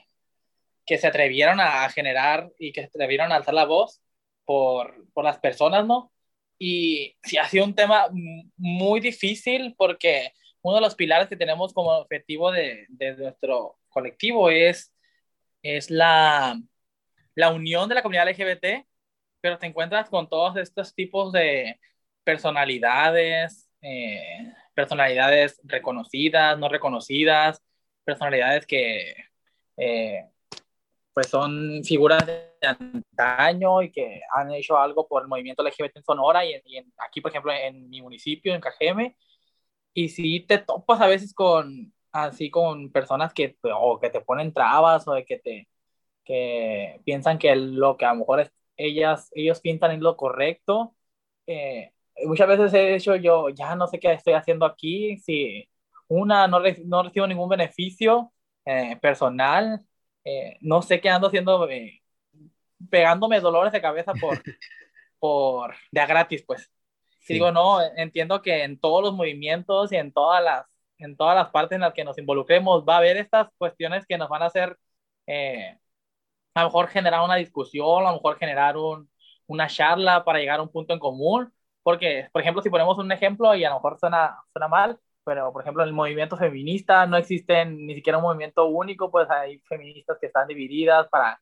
que 0.87 0.97
se 0.97 1.09
atrevieron 1.09 1.61
a 1.61 1.91
generar 1.91 2.51
y 2.59 2.73
que 2.73 2.83
se 2.83 2.89
atrevieron 2.89 3.33
a 3.33 3.37
alzar 3.37 3.53
la 3.53 3.67
voz 3.67 4.01
por, 4.47 5.07
por 5.13 5.25
las 5.25 5.39
personas, 5.41 5.87
¿no? 5.87 6.11
Y 6.59 7.17
sí 7.23 7.37
ha 7.37 7.47
sido 7.49 7.67
un 7.67 7.75
tema 7.75 8.09
muy 8.57 9.01
difícil 9.01 9.75
porque 9.77 10.33
uno 10.63 10.77
de 10.77 10.81
los 10.83 10.95
pilares 10.95 11.29
que 11.29 11.37
tenemos 11.37 11.73
como 11.73 11.91
objetivo 11.91 12.51
de, 12.53 12.87
de 12.89 13.17
nuestro 13.17 13.79
colectivo 13.89 14.51
es, 14.51 14.93
es 15.63 15.91
la, 15.91 16.61
la 17.35 17.51
unión 17.53 17.89
de 17.89 17.95
la 17.95 18.03
comunidad 18.03 18.29
LGBT, 18.29 18.87
pero 19.41 19.59
te 19.59 19.67
encuentras 19.67 20.11
con 20.11 20.29
todos 20.29 20.57
estos 20.57 20.95
tipos 20.95 21.33
de 21.33 21.79
personalidades, 22.25 23.71
eh, 23.81 24.53
personalidades 24.75 25.61
reconocidas, 25.65 26.59
no 26.59 26.69
reconocidas, 26.69 27.63
personalidades 28.05 28.67
que 28.67 29.15
eh, 29.77 30.25
pues 31.13 31.29
son 31.29 31.83
figuras 31.85 32.27
de 32.27 32.53
antaño 32.63 33.83
y 33.83 33.91
que 33.91 34.21
han 34.35 34.53
hecho 34.53 34.79
algo 34.79 35.07
por 35.09 35.23
el 35.23 35.29
movimiento 35.29 35.63
LGBT 35.63 35.97
en 35.97 36.05
Sonora 36.05 36.45
y, 36.45 36.55
aquí, 36.99 37.21
por 37.21 37.31
ejemplo, 37.31 37.53
en 37.53 37.89
mi 37.89 38.03
municipio, 38.03 38.55
en 38.55 38.61
Cajeme, 38.61 39.17
y 39.99 40.09
si 40.11 40.41
te 40.41 40.59
topas 40.59 41.01
a 41.01 41.09
veces 41.09 41.35
con 41.35 41.93
así 42.13 42.51
con 42.51 42.91
personas 42.93 43.33
que 43.35 43.57
o 43.75 43.99
que 44.01 44.11
te 44.11 44.21
ponen 44.21 44.53
trabas 44.53 45.07
o 45.09 45.15
de 45.15 45.25
que 45.25 45.39
te 45.39 45.69
que 46.25 47.01
piensan 47.05 47.39
que 47.39 47.57
lo 47.57 47.97
que 47.97 48.05
a 48.07 48.13
lo 48.13 48.21
mejor 48.21 48.41
es, 48.41 48.53
ellas 48.77 49.31
ellos 49.35 49.61
piensan 49.61 49.93
es 49.93 50.01
lo 50.01 50.17
correcto 50.17 50.95
eh, 51.47 51.93
muchas 52.25 52.49
veces 52.49 52.75
he 52.75 52.93
dicho 52.95 53.17
yo 53.17 53.49
ya 53.51 53.75
no 53.77 53.89
sé 53.89 53.99
qué 53.99 54.13
estoy 54.13 54.35
haciendo 54.35 54.67
aquí 54.67 55.19
si 55.19 55.69
una 56.09 56.47
no, 56.49 56.61
no 56.87 57.03
recibo 57.03 57.27
ningún 57.27 57.49
beneficio 57.49 58.33
eh, 58.67 58.97
personal 59.03 59.83
eh, 60.25 60.59
no 60.61 60.83
sé 60.83 61.01
qué 61.01 61.11
ando 61.11 61.29
haciendo 61.29 61.69
pegándome 62.91 63.41
dolores 63.41 63.73
de 63.73 63.83
cabeza 63.83 64.13
por 64.15 64.41
por 65.19 65.75
de 65.91 66.01
a 66.01 66.07
gratis 66.07 66.45
pues 66.47 66.71
digo, 67.35 67.53
no, 67.53 67.81
entiendo 67.97 68.43
que 68.43 68.65
en 68.65 68.79
todos 68.81 69.03
los 69.03 69.15
movimientos 69.15 69.93
y 69.93 69.97
en 69.97 70.13
todas 70.13 70.43
las, 70.43 70.67
en 70.99 71.17
todas 71.17 71.35
las 71.37 71.51
partes 71.51 71.77
en 71.77 71.83
las 71.83 71.95
que 71.95 72.05
nos 72.05 72.19
involucremos 72.19 72.85
va 72.89 72.95
a 72.95 72.99
haber 72.99 73.17
estas 73.17 73.49
cuestiones 73.59 74.07
que 74.07 74.19
nos 74.19 74.29
van 74.29 74.43
a 74.43 74.47
hacer 74.47 74.77
eh, 75.27 75.79
a 76.55 76.63
lo 76.63 76.69
mejor 76.69 76.89
generar 76.89 77.23
una 77.23 77.37
discusión, 77.37 78.07
a 78.07 78.11
lo 78.11 78.17
mejor 78.17 78.39
generar 78.39 78.77
un, 78.77 79.11
una 79.47 79.69
charla 79.69 80.25
para 80.25 80.39
llegar 80.39 80.61
a 80.61 80.63
un 80.63 80.71
punto 80.71 80.93
en 80.93 80.99
común, 81.01 81.53
porque, 81.83 82.29
por 82.33 82.43
ejemplo, 82.43 82.63
si 82.63 82.71
ponemos 82.71 82.99
un 82.99 83.13
ejemplo 83.13 83.55
y 83.55 83.65
a 83.65 83.71
lo 83.71 83.77
mejor 83.77 83.99
suena, 83.99 84.39
suena 84.53 84.69
mal, 84.69 84.99
pero 85.25 85.53
por 85.53 85.63
ejemplo 85.63 85.83
en 85.83 85.91
el 85.91 85.95
movimiento 85.95 86.39
feminista 86.39 87.07
no 87.07 87.19
existen 87.19 87.87
ni 87.87 87.95
siquiera 87.95 88.19
un 88.19 88.25
movimiento 88.25 88.67
único, 88.67 89.11
pues 89.11 89.29
hay 89.31 89.59
feministas 89.61 90.17
que 90.19 90.27
están 90.29 90.49
divididas 90.49 91.07
para, 91.09 91.39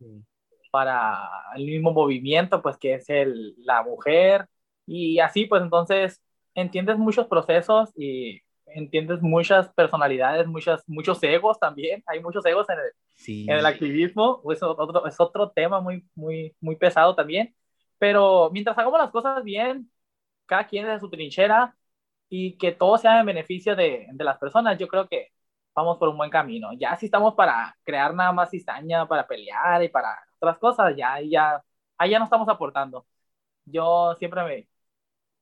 para 0.72 1.30
el 1.54 1.66
mismo 1.66 1.92
movimiento, 1.92 2.60
pues 2.62 2.76
que 2.78 2.94
es 2.94 3.08
el, 3.08 3.54
la 3.58 3.82
mujer, 3.84 4.48
y 4.86 5.18
así, 5.20 5.46
pues 5.46 5.62
entonces 5.62 6.22
entiendes 6.54 6.98
muchos 6.98 7.26
procesos 7.26 7.90
y 7.96 8.40
entiendes 8.66 9.22
muchas 9.22 9.72
personalidades, 9.74 10.46
muchas, 10.46 10.82
muchos 10.86 11.22
egos 11.22 11.58
también. 11.58 12.02
Hay 12.06 12.20
muchos 12.22 12.44
egos 12.46 12.68
en 12.70 12.78
el, 12.78 13.48
en 13.50 13.56
el 13.58 13.66
activismo. 13.66 14.42
Es 14.52 14.62
otro, 14.62 15.06
es 15.06 15.20
otro 15.20 15.50
tema 15.50 15.80
muy, 15.80 16.04
muy, 16.14 16.54
muy 16.60 16.76
pesado 16.76 17.14
también. 17.14 17.54
Pero 17.98 18.50
mientras 18.52 18.76
hagamos 18.78 18.98
las 19.00 19.10
cosas 19.10 19.42
bien, 19.44 19.90
cada 20.46 20.66
quien 20.66 20.86
de 20.86 21.00
su 21.00 21.10
trinchera 21.10 21.76
y 22.28 22.56
que 22.58 22.72
todo 22.72 22.98
sea 22.98 23.20
en 23.20 23.26
beneficio 23.26 23.76
de, 23.76 24.06
de 24.12 24.24
las 24.24 24.38
personas, 24.38 24.78
yo 24.78 24.88
creo 24.88 25.08
que 25.08 25.28
vamos 25.74 25.98
por 25.98 26.08
un 26.08 26.16
buen 26.18 26.30
camino. 26.30 26.70
Ya 26.78 26.96
si 26.96 27.06
estamos 27.06 27.34
para 27.34 27.76
crear 27.84 28.14
nada 28.14 28.32
más 28.32 28.50
cizaña, 28.50 29.06
para 29.06 29.26
pelear 29.26 29.82
y 29.84 29.88
para 29.88 30.18
otras 30.38 30.58
cosas, 30.58 30.94
ya, 30.96 31.20
ya, 31.22 31.62
ahí 31.98 32.10
ya 32.10 32.18
no 32.18 32.24
estamos 32.24 32.48
aportando. 32.48 33.06
Yo 33.64 34.14
siempre 34.18 34.44
me, 34.44 34.68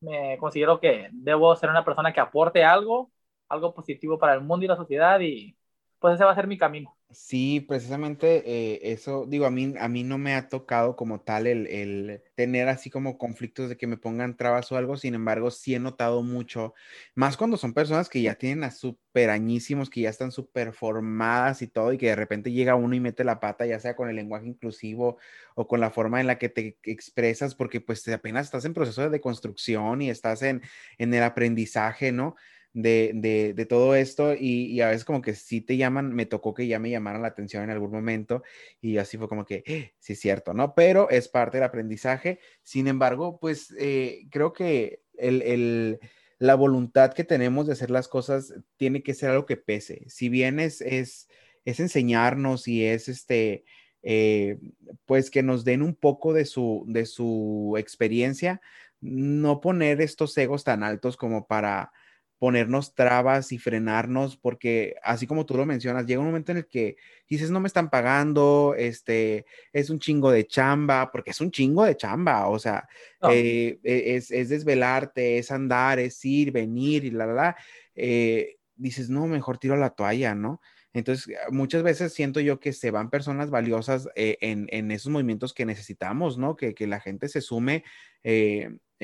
me 0.04 0.38
considero 0.38 0.80
que 0.80 1.08
debo 1.12 1.54
ser 1.56 1.70
una 1.70 1.84
persona 1.84 2.12
que 2.12 2.20
aporte 2.20 2.64
algo, 2.64 3.12
algo 3.48 3.74
positivo 3.74 4.18
para 4.18 4.34
el 4.34 4.40
mundo 4.42 4.64
y 4.64 4.68
la 4.68 4.76
sociedad 4.76 5.20
y 5.20 5.56
pues 6.04 6.16
ese 6.16 6.24
va 6.24 6.32
a 6.32 6.34
ser 6.34 6.46
mi 6.46 6.58
camino. 6.58 6.94
Sí, 7.10 7.64
precisamente 7.66 8.42
eh, 8.44 8.92
eso, 8.92 9.24
digo, 9.26 9.46
a 9.46 9.50
mí, 9.50 9.72
a 9.80 9.88
mí 9.88 10.04
no 10.04 10.18
me 10.18 10.34
ha 10.34 10.50
tocado 10.50 10.96
como 10.96 11.22
tal 11.22 11.46
el, 11.46 12.22
tener 12.34 12.68
así 12.68 12.90
como 12.90 13.16
conflictos 13.16 13.70
de 13.70 13.78
que 13.78 13.86
me 13.86 13.96
pongan 13.96 14.36
trabas 14.36 14.70
o 14.70 14.76
algo, 14.76 14.98
sin 14.98 15.14
embargo, 15.14 15.50
sí 15.50 15.74
he 15.74 15.78
notado 15.78 16.22
mucho, 16.22 16.74
más 17.14 17.38
cuando 17.38 17.56
son 17.56 17.72
personas 17.72 18.10
que 18.10 18.20
ya 18.20 18.34
tienen 18.34 18.64
a 18.64 18.70
súper 18.70 19.30
añísimos, 19.30 19.88
que 19.88 20.02
ya 20.02 20.10
están 20.10 20.30
súper 20.30 20.74
formadas 20.74 21.62
y 21.62 21.68
todo, 21.68 21.94
y 21.94 21.96
que 21.96 22.08
de 22.08 22.16
repente 22.16 22.52
llega 22.52 22.74
uno 22.74 22.94
y 22.94 23.00
mete 23.00 23.24
la 23.24 23.40
pata, 23.40 23.64
ya 23.64 23.80
sea 23.80 23.96
con 23.96 24.10
el 24.10 24.16
lenguaje 24.16 24.46
inclusivo 24.46 25.16
o 25.54 25.66
con 25.66 25.80
la 25.80 25.90
forma 25.90 26.20
en 26.20 26.26
la 26.26 26.36
que 26.36 26.50
te 26.50 26.76
expresas, 26.82 27.54
porque 27.54 27.80
pues 27.80 28.06
apenas 28.08 28.44
estás 28.44 28.66
en 28.66 28.74
proceso 28.74 29.00
de 29.00 29.08
deconstrucción 29.08 30.02
y 30.02 30.10
estás 30.10 30.42
en, 30.42 30.60
en 30.98 31.14
el 31.14 31.22
aprendizaje, 31.22 32.12
¿no? 32.12 32.36
De, 32.74 33.52
de, 33.54 33.66
todo 33.66 33.94
esto 33.94 34.34
y, 34.34 34.80
a 34.80 34.88
veces 34.88 35.04
como 35.04 35.22
que 35.22 35.34
sí 35.34 35.60
te 35.60 35.76
llaman, 35.76 36.12
me 36.12 36.26
tocó 36.26 36.54
que 36.54 36.66
ya 36.66 36.80
me 36.80 36.90
llamaran 36.90 37.22
la 37.22 37.28
atención 37.28 37.62
en 37.62 37.70
algún 37.70 37.92
momento 37.92 38.42
y 38.80 38.98
así 38.98 39.16
fue 39.16 39.28
como 39.28 39.46
que, 39.46 39.62
¡eh! 39.66 39.94
sí 40.00 40.14
es 40.14 40.20
cierto, 40.20 40.52
¿no? 40.54 40.74
Pero 40.74 41.08
es 41.08 41.28
parte 41.28 41.58
del 41.58 41.64
aprendizaje. 41.64 42.40
Sin 42.62 42.88
embargo, 42.88 43.38
pues 43.40 43.72
eh, 43.78 44.26
creo 44.30 44.52
que 44.52 45.02
el, 45.16 45.42
el, 45.42 46.00
la 46.38 46.56
voluntad 46.56 47.14
que 47.14 47.22
tenemos 47.22 47.66
de 47.66 47.74
hacer 47.74 47.90
las 47.90 48.08
cosas 48.08 48.52
tiene 48.76 49.04
que 49.04 49.14
ser 49.14 49.30
algo 49.30 49.46
que 49.46 49.56
pese. 49.56 50.04
Si 50.08 50.28
bien 50.28 50.58
es, 50.58 50.80
es, 50.80 51.28
es 51.64 51.80
enseñarnos 51.80 52.68
y 52.68 52.84
es 52.84 53.08
este... 53.08 53.64
Eh, 54.06 54.58
pues 55.06 55.30
que 55.30 55.42
nos 55.42 55.64
den 55.64 55.80
un 55.80 55.94
poco 55.94 56.34
de 56.34 56.44
su, 56.44 56.84
de 56.86 57.06
su 57.06 57.74
experiencia, 57.78 58.60
no 59.00 59.62
poner 59.62 60.02
estos 60.02 60.36
egos 60.36 60.62
tan 60.62 60.82
altos 60.82 61.16
como 61.16 61.46
para, 61.46 61.90
ponernos 62.38 62.94
trabas 62.94 63.52
y 63.52 63.58
frenarnos, 63.58 64.36
porque 64.36 64.96
así 65.02 65.26
como 65.26 65.46
tú 65.46 65.56
lo 65.56 65.66
mencionas, 65.66 66.06
llega 66.06 66.20
un 66.20 66.26
momento 66.26 66.52
en 66.52 66.58
el 66.58 66.66
que 66.66 66.96
dices, 67.28 67.50
no 67.50 67.60
me 67.60 67.68
están 67.68 67.90
pagando, 67.90 68.74
este, 68.76 69.46
es 69.72 69.90
un 69.90 69.98
chingo 69.98 70.30
de 70.30 70.46
chamba, 70.46 71.10
porque 71.10 71.30
es 71.30 71.40
un 71.40 71.50
chingo 71.50 71.84
de 71.84 71.96
chamba, 71.96 72.48
o 72.48 72.58
sea, 72.58 72.88
eh, 73.30 73.78
e, 73.82 74.16
es, 74.16 74.28
desvelarte, 74.48 75.38
es 75.38 75.50
andar, 75.50 75.98
es 75.98 76.24
ir, 76.24 76.52
venir 76.52 77.04
y 77.04 77.10
la, 77.10 77.26
la, 77.26 77.34
la, 77.34 77.56
eh, 77.94 78.56
dices, 78.76 79.08
no, 79.08 79.26
mejor 79.26 79.58
tiro 79.58 79.76
la 79.76 79.90
toalla, 79.90 80.34
¿no? 80.34 80.60
Entonces, 80.94 81.36
muchas 81.50 81.82
veces 81.82 82.12
siento 82.12 82.40
yo 82.40 82.60
que 82.60 82.72
se 82.72 82.90
van 82.90 83.10
personas 83.10 83.50
valiosas 83.50 84.08
eh, 84.14 84.38
en, 84.40 84.66
en, 84.70 84.90
esos 84.90 85.12
movimientos 85.12 85.52
que 85.52 85.66
necesitamos, 85.66 86.38
¿no? 86.38 86.56
Que, 86.56 86.74
que 86.74 86.86
la 86.86 87.00
gente 87.00 87.28
se 87.28 87.40
sume 87.40 87.84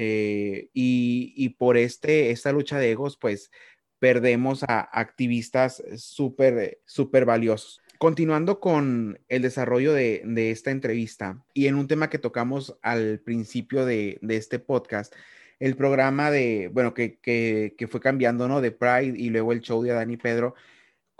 eh, 0.03 0.71
y, 0.73 1.49
por 1.59 1.77
este, 1.77 2.31
esta 2.31 2.53
lucha 2.53 2.79
de 2.79 2.93
egos, 2.93 3.17
pues 3.17 3.51
perdemos 3.99 4.63
a 4.63 4.81
activistas 4.99 5.83
súper, 5.97 6.81
súper 6.87 7.27
valiosos. 7.27 7.83
Continuando 7.99 8.61
con 8.61 9.21
el 9.29 9.43
desarrollo 9.43 9.93
de, 9.93 10.23
esta 10.51 10.71
entrevista 10.71 11.45
y 11.53 11.67
en 11.67 11.75
un 11.75 11.87
tema 11.87 12.09
que 12.09 12.19
tocamos 12.19 12.79
al 12.81 13.21
principio 13.21 13.85
de, 13.85 14.19
este 14.31 14.59
podcast, 14.59 15.15
el 15.59 15.77
programa 15.77 16.31
de, 16.31 16.71
bueno, 16.73 16.95
que, 16.95 17.19
que, 17.21 17.89
fue 17.89 18.01
cambiando, 18.01 18.49
¿no? 18.49 18.63
De 18.63 18.73
Pride 18.73 19.19
y 19.19 19.29
luego 19.29 19.53
el 19.53 19.61
show 19.61 19.83
de 19.83 19.91
Dani 19.91 20.17
Pedro, 20.17 20.55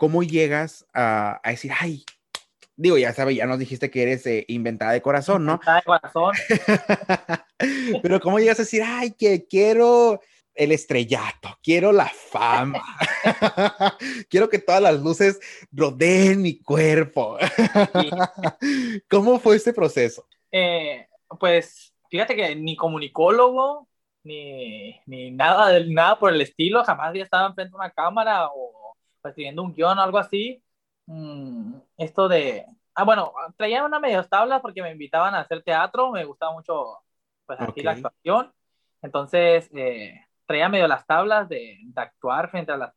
¿cómo 0.01 0.23
llegas 0.23 0.87
a, 0.95 1.39
a 1.43 1.51
decir, 1.51 1.71
ay, 1.79 2.03
Digo, 2.75 2.97
ya 2.97 3.13
sabes, 3.13 3.35
ya 3.35 3.45
nos 3.45 3.59
dijiste 3.59 3.91
que 3.91 4.01
eres 4.01 4.25
eh, 4.25 4.45
inventada 4.47 4.93
de 4.93 5.03
corazón, 5.03 5.45
¿no? 5.45 5.51
Inventada 5.51 5.77
de 5.77 5.83
corazón. 5.83 6.33
Pero 8.01 8.19
¿cómo 8.19 8.39
llegas 8.39 8.57
a 8.57 8.63
decir, 8.63 8.81
ay, 8.83 9.11
que 9.11 9.45
quiero 9.45 10.19
el 10.55 10.71
estrellato, 10.71 11.59
quiero 11.61 11.91
la 11.91 12.07
fama, 12.07 12.81
quiero 14.29 14.49
que 14.49 14.57
todas 14.57 14.81
las 14.81 14.99
luces 14.99 15.39
rodeen 15.71 16.41
mi 16.41 16.57
cuerpo? 16.63 17.37
¿Cómo 19.11 19.39
fue 19.39 19.57
este 19.57 19.73
proceso? 19.73 20.25
Eh, 20.51 21.05
pues 21.39 21.93
fíjate 22.09 22.35
que 22.35 22.55
ni 22.55 22.75
comunicólogo, 22.75 23.87
ni, 24.23 24.99
ni 25.05 25.29
nada, 25.29 25.79
nada 25.87 26.17
por 26.17 26.33
el 26.33 26.41
estilo, 26.41 26.83
jamás 26.83 27.09
había 27.09 27.25
estado 27.25 27.53
frente 27.53 27.75
a 27.75 27.77
una 27.77 27.91
cámara 27.91 28.47
o 28.47 28.80
escribiendo 29.29 29.63
un 29.63 29.73
guion 29.73 29.97
o 29.99 30.01
algo 30.01 30.17
así. 30.17 30.63
Mm, 31.05 31.75
esto 31.97 32.27
de, 32.27 32.65
ah, 32.95 33.03
bueno, 33.03 33.33
traía 33.57 33.83
una 33.85 33.99
medio 33.99 34.23
tabla 34.27 34.61
porque 34.61 34.81
me 34.81 34.91
invitaban 34.91 35.35
a 35.35 35.41
hacer 35.41 35.63
teatro, 35.63 36.11
me 36.11 36.25
gustaba 36.25 36.53
mucho, 36.53 36.97
pues, 37.45 37.59
así 37.59 37.81
la 37.81 37.91
actuación. 37.91 38.51
Entonces, 39.01 39.69
eh, 39.75 40.13
traía 40.45 40.69
medio 40.69 40.87
las 40.87 41.05
tablas 41.05 41.49
de, 41.49 41.79
de 41.81 42.01
actuar 42.01 42.49
frente 42.51 42.71
a, 42.71 42.77
las, 42.77 42.93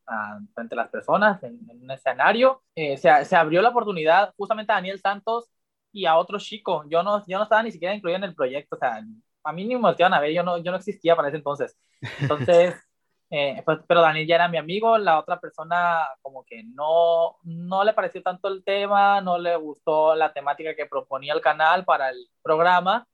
frente 0.53 0.75
a 0.75 0.77
las 0.77 0.89
personas 0.89 1.41
en, 1.43 1.59
un 1.81 1.91
escenario. 1.91 2.63
Eh, 2.75 2.97
se, 2.97 3.25
se, 3.25 3.35
abrió 3.35 3.61
la 3.61 3.69
oportunidad 3.69 4.33
justamente 4.37 4.71
a 4.71 4.75
Daniel 4.75 4.99
Santos 4.99 5.49
y 5.91 6.05
a 6.05 6.17
otro 6.17 6.37
chico. 6.39 6.83
Yo 6.89 7.03
no, 7.03 7.25
yo 7.25 7.37
no 7.37 7.43
estaba 7.43 7.63
ni 7.63 7.71
siquiera 7.71 7.95
incluido 7.95 8.17
en 8.17 8.25
el 8.25 8.35
proyecto, 8.35 8.75
o 8.75 8.79
sea, 8.79 9.01
a 9.45 9.53
mí 9.53 9.63
ni 9.63 9.75
me 9.75 9.81
volteaban 9.81 10.13
a 10.13 10.19
ver, 10.19 10.33
yo 10.33 10.43
no, 10.43 10.57
yo 10.57 10.71
no 10.71 10.77
existía 10.77 11.15
para 11.15 11.29
ese 11.29 11.37
entonces. 11.37 11.77
Entonces, 12.19 12.75
eh, 13.29 13.61
pues, 13.65 13.79
pero 13.87 14.01
Daniel 14.01 14.27
ya 14.27 14.35
era 14.35 14.47
mi 14.47 14.57
amigo, 14.57 14.97
la 14.97 15.19
otra 15.19 15.39
persona 15.39 16.07
como 16.21 16.45
que 16.45 16.63
no, 16.63 17.37
no 17.43 17.83
le 17.83 17.93
pareció 17.93 18.21
tanto 18.21 18.47
el 18.47 18.63
tema, 18.63 19.21
no 19.21 19.37
le 19.37 19.55
gustó 19.55 20.15
la 20.15 20.31
temática 20.33 20.75
que 20.75 20.85
proponía 20.85 21.33
el 21.33 21.41
canal 21.41 21.85
para 21.85 22.09
el 22.11 22.29
programa. 22.41 23.07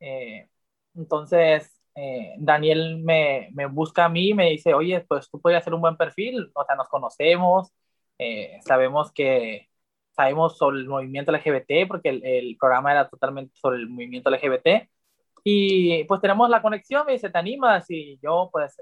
Eh, 0.00 0.48
entonces, 0.94 1.80
eh, 1.94 2.34
Daniel 2.38 2.98
me, 2.98 3.50
busca 3.70 4.04
a 4.06 4.08
mí 4.08 4.34
me 4.34 4.50
dice, 4.50 4.74
oye, 4.74 5.00
pues 5.08 5.28
tú 5.30 5.40
podrías 5.40 5.62
hacer 5.62 5.74
un 5.74 5.80
buen 5.80 5.96
perfil, 5.96 6.50
o 6.54 6.64
sea, 6.64 6.76
nos 6.76 6.88
conocemos, 6.88 7.72
sabemos 8.64 9.12
que 9.12 9.68
sabemos 10.18 10.58
sobre 10.58 10.78
el 10.80 10.88
movimiento 10.88 11.32
LGBT, 11.32 11.86
porque 11.88 12.08
el, 12.10 12.56
programa 12.58 12.92
era 12.92 13.08
totalmente 13.08 13.54
sobre 13.56 13.78
el 13.78 13.88
movimiento 13.88 14.30
LGBT. 14.30 14.88
Y 15.44 16.04
pues 16.04 16.20
tenemos 16.20 16.50
la 16.50 16.62
conexión, 16.62 17.06
me 17.06 17.12
dice, 17.12 17.30
¿te 17.30 17.38
animas? 17.38 17.86
Y 17.90 18.18
yo 18.22 18.50
pues 18.52 18.76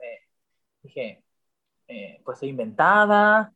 dije, 0.86 1.22
eh, 1.88 2.20
pues 2.24 2.38
soy 2.38 2.50
inventada, 2.50 3.52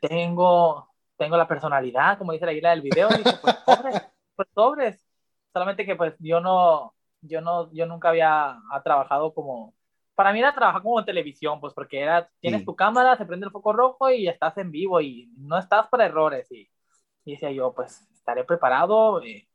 tengo, 0.00 0.88
tengo 1.16 1.36
la 1.36 1.48
personalidad, 1.48 2.18
como 2.18 2.32
dice 2.32 2.46
la 2.46 2.52
isla 2.52 2.70
del 2.70 2.82
video, 2.82 3.08
y 3.10 3.18
dije, 3.18 3.36
pues 3.42 3.56
pobres, 3.66 4.02
pues 4.36 4.48
pobres. 4.54 5.06
Solamente 5.52 5.84
que 5.84 5.96
pues 5.96 6.14
yo 6.18 6.40
no, 6.40 6.94
yo 7.20 7.40
no, 7.40 7.72
yo 7.72 7.86
nunca 7.86 8.10
había 8.10 8.58
trabajado 8.84 9.34
como, 9.34 9.74
para 10.14 10.32
mí 10.32 10.40
era 10.40 10.54
trabajar 10.54 10.82
como 10.82 10.98
en 10.98 11.06
televisión, 11.06 11.60
pues 11.60 11.74
porque 11.74 12.00
era, 12.00 12.28
tienes 12.40 12.64
tu 12.64 12.74
cámara, 12.74 13.16
se 13.16 13.26
prende 13.26 13.46
el 13.46 13.52
foco 13.52 13.72
rojo 13.72 14.10
y 14.10 14.28
estás 14.28 14.56
en 14.58 14.70
vivo 14.70 15.00
y 15.00 15.30
no 15.36 15.58
estás 15.58 15.88
para 15.88 16.06
errores. 16.06 16.50
Y, 16.50 16.68
y 17.24 17.32
decía 17.32 17.50
yo, 17.52 17.72
pues 17.72 18.06
estaré 18.12 18.44
preparado. 18.44 19.22
Eh, 19.22 19.48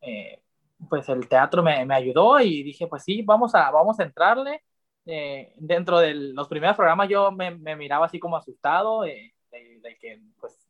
eh 0.00 0.42
pues 0.88 1.08
el 1.10 1.28
teatro 1.28 1.62
me, 1.62 1.84
me, 1.84 1.94
ayudó 1.94 2.40
y 2.40 2.62
dije, 2.62 2.86
pues 2.86 3.04
sí, 3.04 3.20
vamos 3.22 3.54
a, 3.54 3.70
vamos 3.70 4.00
a 4.00 4.04
entrarle. 4.04 4.62
Eh, 5.12 5.52
dentro 5.56 5.98
de 5.98 6.14
los 6.14 6.46
primeros 6.48 6.76
programas 6.76 7.08
yo 7.08 7.32
me, 7.32 7.50
me 7.50 7.74
miraba 7.74 8.06
así 8.06 8.20
como 8.20 8.36
asustado, 8.36 9.04
eh, 9.04 9.34
de, 9.50 9.98
que 10.00 10.22
pues 10.38 10.68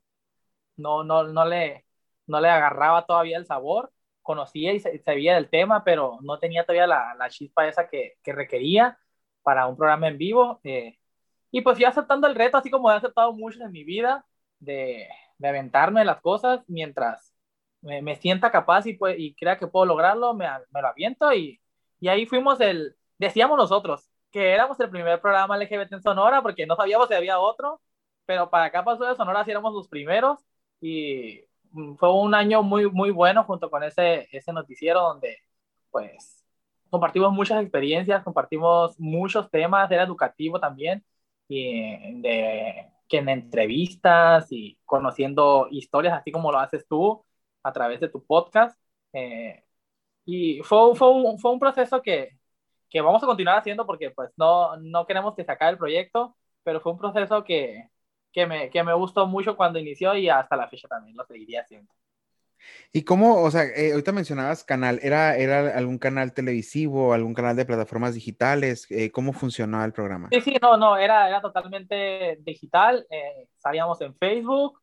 no, 0.76 1.04
no, 1.04 1.24
no, 1.24 1.44
le, 1.44 1.86
no 2.26 2.40
le 2.40 2.48
agarraba 2.48 3.04
todavía 3.06 3.38
el 3.38 3.46
sabor. 3.46 3.92
Conocía 4.22 4.72
y 4.72 4.80
sabía 4.80 5.34
del 5.34 5.50
tema, 5.50 5.84
pero 5.84 6.18
no 6.22 6.38
tenía 6.38 6.64
todavía 6.64 6.86
la, 6.86 7.14
la 7.18 7.28
chispa 7.30 7.68
esa 7.68 7.88
que, 7.88 8.14
que, 8.22 8.32
requería 8.32 8.98
para 9.42 9.66
un 9.66 9.76
programa 9.76 10.08
en 10.08 10.18
vivo. 10.18 10.60
Eh, 10.64 10.98
y 11.50 11.62
pues 11.62 11.76
fui 11.76 11.84
aceptando 11.84 12.26
el 12.26 12.34
reto, 12.34 12.56
así 12.58 12.70
como 12.70 12.90
he 12.90 12.94
aceptado 12.94 13.32
mucho 13.32 13.62
en 13.62 13.72
mi 13.72 13.84
vida, 13.84 14.26
de, 14.58 15.08
de 15.38 15.48
aventarme 15.48 16.04
las 16.04 16.20
cosas 16.20 16.62
mientras 16.68 17.34
me, 17.82 18.02
me 18.02 18.16
sienta 18.16 18.50
capaz 18.52 18.86
y, 18.86 18.94
pues, 18.94 19.16
y 19.18 19.34
crea 19.34 19.58
que 19.58 19.66
puedo 19.66 19.86
lograrlo, 19.86 20.34
me, 20.34 20.46
me 20.70 20.82
lo 20.82 20.88
aviento 20.88 21.32
y, 21.34 21.60
y 22.00 22.08
ahí 22.08 22.26
fuimos 22.26 22.60
el, 22.60 22.96
decíamos 23.18 23.56
nosotros, 23.58 24.09
que 24.30 24.52
éramos 24.52 24.78
el 24.80 24.90
primer 24.90 25.20
programa 25.20 25.56
LGBT 25.56 25.92
en 25.94 26.02
Sonora 26.02 26.42
porque 26.42 26.66
no 26.66 26.76
sabíamos 26.76 27.08
si 27.08 27.14
había 27.14 27.40
otro, 27.40 27.80
pero 28.26 28.50
para 28.50 28.66
acá 28.66 28.84
pasó 28.84 29.04
de 29.04 29.16
Sonora 29.16 29.44
sí 29.44 29.50
éramos 29.50 29.74
los 29.74 29.88
primeros 29.88 30.38
y 30.80 31.42
mm, 31.72 31.96
fue 31.96 32.12
un 32.12 32.34
año 32.34 32.62
muy, 32.62 32.90
muy 32.90 33.10
bueno 33.10 33.44
junto 33.44 33.70
con 33.70 33.82
ese, 33.84 34.28
ese 34.32 34.52
noticiero 34.52 35.00
donde 35.02 35.38
pues 35.90 36.44
compartimos 36.90 37.32
muchas 37.32 37.62
experiencias, 37.62 38.24
compartimos 38.24 38.98
muchos 39.00 39.50
temas, 39.50 39.90
era 39.90 40.02
educativo 40.04 40.60
también, 40.60 41.04
y 41.48 42.20
de, 42.22 42.90
que 43.08 43.18
en 43.18 43.28
entrevistas 43.28 44.46
y 44.52 44.78
conociendo 44.84 45.68
historias 45.70 46.14
así 46.14 46.32
como 46.32 46.52
lo 46.52 46.58
haces 46.60 46.86
tú, 46.88 47.24
a 47.62 47.72
través 47.72 48.00
de 48.00 48.08
tu 48.08 48.24
podcast. 48.24 48.78
Eh, 49.12 49.64
y 50.24 50.62
fue, 50.62 50.94
fue, 50.96 51.10
un, 51.12 51.38
fue 51.38 51.52
un 51.52 51.60
proceso 51.60 52.02
que, 52.02 52.38
que, 52.90 53.00
vamos 53.00 53.22
a 53.22 53.26
continuar 53.26 53.58
haciendo 53.58 53.86
porque 53.86 54.10
pues 54.10 54.30
no, 54.36 54.76
no 54.78 55.06
queremos 55.06 55.34
que 55.34 55.44
se 55.44 55.52
acabe 55.52 55.72
el 55.72 55.78
proyecto, 55.78 56.36
pero 56.62 56.80
fue 56.80 56.92
un 56.92 56.98
proceso 56.98 57.44
que, 57.44 57.88
que, 58.32 58.46
me, 58.46 58.70
que 58.70 58.82
me 58.82 58.94
gustó 58.94 59.26
mucho 59.26 59.56
cuando 59.56 59.78
inició 59.78 60.14
y 60.16 60.28
hasta 60.28 60.56
la 60.56 60.68
fecha 60.68 60.88
también 60.88 61.16
lo 61.16 61.24
seguiría 61.24 61.62
haciendo. 61.62 61.92
¿Y 62.92 63.04
cómo, 63.04 63.42
o 63.42 63.50
sea, 63.50 63.64
eh, 63.64 63.92
ahorita 63.92 64.12
mencionabas 64.12 64.64
canal, 64.64 65.00
¿era, 65.02 65.34
¿era 65.36 65.76
algún 65.78 65.98
canal 65.98 66.34
televisivo, 66.34 67.14
algún 67.14 67.32
canal 67.32 67.56
de 67.56 67.64
plataformas 67.64 68.14
digitales? 68.14 68.86
Eh, 68.90 69.10
¿Cómo 69.10 69.32
funcionaba 69.32 69.86
el 69.86 69.94
programa? 69.94 70.28
Sí, 70.30 70.42
sí, 70.42 70.56
no, 70.60 70.76
no, 70.76 70.98
era, 70.98 71.26
era 71.26 71.40
totalmente 71.40 72.38
digital. 72.42 73.06
Eh, 73.08 73.48
salíamos 73.56 73.98
en 74.02 74.14
Facebook, 74.14 74.78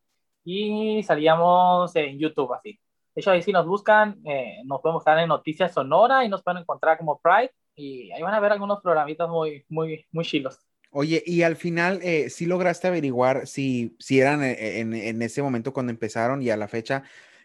y 0.49 1.03
salíamos 1.03 1.93
en 1.97 2.17
YouTube 2.17 2.53
así. 2.53 2.79
De 3.13 3.19
hecho, 3.19 3.31
ahí 3.31 3.41
si 3.41 3.51
nos 3.51 3.65
buscan, 3.67 4.21
eh, 4.25 4.61
nos 4.63 4.79
podemos 4.79 5.01
estar 5.01 5.19
en 5.19 5.27
Noticias 5.27 5.73
Sonora 5.73 6.23
y 6.23 6.29
nos 6.29 6.41
pueden 6.41 6.61
encontrar 6.61 6.97
como 6.97 7.19
Pride 7.19 7.51
y 7.77 8.11
ahí 8.11 8.21
van 8.21 8.33
a 8.33 8.39
ver 8.39 8.51
algunos 8.51 8.81
programitas 8.81 9.29
muy, 9.29 9.63
muy, 9.69 10.05
muy 10.11 10.25
chilos. 10.25 10.59
Oye, 10.91 11.21
y 11.25 11.43
al 11.43 11.55
final, 11.55 11.99
eh, 12.01 12.29
¿sí 12.29 12.45
lograste 12.45 12.87
averiguar 12.87 13.45
si, 13.45 13.95
si 13.99 14.19
eran 14.19 14.43
eh, 14.43 14.79
en, 14.79 14.93
en, 14.93 15.21
ese 15.21 15.41
momento 15.41 15.71
cuando 15.71 15.91
empezaron 15.91 16.41
y 16.41 16.49
a 16.49 16.57
la 16.57 16.67
fecha 16.67 17.03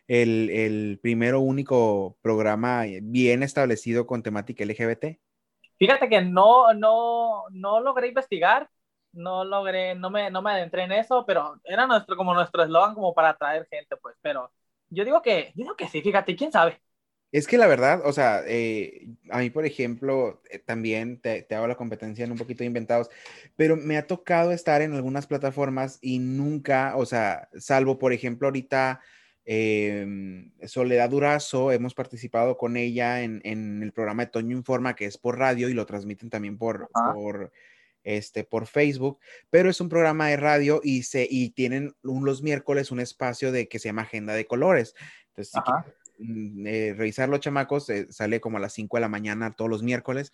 el, 0.09 0.49
el 0.51 0.99
primero 1.03 1.41
único 1.41 2.17
programa 2.23 2.85
bien 3.03 3.43
establecido 3.43 4.07
con 4.07 4.23
temática 4.23 4.65
LGBT? 4.65 5.19
Fíjate 5.79 6.09
que 6.09 6.23
no, 6.23 6.73
no, 6.73 7.45
no 7.51 7.81
logré 7.81 8.09
investigar, 8.09 8.71
no 9.13 9.45
logré, 9.45 9.95
no 9.95 10.11
me, 10.11 10.31
no 10.31 10.41
me 10.41 10.53
adentré 10.53 10.85
en 10.85 10.93
eso, 10.93 11.25
pero 11.27 11.61
era 11.65 11.87
nuestro, 11.87 12.17
como 12.17 12.35
nuestro 12.35 12.63
eslogan 12.63 12.95
como 12.95 13.13
para 13.13 13.31
atraer 13.31 13.67
gente, 13.69 13.97
pues, 13.97 14.17
pero 14.23 14.51
yo 14.89 15.05
digo 15.05 15.21
que, 15.21 15.53
yo 15.57 15.65
digo 15.65 15.77
que 15.77 15.89
sí, 15.89 16.01
fíjate, 16.01 16.37
quién 16.37 16.53
sabe. 16.53 16.81
Es 17.33 17.47
que 17.47 17.57
la 17.57 17.67
verdad, 17.67 18.03
o 18.05 18.13
sea, 18.13 18.43
eh, 18.47 19.09
a 19.31 19.39
mí, 19.39 19.49
por 19.49 19.65
ejemplo, 19.65 20.43
eh, 20.51 20.59
también 20.59 21.19
te, 21.19 21.43
te, 21.43 21.55
hago 21.55 21.67
la 21.67 21.77
competencia 21.77 22.25
en 22.25 22.33
un 22.33 22.39
poquito 22.39 22.59
de 22.59 22.67
inventados, 22.67 23.09
pero 23.57 23.77
me 23.77 23.97
ha 23.97 24.07
tocado 24.07 24.53
estar 24.53 24.83
en 24.83 24.93
algunas 24.93 25.27
plataformas 25.27 25.99
y 26.03 26.19
nunca, 26.19 26.95
o 26.97 27.07
sea, 27.07 27.49
salvo, 27.59 27.99
por 27.99 28.13
ejemplo, 28.13 28.49
ahorita 28.49 29.01
eh, 29.45 30.51
Soledad 30.67 31.11
Durazo, 31.11 31.73
hemos 31.73 31.95
participado 31.95 32.57
con 32.57 32.77
ella 32.77 33.23
en, 33.23 33.41
en, 33.45 33.83
el 33.83 33.93
programa 33.93 34.27
de 34.27 34.31
Toño 34.31 34.57
Informa, 34.57 34.95
que 34.95 35.07
es 35.07 35.19
por 35.19 35.39
radio 35.39 35.69
y 35.69 35.75
lo 35.75 35.87
transmiten 35.87 36.31
también 36.31 36.59
por, 36.59 36.89
por 37.15 37.51
este, 38.05 38.45
por 38.45 38.67
Facebook, 38.67 39.19
pero 39.51 39.71
es 39.71 39.81
un 39.81 39.89
programa 39.89 40.29
de 40.29 40.37
radio 40.37 40.81
y, 40.83 41.05
se, 41.05 41.27
y 41.29 41.51
tienen 41.51 41.95
los 42.03 42.43
miércoles 42.43 42.91
un 42.91 43.01
espacio 43.01 43.53
de 43.53 43.69
que 43.69 43.79
se 43.79 43.89
llama 43.89 44.03
Agenda 44.03 44.35
de 44.35 44.47
Colores. 44.47 44.95
Entonces, 45.29 45.53
si 45.53 45.61
eh, 46.67 46.95
revisar 46.97 47.29
los 47.29 47.41
chamacos, 47.41 47.89
eh, 47.91 48.07
sale 48.11 48.41
como 48.41 48.59
a 48.59 48.61
las 48.61 48.73
5 48.73 48.97
de 48.97 49.01
la 49.01 49.09
mañana 49.09 49.53
todos 49.53 49.71
los 49.71 49.83
miércoles 49.83 50.33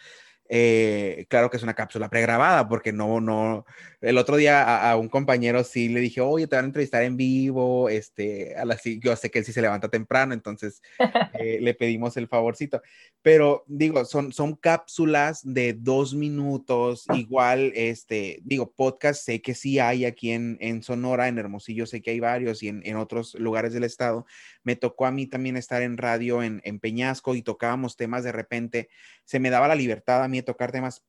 eh, 0.51 1.26
claro 1.28 1.51
que 1.51 1.59
es 1.59 1.62
una 1.62 1.74
cápsula 1.74 2.09
pregrabada, 2.09 2.68
porque 2.68 2.91
no, 2.93 3.20
no, 3.20 3.66
el 4.01 4.16
otro 4.16 4.36
día 4.36 4.91
a, 4.91 4.97
un 4.97 5.09
compañero 5.11 5.62
sí 5.62 5.89
le 5.91 6.01
dije, 6.01 6.22
oye, 6.22 6.47
te 6.47 6.57
van 6.57 6.64
a 6.64 6.68
entrevistar 6.68 7.03
en 7.03 7.18
vivo, 7.18 7.91
este, 7.91 8.57
a 8.57 8.64
las, 8.64 8.82
yo 8.82 9.14
sé 9.14 9.30
que 9.30 9.41
él 9.41 9.45
sí 9.45 9.53
se 9.53 9.61
levanta 9.61 9.89
temprano, 9.91 10.32
entonces 10.32 10.80
eh, 11.39 11.59
le 11.61 11.74
pedimos 11.74 12.16
el 12.16 12.28
favorcito, 12.28 12.80
pero 13.20 13.64
digo, 13.66 14.07
son, 14.07 14.32
son 14.32 14.57
cápsulas 14.57 15.43
de 15.45 15.74
dos 15.74 16.14
minutos, 16.14 17.05
igual, 17.14 17.72
este, 17.74 18.41
digo, 18.43 18.72
podcast 18.72 19.22
sé 19.22 19.43
que 19.43 19.55
sí 19.55 19.78
hay 19.78 20.07
aquí 20.07 20.30
en, 20.30 20.57
en 20.61 20.82
Sonora, 20.82 21.28
en 21.28 21.39
Hermosillo 21.39 21.84
sé 21.84 22.01
que 22.01 22.12
hay 22.12 22.20
varios 22.20 22.62
y 22.62 22.68
en, 22.68 22.80
en, 22.86 22.97
otros 22.97 23.34
lugares 23.34 23.74
del 23.74 23.84
estado, 23.84 24.24
me 24.69 24.77
tocó 24.77 25.07
a 25.07 25.11
mí 25.11 25.27
también 25.27 25.57
estar 25.57 25.81
en 25.81 25.97
radio 25.97 26.43
en, 26.43 26.61
en 26.62 26.79
Peñasco 26.79 27.35
y 27.35 27.41
tocábamos 27.41 27.97
temas 27.97 28.23
de 28.23 28.33
repente, 28.33 28.91
se 29.25 29.41
me 29.41 29.49
daba 29.49 29.66
la 29.66 29.75
libertad 29.75 30.23
a 30.23 30.29
mí 30.29 30.43
tocar 30.43 30.73
temas, 30.73 31.07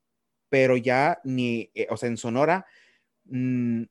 pero 0.48 0.78
ya 0.78 1.20
ni, 1.26 1.70
eh, 1.74 1.86
o 1.90 1.98
sea, 1.98 2.08
en 2.08 2.16
Sonora, 2.16 2.66
mmm, 3.26 3.84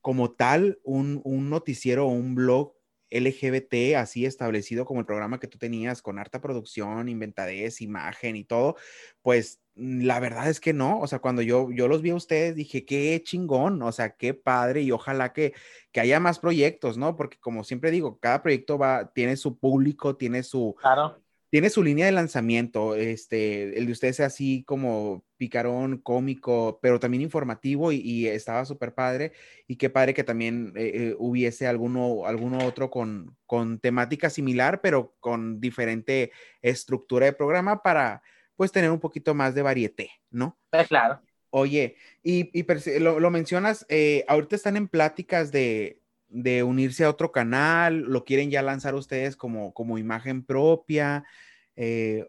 como 0.00 0.30
tal, 0.30 0.78
un, 0.82 1.20
un 1.24 1.50
noticiero 1.50 2.06
o 2.06 2.08
un 2.08 2.34
blog 2.34 2.75
LGBT 3.10 3.96
así 3.96 4.24
establecido 4.26 4.84
como 4.84 5.00
el 5.00 5.06
programa 5.06 5.40
que 5.40 5.48
tú 5.48 5.58
tenías 5.58 6.02
con 6.02 6.18
harta 6.18 6.40
producción, 6.40 7.08
inventadez, 7.08 7.80
imagen 7.80 8.36
y 8.36 8.44
todo, 8.44 8.76
pues 9.22 9.60
mm, 9.74 10.02
la 10.04 10.20
verdad 10.20 10.48
es 10.48 10.60
que 10.60 10.72
no, 10.72 11.00
o 11.00 11.06
sea, 11.06 11.18
cuando 11.20 11.42
yo, 11.42 11.70
yo 11.72 11.88
los 11.88 12.02
vi 12.02 12.10
a 12.10 12.14
ustedes 12.16 12.54
dije, 12.56 12.84
qué 12.84 13.22
chingón, 13.24 13.82
o 13.82 13.92
sea, 13.92 14.16
qué 14.16 14.34
padre 14.34 14.82
y 14.82 14.92
ojalá 14.92 15.32
que, 15.32 15.54
que 15.92 16.00
haya 16.00 16.20
más 16.20 16.38
proyectos, 16.38 16.98
¿no? 16.98 17.16
Porque 17.16 17.38
como 17.38 17.64
siempre 17.64 17.90
digo, 17.90 18.18
cada 18.18 18.42
proyecto 18.42 18.78
va, 18.78 19.12
tiene 19.12 19.36
su 19.36 19.58
público, 19.58 20.16
tiene 20.16 20.42
su, 20.42 20.74
claro 20.80 21.20
tiene 21.50 21.70
su 21.70 21.82
línea 21.82 22.06
de 22.06 22.12
lanzamiento, 22.12 22.96
este, 22.96 23.78
el 23.78 23.86
de 23.86 23.92
ustedes 23.92 24.20
es 24.20 24.26
así 24.26 24.64
como 24.64 25.24
picarón, 25.36 25.98
cómico, 25.98 26.78
pero 26.82 26.98
también 26.98 27.22
informativo 27.22 27.92
y, 27.92 28.26
estaba 28.26 28.64
súper 28.64 28.94
padre. 28.94 29.32
Y 29.66 29.76
qué 29.76 29.90
padre 29.90 30.14
que 30.14 30.24
también 30.24 30.72
eh, 30.76 30.92
eh, 30.94 31.16
hubiese 31.18 31.66
alguno, 31.66 32.26
alguno 32.26 32.58
otro 32.64 32.90
con, 32.90 33.36
con 33.46 33.78
temática 33.78 34.30
similar, 34.30 34.80
pero 34.80 35.14
con 35.20 35.60
diferente 35.60 36.32
estructura 36.62 37.26
de 37.26 37.32
programa 37.32 37.82
para 37.82 38.22
pues 38.56 38.72
tener 38.72 38.90
un 38.90 39.00
poquito 39.00 39.34
más 39.34 39.54
de 39.54 39.62
varieté, 39.62 40.10
¿no? 40.30 40.58
claro. 40.88 41.20
Oye, 41.50 41.96
y, 42.22 42.50
lo, 42.98 43.30
mencionas, 43.30 43.86
eh, 43.88 44.24
ahorita 44.28 44.56
están 44.56 44.76
en 44.76 44.88
pláticas 44.88 45.52
de, 45.52 46.02
de, 46.28 46.62
unirse 46.62 47.04
a 47.04 47.10
otro 47.10 47.32
canal, 47.32 48.00
lo 48.00 48.24
quieren 48.24 48.50
ya 48.50 48.60
lanzar 48.62 48.94
ustedes 48.94 49.36
como, 49.36 49.72
como 49.72 49.96
imagen 49.96 50.44
propia, 50.44 51.24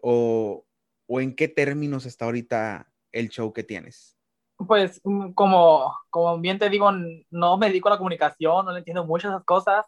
o, 0.02 0.64
o 1.08 1.20
en 1.20 1.34
qué 1.34 1.48
términos 1.48 2.06
está 2.06 2.26
ahorita 2.26 2.88
el 3.12 3.28
show 3.28 3.52
que 3.52 3.62
tienes? 3.62 4.16
Pues 4.66 5.00
mm, 5.04 5.32
como, 5.32 5.94
como 6.10 6.38
bien 6.38 6.58
te 6.58 6.68
digo, 6.68 6.90
no 7.30 7.56
me 7.58 7.68
dedico 7.68 7.88
a 7.88 7.92
la 7.92 7.98
comunicación, 7.98 8.66
no 8.66 8.72
le 8.72 8.78
entiendo 8.78 9.04
muchas 9.04 9.30
esas 9.32 9.44
cosas. 9.44 9.86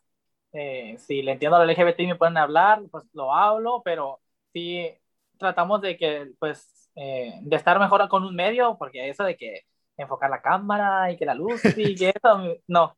Eh, 0.53 0.97
si 0.99 1.23
le 1.23 1.33
entiendo 1.33 1.57
al 1.57 1.69
LGBT 1.69 2.01
y 2.01 2.07
me 2.09 2.17
pueden 2.17 2.37
hablar, 2.37 2.83
pues 2.91 3.05
lo 3.13 3.33
hablo, 3.35 3.83
pero 3.85 4.21
sí 4.53 4.89
tratamos 5.39 5.81
de 5.81 5.97
que, 5.97 6.33
pues, 6.39 6.91
eh, 6.97 7.35
de 7.43 7.57
estar 7.57 7.79
mejor 7.79 8.09
con 8.09 8.25
un 8.25 8.35
medio, 8.35 8.77
porque 8.79 9.09
eso 9.09 9.25
de 9.25 9.37
que 9.37 9.63
enfocar 9.97 10.31
la 10.31 10.43
cámara 10.43 11.11
y 11.13 11.17
que 11.17 11.27
la 11.27 11.35
luz 11.35 11.63
y 11.77 11.95
que 11.97 12.11
eso, 12.11 12.57
no. 12.67 12.97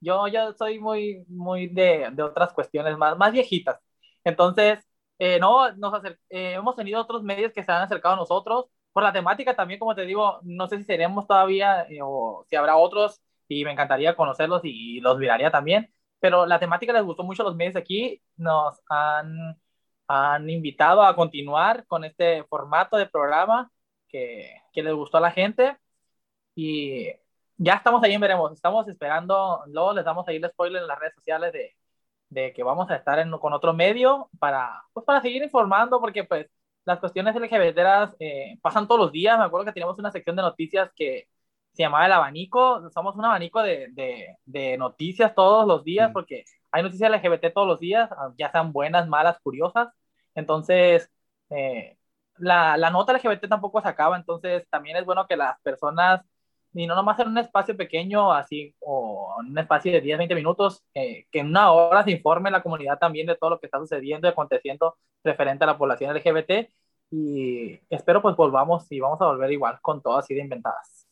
Yo, 0.00 0.28
yo 0.28 0.52
soy 0.54 0.78
muy, 0.80 1.24
muy 1.28 1.68
de, 1.68 2.08
de 2.12 2.22
otras 2.22 2.52
cuestiones 2.52 2.96
más, 2.98 3.16
más 3.18 3.32
viejitas. 3.32 3.80
Entonces, 4.24 4.80
eh, 5.18 5.38
no, 5.40 5.72
nos 5.72 6.02
hemos 6.30 6.76
tenido 6.76 7.00
otros 7.00 7.22
medios 7.22 7.52
que 7.52 7.64
se 7.64 7.72
han 7.72 7.82
acercado 7.82 8.14
a 8.14 8.18
nosotros, 8.18 8.66
por 8.98 9.04
la 9.04 9.12
temática 9.12 9.54
también, 9.54 9.78
como 9.78 9.94
te 9.94 10.04
digo, 10.06 10.40
no 10.42 10.66
sé 10.66 10.78
si 10.78 10.82
seremos 10.82 11.24
todavía 11.28 11.82
eh, 11.88 12.00
o 12.02 12.44
si 12.50 12.56
habrá 12.56 12.76
otros 12.76 13.22
y 13.46 13.64
me 13.64 13.70
encantaría 13.70 14.16
conocerlos 14.16 14.60
y, 14.64 15.00
los 15.00 15.18
miraría 15.18 15.52
también, 15.52 15.94
pero 16.18 16.46
la 16.46 16.58
temática 16.58 16.92
les 16.92 17.04
gustó 17.04 17.22
mucho 17.22 17.44
los 17.44 17.54
medios 17.54 17.76
aquí, 17.76 18.20
nos 18.36 18.80
han, 18.88 19.56
han 20.08 20.50
invitado 20.50 21.02
a 21.02 21.14
continuar 21.14 21.86
con 21.86 22.04
este 22.04 22.42
formato 22.44 22.96
de 22.96 23.06
programa 23.06 23.70
que, 24.08 24.52
que 24.72 24.82
les 24.82 24.94
gustó 24.94 25.18
a 25.18 25.20
la 25.20 25.30
gente 25.30 25.76
y 26.56 27.08
ya 27.56 27.74
estamos 27.74 28.02
ahí, 28.02 28.16
veremos, 28.18 28.52
estamos 28.52 28.88
esperando, 28.88 29.62
luego 29.68 29.92
les 29.94 30.04
damos 30.04 30.26
ahí 30.28 30.36
el 30.38 30.50
spoiler 30.50 30.82
en 30.82 30.88
las 30.88 30.98
redes 30.98 31.14
sociales 31.14 31.52
de, 31.52 31.76
de 32.30 32.52
que 32.52 32.64
vamos 32.64 32.90
a 32.90 32.96
estar 32.96 33.18
en, 33.20 33.30
con 33.38 33.52
otro 33.52 33.72
medio 33.74 34.28
para, 34.40 34.84
pues 34.92 35.06
para 35.06 35.22
seguir 35.22 35.42
informando, 35.44 36.00
porque 36.00 36.24
pues 36.24 36.48
las 36.88 37.00
cuestiones 37.00 37.36
LGBT 37.36 37.78
eh, 38.18 38.58
pasan 38.62 38.88
todos 38.88 39.00
los 39.00 39.12
días. 39.12 39.38
Me 39.38 39.44
acuerdo 39.44 39.66
que 39.66 39.72
teníamos 39.72 39.98
una 39.98 40.10
sección 40.10 40.36
de 40.36 40.42
noticias 40.42 40.90
que 40.96 41.28
se 41.74 41.82
llamaba 41.82 42.06
El 42.06 42.12
Abanico. 42.12 42.88
Somos 42.90 43.14
un 43.16 43.26
abanico 43.26 43.62
de, 43.62 43.88
de, 43.92 44.36
de 44.46 44.78
noticias 44.78 45.34
todos 45.34 45.66
los 45.66 45.84
días, 45.84 46.10
porque 46.14 46.44
hay 46.72 46.82
noticias 46.82 47.10
LGBT 47.10 47.52
todos 47.54 47.68
los 47.68 47.78
días, 47.80 48.08
ya 48.38 48.50
sean 48.50 48.72
buenas, 48.72 49.06
malas, 49.06 49.38
curiosas. 49.40 49.88
Entonces, 50.34 51.10
eh, 51.50 51.98
la, 52.38 52.78
la, 52.78 52.90
nota 52.90 53.12
LGBT 53.12 53.48
tampoco 53.48 53.82
se 53.82 53.88
acaba, 53.88 54.16
entonces 54.16 54.66
también 54.70 54.96
es 54.96 55.04
bueno 55.04 55.26
que 55.26 55.36
las 55.36 55.60
personas, 55.60 56.22
y 56.72 56.86
no 56.86 56.94
nomás 56.94 57.18
en 57.20 57.28
un 57.28 57.38
espacio 57.38 57.76
pequeño, 57.76 58.32
así, 58.32 58.74
o 58.80 59.36
en 59.42 59.50
un 59.52 59.58
espacio 59.58 59.92
de 59.92 60.00
10, 60.00 60.18
20 60.18 60.34
minutos, 60.34 60.84
eh, 60.94 61.26
que 61.30 61.40
en 61.40 61.48
una 61.48 61.70
hora 61.72 62.04
se 62.04 62.12
informe 62.12 62.50
la 62.50 62.62
comunidad 62.62 62.98
también 62.98 63.26
de 63.26 63.36
todo 63.36 63.50
lo 63.50 63.60
que 63.60 63.66
está 63.66 63.78
sucediendo 63.78 64.26
y 64.26 64.30
aconteciendo 64.30 64.96
referente 65.24 65.64
a 65.64 65.66
la 65.68 65.78
población 65.78 66.14
LGBT 66.16 66.70
y 67.10 67.80
espero 67.90 68.22
pues 68.22 68.36
volvamos 68.36 68.90
y 68.90 69.00
vamos 69.00 69.20
a 69.20 69.26
volver 69.26 69.52
igual 69.52 69.78
con 69.80 70.02
todas 70.02 70.24
así 70.24 70.34
de 70.34 70.42
inventadas. 70.42 71.06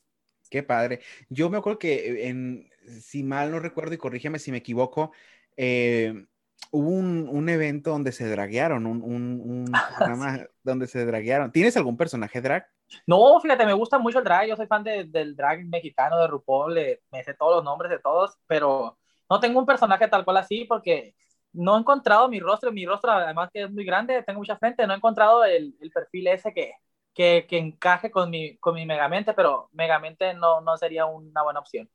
Qué 0.50 0.62
padre. 0.62 1.00
Yo 1.28 1.50
me 1.50 1.58
acuerdo 1.58 1.78
que 1.78 2.28
en, 2.28 2.70
si 3.00 3.22
mal 3.22 3.50
no 3.50 3.58
recuerdo 3.58 3.94
y 3.94 3.98
corrígeme 3.98 4.38
si 4.38 4.50
me 4.50 4.58
equivoco, 4.58 5.12
eh, 5.56 6.26
hubo 6.70 6.90
un, 6.90 7.28
un, 7.28 7.48
evento 7.48 7.90
donde 7.90 8.12
se 8.12 8.28
draguearon, 8.28 8.86
un, 8.86 9.02
un, 9.02 9.72
programa 9.96 10.46
donde 10.62 10.86
se 10.86 11.04
draguearon. 11.04 11.50
¿Tienes 11.52 11.76
algún 11.76 11.96
personaje 11.96 12.40
drag? 12.40 12.66
No, 13.06 13.40
fíjate, 13.40 13.66
me 13.66 13.72
gusta 13.72 13.98
mucho 13.98 14.18
el 14.18 14.24
drag. 14.24 14.48
Yo 14.48 14.56
soy 14.56 14.66
fan 14.66 14.84
de, 14.84 15.04
del 15.04 15.34
drag 15.34 15.64
mexicano 15.66 16.20
de 16.20 16.28
RuPaul, 16.28 16.74
me 17.10 17.24
sé 17.24 17.34
todos 17.34 17.56
los 17.56 17.64
nombres 17.64 17.90
de 17.90 17.98
todos, 17.98 18.38
pero 18.46 18.98
no 19.28 19.40
tengo 19.40 19.58
un 19.58 19.66
personaje 19.66 20.06
tal 20.08 20.24
cual 20.24 20.36
así 20.36 20.64
porque 20.64 21.14
no 21.56 21.76
he 21.76 21.80
encontrado 21.80 22.28
mi 22.28 22.40
rostro, 22.40 22.72
mi 22.72 22.86
rostro 22.86 23.12
además 23.12 23.50
que 23.52 23.62
es 23.64 23.70
muy 23.70 23.84
grande, 23.84 24.22
tengo 24.22 24.40
mucha 24.40 24.56
frente, 24.58 24.86
no 24.86 24.92
he 24.92 24.96
encontrado 24.96 25.44
el, 25.44 25.74
el 25.80 25.90
perfil 25.90 26.28
ese 26.28 26.52
que, 26.52 26.74
que, 27.14 27.46
que, 27.48 27.58
encaje 27.58 28.10
con 28.10 28.30
mi, 28.30 28.56
con 28.58 28.74
mi 28.74 28.86
Megamente, 28.86 29.34
pero 29.34 29.68
Megamente 29.72 30.34
no, 30.34 30.60
no 30.60 30.76
sería 30.76 31.06
una 31.06 31.42
buena 31.42 31.60
opción. 31.60 31.88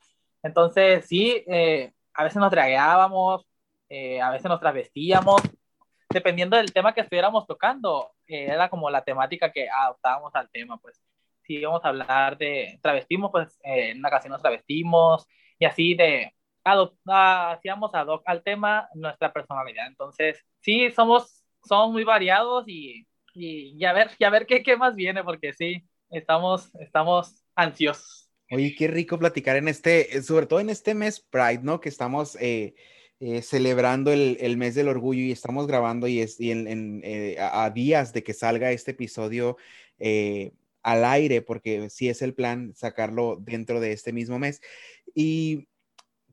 Entonces, 0.43 1.07
sí, 1.07 1.43
eh, 1.47 1.93
a 2.13 2.23
veces 2.23 2.37
nos 2.37 2.51
dragueábamos, 2.51 3.45
eh, 3.89 4.21
a 4.21 4.31
veces 4.31 4.49
nos 4.49 4.59
travestíamos, 4.59 5.41
dependiendo 6.09 6.57
del 6.57 6.73
tema 6.73 6.93
que 6.93 7.01
estuviéramos 7.01 7.45
tocando, 7.47 8.11
eh, 8.27 8.45
era 8.45 8.69
como 8.69 8.89
la 8.89 9.03
temática 9.03 9.51
que 9.51 9.69
adoptábamos 9.69 10.33
al 10.35 10.49
tema, 10.49 10.77
pues 10.77 11.01
si 11.43 11.55
íbamos 11.55 11.83
a 11.85 11.89
hablar 11.89 12.37
de 12.37 12.79
travestismo, 12.81 13.31
pues 13.31 13.59
en 13.63 13.99
una 13.99 14.09
ocasión 14.09 14.31
nos 14.31 14.41
travestimos 14.41 15.27
y 15.59 15.65
así 15.65 15.95
de 15.95 16.33
hacíamos 16.63 17.93
ad 17.93 18.07
hoc 18.07 18.23
al 18.25 18.43
tema 18.43 18.87
nuestra 18.93 19.31
personalidad. 19.33 19.87
Entonces, 19.87 20.43
sí, 20.61 20.91
somos, 20.91 21.43
somos 21.63 21.91
muy 21.91 22.03
variados 22.03 22.65
y, 22.67 23.07
y, 23.33 23.83
a 23.85 23.93
ver, 23.93 24.11
y 24.17 24.23
a 24.23 24.29
ver 24.29 24.45
qué, 24.45 24.63
qué 24.63 24.77
más 24.77 24.95
viene, 24.95 25.23
porque 25.23 25.53
sí, 25.53 25.83
estamos, 26.09 26.73
estamos 26.75 27.43
ansiosos. 27.55 28.29
Oye, 28.51 28.75
qué 28.77 28.87
rico 28.87 29.17
platicar 29.17 29.55
en 29.55 29.69
este, 29.69 30.21
sobre 30.23 30.45
todo 30.45 30.59
en 30.59 30.69
este 30.69 30.93
mes 30.93 31.21
Pride, 31.21 31.61
¿no? 31.63 31.79
Que 31.79 31.87
estamos 31.87 32.35
eh, 32.41 32.75
eh, 33.21 33.41
celebrando 33.41 34.11
el, 34.11 34.37
el, 34.41 34.57
mes 34.57 34.75
del 34.75 34.89
orgullo 34.89 35.21
y 35.21 35.31
estamos 35.31 35.67
grabando 35.67 36.07
y, 36.07 36.19
es, 36.19 36.39
y 36.39 36.51
en, 36.51 37.01
eh, 37.03 37.37
a, 37.39 37.69
días 37.69 38.11
de 38.11 38.23
que 38.23 38.33
salga 38.33 38.71
este 38.71 38.91
episodio 38.91 39.55
al 40.83 41.05
aire, 41.05 41.41
porque 41.41 41.89
sí 41.89 42.09
es 42.09 42.21
el 42.21 42.33
plan 42.33 42.73
sacarlo 42.75 43.37
dentro 43.39 43.79
de 43.79 43.93
este 43.93 44.11
mismo 44.11 44.39
mes. 44.39 44.61
Y 45.13 45.67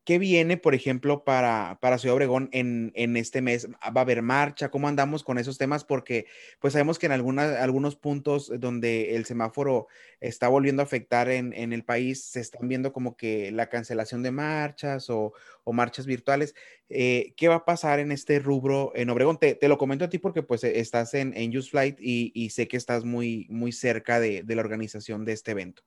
¿Qué 0.08 0.18
viene, 0.18 0.56
por 0.56 0.74
ejemplo, 0.74 1.22
para, 1.22 1.76
para 1.82 1.98
Ciudad 1.98 2.14
Obregón 2.14 2.48
en, 2.52 2.92
en, 2.94 3.14
este 3.18 3.42
mes? 3.42 3.68
¿Va 3.68 4.00
a 4.00 4.00
haber 4.00 4.22
marcha? 4.22 4.70
¿Cómo 4.70 4.88
andamos 4.88 5.22
con 5.22 5.36
esos 5.36 5.58
temas? 5.58 5.84
Porque 5.84 6.24
pues 6.60 6.72
sabemos 6.72 6.98
que 6.98 7.04
en 7.04 7.12
algunas, 7.12 7.58
algunos 7.58 7.94
puntos 7.94 8.50
donde 8.58 9.16
el 9.16 9.26
semáforo 9.26 9.86
está 10.20 10.48
volviendo 10.48 10.80
a 10.80 10.86
afectar 10.86 11.28
en, 11.28 11.52
en 11.52 11.74
el 11.74 11.84
país, 11.84 12.24
se 12.24 12.40
están 12.40 12.68
viendo 12.68 12.94
como 12.94 13.18
que 13.18 13.52
la 13.52 13.68
cancelación 13.68 14.22
de 14.22 14.30
marchas 14.30 15.10
o, 15.10 15.34
o 15.64 15.74
marchas 15.74 16.06
virtuales. 16.06 16.54
Eh, 16.88 17.34
¿Qué 17.36 17.48
va 17.48 17.56
a 17.56 17.64
pasar 17.66 17.98
en 17.98 18.10
este 18.10 18.38
rubro 18.38 18.92
en 18.94 19.10
Obregón? 19.10 19.36
Te, 19.36 19.56
te, 19.56 19.68
lo 19.68 19.76
comento 19.76 20.06
a 20.06 20.08
ti 20.08 20.16
porque 20.16 20.42
pues 20.42 20.64
estás 20.64 21.12
en, 21.12 21.36
en 21.36 21.54
Use 21.54 21.68
Flight 21.68 21.98
y, 22.00 22.32
y 22.34 22.48
sé 22.48 22.66
que 22.66 22.78
estás 22.78 23.04
muy, 23.04 23.46
muy 23.50 23.72
cerca 23.72 24.20
de, 24.20 24.42
de 24.42 24.54
la 24.54 24.62
organización 24.62 25.26
de 25.26 25.34
este 25.34 25.50
evento. 25.50 25.82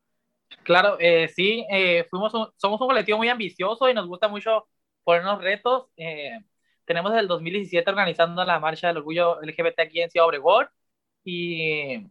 Claro, 0.64 0.98
eh, 1.00 1.28
sí, 1.30 1.66
eh, 1.72 2.06
fuimos 2.10 2.32
somos 2.58 2.80
un 2.82 2.88
colectivo 2.88 3.18
muy 3.18 3.30
ambicioso 3.30 3.90
y 3.90 3.94
nos 3.94 4.08
gusta 4.08 4.28
mucho 4.28 4.68
ponernos 5.04 5.42
retos. 5.42 5.88
Eh, 5.98 6.38
tenemos 6.86 7.12
desde 7.12 7.22
el 7.22 7.28
2017 7.28 7.90
organizando 7.90 8.44
la 8.46 8.60
Marcha 8.60 8.88
del 8.88 8.98
Orgullo 8.98 9.42
LGBT 9.42 9.80
aquí 9.82 10.02
en 10.02 10.10
Ciudad 10.12 10.28
Obregón 10.28 10.68
y 11.24 12.08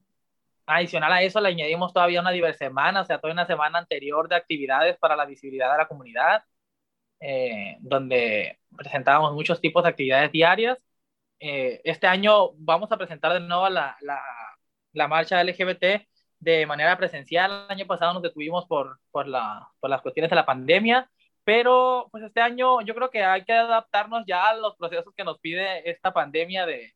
adicional 0.66 1.12
a 1.12 1.22
eso 1.22 1.40
le 1.40 1.48
añadimos 1.50 1.92
todavía 1.92 2.20
una 2.20 2.30
diversa 2.32 2.66
semana, 2.66 3.02
o 3.02 3.04
sea, 3.04 3.20
toda 3.20 3.32
una 3.32 3.46
semana 3.46 3.78
anterior 3.78 4.28
de 4.28 4.36
actividades 4.36 4.98
para 4.98 5.16
la 5.16 5.26
visibilidad 5.26 5.72
de 5.72 5.78
la 5.78 5.88
comunidad, 5.88 6.44
donde 7.80 8.58
presentábamos 8.76 9.32
muchos 9.34 9.60
tipos 9.60 9.82
de 9.82 9.90
actividades 9.90 10.32
diarias. 10.32 10.78
este 11.38 12.06
año 12.06 12.52
vamos 12.56 12.92
a 12.92 12.96
presentar 12.98 13.32
de 13.32 13.40
nuevo 13.40 13.68
la, 13.68 13.96
la, 14.02 14.20
la 14.92 15.08
marcha 15.08 15.42
LGBT 15.42 16.06
de 16.40 16.66
manera 16.66 16.96
presencial. 16.98 17.66
El 17.68 17.72
año 17.72 17.86
pasado 17.86 18.14
nos 18.14 18.22
detuvimos 18.22 18.66
por, 18.66 18.98
por, 19.10 19.28
la, 19.28 19.68
por 19.80 19.90
las 19.90 20.02
cuestiones 20.02 20.30
de 20.30 20.36
la 20.36 20.46
pandemia, 20.46 21.10
pero 21.44 22.08
pues 22.10 22.24
este 22.24 22.40
año 22.40 22.80
yo 22.82 22.94
creo 22.94 23.10
que 23.10 23.24
hay 23.24 23.44
que 23.44 23.52
adaptarnos 23.52 24.24
ya 24.26 24.48
a 24.50 24.56
los 24.56 24.76
procesos 24.76 25.14
que 25.16 25.24
nos 25.24 25.38
pide 25.38 25.88
esta 25.90 26.12
pandemia 26.12 26.66
de, 26.66 26.94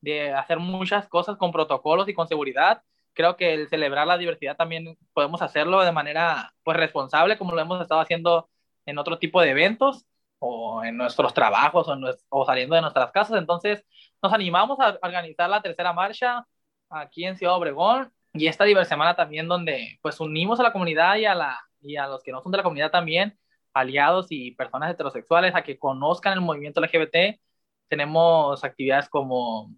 de 0.00 0.32
hacer 0.32 0.58
muchas 0.58 1.08
cosas 1.08 1.36
con 1.36 1.52
protocolos 1.52 2.08
y 2.08 2.14
con 2.14 2.28
seguridad. 2.28 2.82
Creo 3.14 3.36
que 3.36 3.54
el 3.54 3.68
celebrar 3.68 4.06
la 4.06 4.18
diversidad 4.18 4.56
también 4.56 4.98
podemos 5.12 5.42
hacerlo 5.42 5.82
de 5.82 5.92
manera 5.92 6.54
pues 6.64 6.76
responsable, 6.76 7.38
como 7.38 7.54
lo 7.54 7.60
hemos 7.60 7.80
estado 7.82 8.00
haciendo 8.00 8.48
en 8.86 8.98
otro 8.98 9.18
tipo 9.18 9.40
de 9.40 9.50
eventos 9.50 10.06
o 10.38 10.84
en 10.84 10.96
nuestros 10.96 11.32
trabajos 11.34 11.88
o, 11.88 11.96
o 12.28 12.46
saliendo 12.46 12.74
de 12.76 12.82
nuestras 12.82 13.12
casas. 13.12 13.38
Entonces 13.38 13.84
nos 14.22 14.32
animamos 14.32 14.78
a 14.80 14.98
organizar 15.02 15.48
la 15.50 15.62
tercera 15.62 15.92
marcha 15.92 16.46
aquí 16.90 17.24
en 17.24 17.36
Ciudad 17.36 17.56
Obregón 17.56 18.12
y 18.34 18.48
esta 18.48 18.64
semana 18.84 19.14
también 19.14 19.46
donde 19.46 19.98
pues 20.02 20.18
unimos 20.20 20.58
a 20.58 20.64
la 20.64 20.72
comunidad 20.72 21.16
y 21.16 21.24
a, 21.24 21.34
la, 21.34 21.58
y 21.80 21.96
a 21.96 22.08
los 22.08 22.22
que 22.22 22.32
no 22.32 22.42
son 22.42 22.50
de 22.52 22.58
la 22.58 22.64
comunidad 22.64 22.90
también, 22.90 23.38
aliados 23.72 24.26
y 24.30 24.50
personas 24.52 24.90
heterosexuales 24.92 25.54
a 25.54 25.62
que 25.62 25.78
conozcan 25.78 26.34
el 26.34 26.40
movimiento 26.40 26.80
LGBT. 26.80 27.40
Tenemos 27.88 28.64
actividades 28.64 29.08
como 29.08 29.72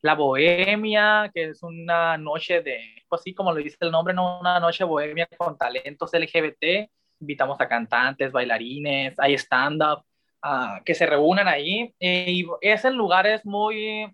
la 0.00 0.14
bohemia, 0.14 1.30
que 1.34 1.46
es 1.50 1.62
una 1.64 2.16
noche 2.18 2.62
de, 2.62 3.02
pues 3.08 3.22
sí, 3.22 3.34
como 3.34 3.52
lo 3.52 3.58
dice 3.58 3.76
el 3.80 3.90
nombre, 3.90 4.14
¿no? 4.14 4.40
una 4.40 4.60
noche 4.60 4.84
bohemia 4.84 5.28
con 5.36 5.58
talentos 5.58 6.12
LGBT. 6.12 6.88
Invitamos 7.20 7.60
a 7.60 7.68
cantantes, 7.68 8.30
bailarines, 8.30 9.18
hay 9.18 9.34
stand-up, 9.34 10.04
uh, 10.44 10.82
que 10.84 10.94
se 10.94 11.04
reúnen 11.04 11.48
ahí. 11.48 11.92
y 11.98 12.46
es 12.60 12.84
en 12.84 12.94
lugares 12.94 13.44
muy, 13.44 14.06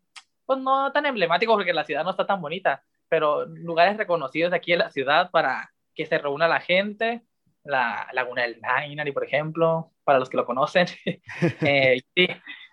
pues 0.46 0.58
no 0.58 0.90
tan 0.92 1.04
emblemáticos 1.04 1.54
porque 1.54 1.74
la 1.74 1.84
ciudad 1.84 2.02
no 2.02 2.10
está 2.10 2.26
tan 2.26 2.40
bonita, 2.40 2.82
pero 3.08 3.46
lugares 3.46 3.96
reconocidos 3.96 4.52
aquí 4.52 4.72
en 4.72 4.80
la 4.80 4.90
ciudad 4.90 5.30
para 5.30 5.72
que 5.94 6.06
se 6.06 6.18
reúna 6.18 6.48
la 6.48 6.60
gente. 6.60 7.22
La 7.62 8.08
Laguna 8.12 8.42
del 8.42 8.60
Nainari, 8.60 9.12
por 9.12 9.24
ejemplo, 9.24 9.92
para 10.04 10.18
los 10.18 10.28
que 10.28 10.36
lo 10.36 10.44
conocen. 10.44 10.86
eh, 11.62 12.02
sí, 12.14 12.28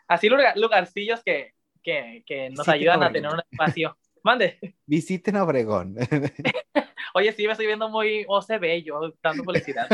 así 0.08 0.30
lugarcillos 0.30 1.24
que, 1.24 1.54
que, 1.82 2.24
que 2.26 2.50
nos 2.50 2.68
ayudan 2.68 3.04
a 3.04 3.12
tener 3.12 3.32
un 3.32 3.40
espacio. 3.50 3.98
Mande. 4.24 4.60
Visiten 4.86 5.38
Obregón. 5.38 5.96
Oye, 7.14 7.32
sí, 7.34 7.46
me 7.46 7.54
estoy 7.54 7.68
viendo 7.68 7.90
muy 7.90 8.26
OCB 8.28 8.84
yo 8.84 9.14
dando 9.22 9.44
publicidad. 9.44 9.88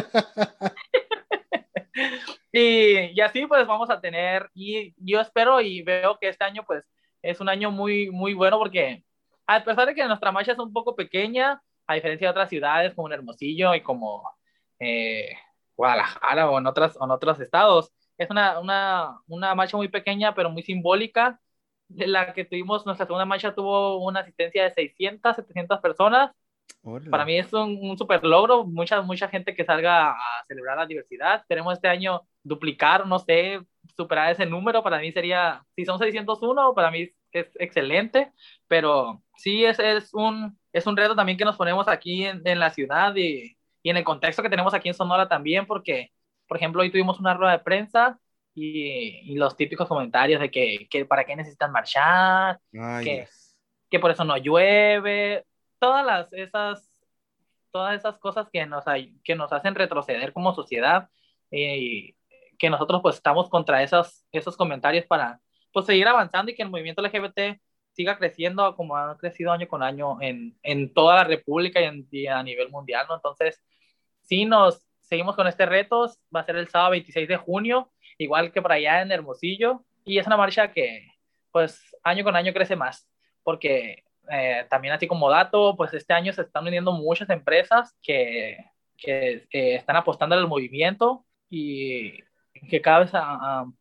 y, 2.51 2.97
y, 3.15 3.21
así 3.21 3.45
pues 3.47 3.65
vamos 3.65 3.89
a 3.89 3.99
tener, 3.99 4.49
y 4.53 4.93
yo 4.97 5.19
espero 5.19 5.59
y 5.61 5.81
veo 5.81 6.17
que 6.19 6.29
este 6.29 6.43
año 6.43 6.63
pues 6.65 6.83
es 7.23 7.39
un 7.39 7.49
año 7.49 7.71
muy, 7.71 8.11
muy 8.11 8.33
bueno 8.33 8.59
porque 8.59 9.03
a 9.47 9.63
pesar 9.63 9.87
de 9.87 9.95
que 9.95 10.05
nuestra 10.05 10.31
marcha 10.31 10.51
es 10.51 10.59
un 10.59 10.73
poco 10.73 10.95
pequeña, 10.95 11.61
a 11.87 11.95
diferencia 11.95 12.27
de 12.27 12.31
otras 12.31 12.49
ciudades 12.49 12.93
como 12.93 13.07
en 13.07 13.13
Hermosillo 13.13 13.73
y 13.73 13.81
como 13.81 14.23
eh, 14.79 15.29
Guadalajara 15.75 16.49
o 16.49 16.59
en, 16.59 16.67
otras, 16.67 16.97
o 16.99 17.05
en 17.05 17.11
otros 17.11 17.39
estados, 17.39 17.91
es 18.17 18.29
una, 18.29 18.59
una, 18.59 19.19
una 19.27 19.55
marcha 19.55 19.77
muy 19.77 19.87
pequeña 19.87 20.35
pero 20.35 20.49
muy 20.49 20.63
simbólica 20.63 21.39
la 21.89 22.33
que 22.33 22.45
tuvimos, 22.45 22.85
nuestra 22.85 23.05
segunda 23.05 23.25
marcha 23.25 23.53
tuvo 23.53 23.97
una 24.05 24.21
asistencia 24.21 24.63
de 24.63 24.71
600, 24.71 25.35
700 25.35 25.79
personas. 25.79 26.31
Para 27.09 27.25
mí 27.25 27.37
es 27.37 27.51
un, 27.53 27.77
un, 27.81 27.97
super 27.97 28.23
logro, 28.23 28.65
mucha, 28.65 29.01
mucha 29.01 29.27
gente 29.27 29.53
que 29.53 29.65
salga 29.65 30.11
a 30.11 30.45
celebrar 30.47 30.77
la 30.77 30.85
diversidad. 30.85 31.43
Queremos 31.47 31.73
este 31.73 31.87
año 31.87 32.21
duplicar, 32.43 33.05
no 33.05 33.19
sé, 33.19 33.61
superar 33.95 34.31
ese 34.31 34.45
número. 34.45 34.83
Para 34.83 34.99
mí 34.99 35.11
sería, 35.11 35.63
si 35.75 35.85
son 35.85 35.99
601, 35.99 36.73
para 36.73 36.91
mí 36.91 37.09
es 37.31 37.47
excelente, 37.55 38.31
pero 38.67 39.21
sí 39.35 39.65
es, 39.65 39.79
es, 39.79 40.13
un, 40.13 40.57
es 40.73 40.85
un 40.87 40.97
reto 40.97 41.15
también 41.15 41.37
que 41.37 41.45
nos 41.45 41.57
ponemos 41.57 41.87
aquí 41.87 42.25
en, 42.25 42.41
en 42.45 42.59
la 42.59 42.71
ciudad 42.71 43.15
y, 43.15 43.57
y 43.83 43.89
en 43.89 43.97
el 43.97 44.03
contexto 44.03 44.43
que 44.43 44.49
tenemos 44.49 44.73
aquí 44.73 44.89
en 44.89 44.95
Sonora 44.95 45.27
también, 45.27 45.65
porque, 45.65 46.11
por 46.47 46.57
ejemplo, 46.57 46.81
hoy 46.81 46.91
tuvimos 46.91 47.19
una 47.19 47.33
rueda 47.33 47.53
de 47.53 47.63
prensa 47.63 48.19
y, 48.53 49.35
los 49.35 49.55
típicos 49.55 49.87
comentarios 49.87 50.41
de 50.41 50.49
que, 50.51 50.87
que 50.89 51.05
para 51.05 51.25
qué 51.25 51.35
necesitan 51.35 51.71
marchar, 51.71 52.59
que, 52.71 53.27
que, 53.89 53.99
por 53.99 54.11
eso 54.11 54.23
no 54.25 54.35
llueve, 54.37 55.45
todas 55.79 56.05
las, 56.05 56.33
esas, 56.33 56.89
todas 57.71 57.95
esas 57.95 58.17
cosas 58.17 58.49
que 58.51 58.65
nos, 58.65 58.83
que 59.23 59.35
nos 59.35 59.53
hacen 59.53 59.75
retroceder 59.75 60.33
como 60.33 60.55
sociedad 60.55 61.09
y 61.51 62.15
que 62.57 62.69
nosotros 62.69 63.01
pues 63.01 63.15
estamos 63.15 63.49
contra 63.49 63.83
esos, 63.83 64.25
esos 64.31 64.57
comentarios 64.57 65.05
para 65.05 65.39
pues 65.71 65.85
seguir 65.85 66.07
avanzando 66.07 66.51
y 66.51 66.55
que 66.55 66.63
el 66.63 66.69
movimiento 66.69 67.01
LGBT 67.01 67.59
siga 67.91 68.17
creciendo 68.17 68.75
como 68.75 68.95
ha 68.95 69.17
crecido 69.17 69.51
año 69.51 69.67
con 69.67 69.81
año 69.81 70.21
en, 70.21 70.57
en 70.63 70.93
toda 70.93 71.15
la 71.15 71.23
República 71.23 71.81
y, 71.81 71.85
en, 71.85 72.07
y 72.11 72.27
a 72.27 72.43
nivel 72.43 72.69
mundial, 72.69 73.05
¿no? 73.09 73.15
Entonces, 73.15 73.61
sí 74.21 74.45
nos 74.45 74.87
seguimos 75.01 75.35
con 75.35 75.47
este 75.47 75.65
reto, 75.65 76.11
va 76.35 76.41
a 76.41 76.45
ser 76.45 76.57
el 76.57 76.67
sábado 76.67 76.91
26 76.91 77.27
de 77.27 77.37
junio, 77.37 77.91
igual 78.17 78.51
que 78.51 78.61
por 78.61 78.71
allá 78.71 79.01
en 79.01 79.11
Hermosillo, 79.11 79.83
y 80.03 80.19
es 80.19 80.27
una 80.27 80.37
marcha 80.37 80.71
que 80.71 81.07
pues 81.51 81.81
año 82.03 82.23
con 82.23 82.35
año 82.35 82.53
crece 82.53 82.75
más, 82.75 83.07
porque 83.43 84.03
eh, 84.29 84.65
también 84.69 84.93
así 84.93 85.07
como 85.07 85.29
dato, 85.29 85.75
pues 85.75 85.93
este 85.93 86.13
año 86.13 86.33
se 86.33 86.41
están 86.41 86.67
uniendo 86.67 86.91
muchas 86.91 87.29
empresas 87.29 87.95
que, 88.01 88.57
que 88.97 89.47
están 89.49 89.95
apostando 89.95 90.35
al 90.35 90.47
movimiento 90.47 91.25
y 91.49 92.19
que 92.69 92.81
cada 92.81 92.99
vez 92.99 93.11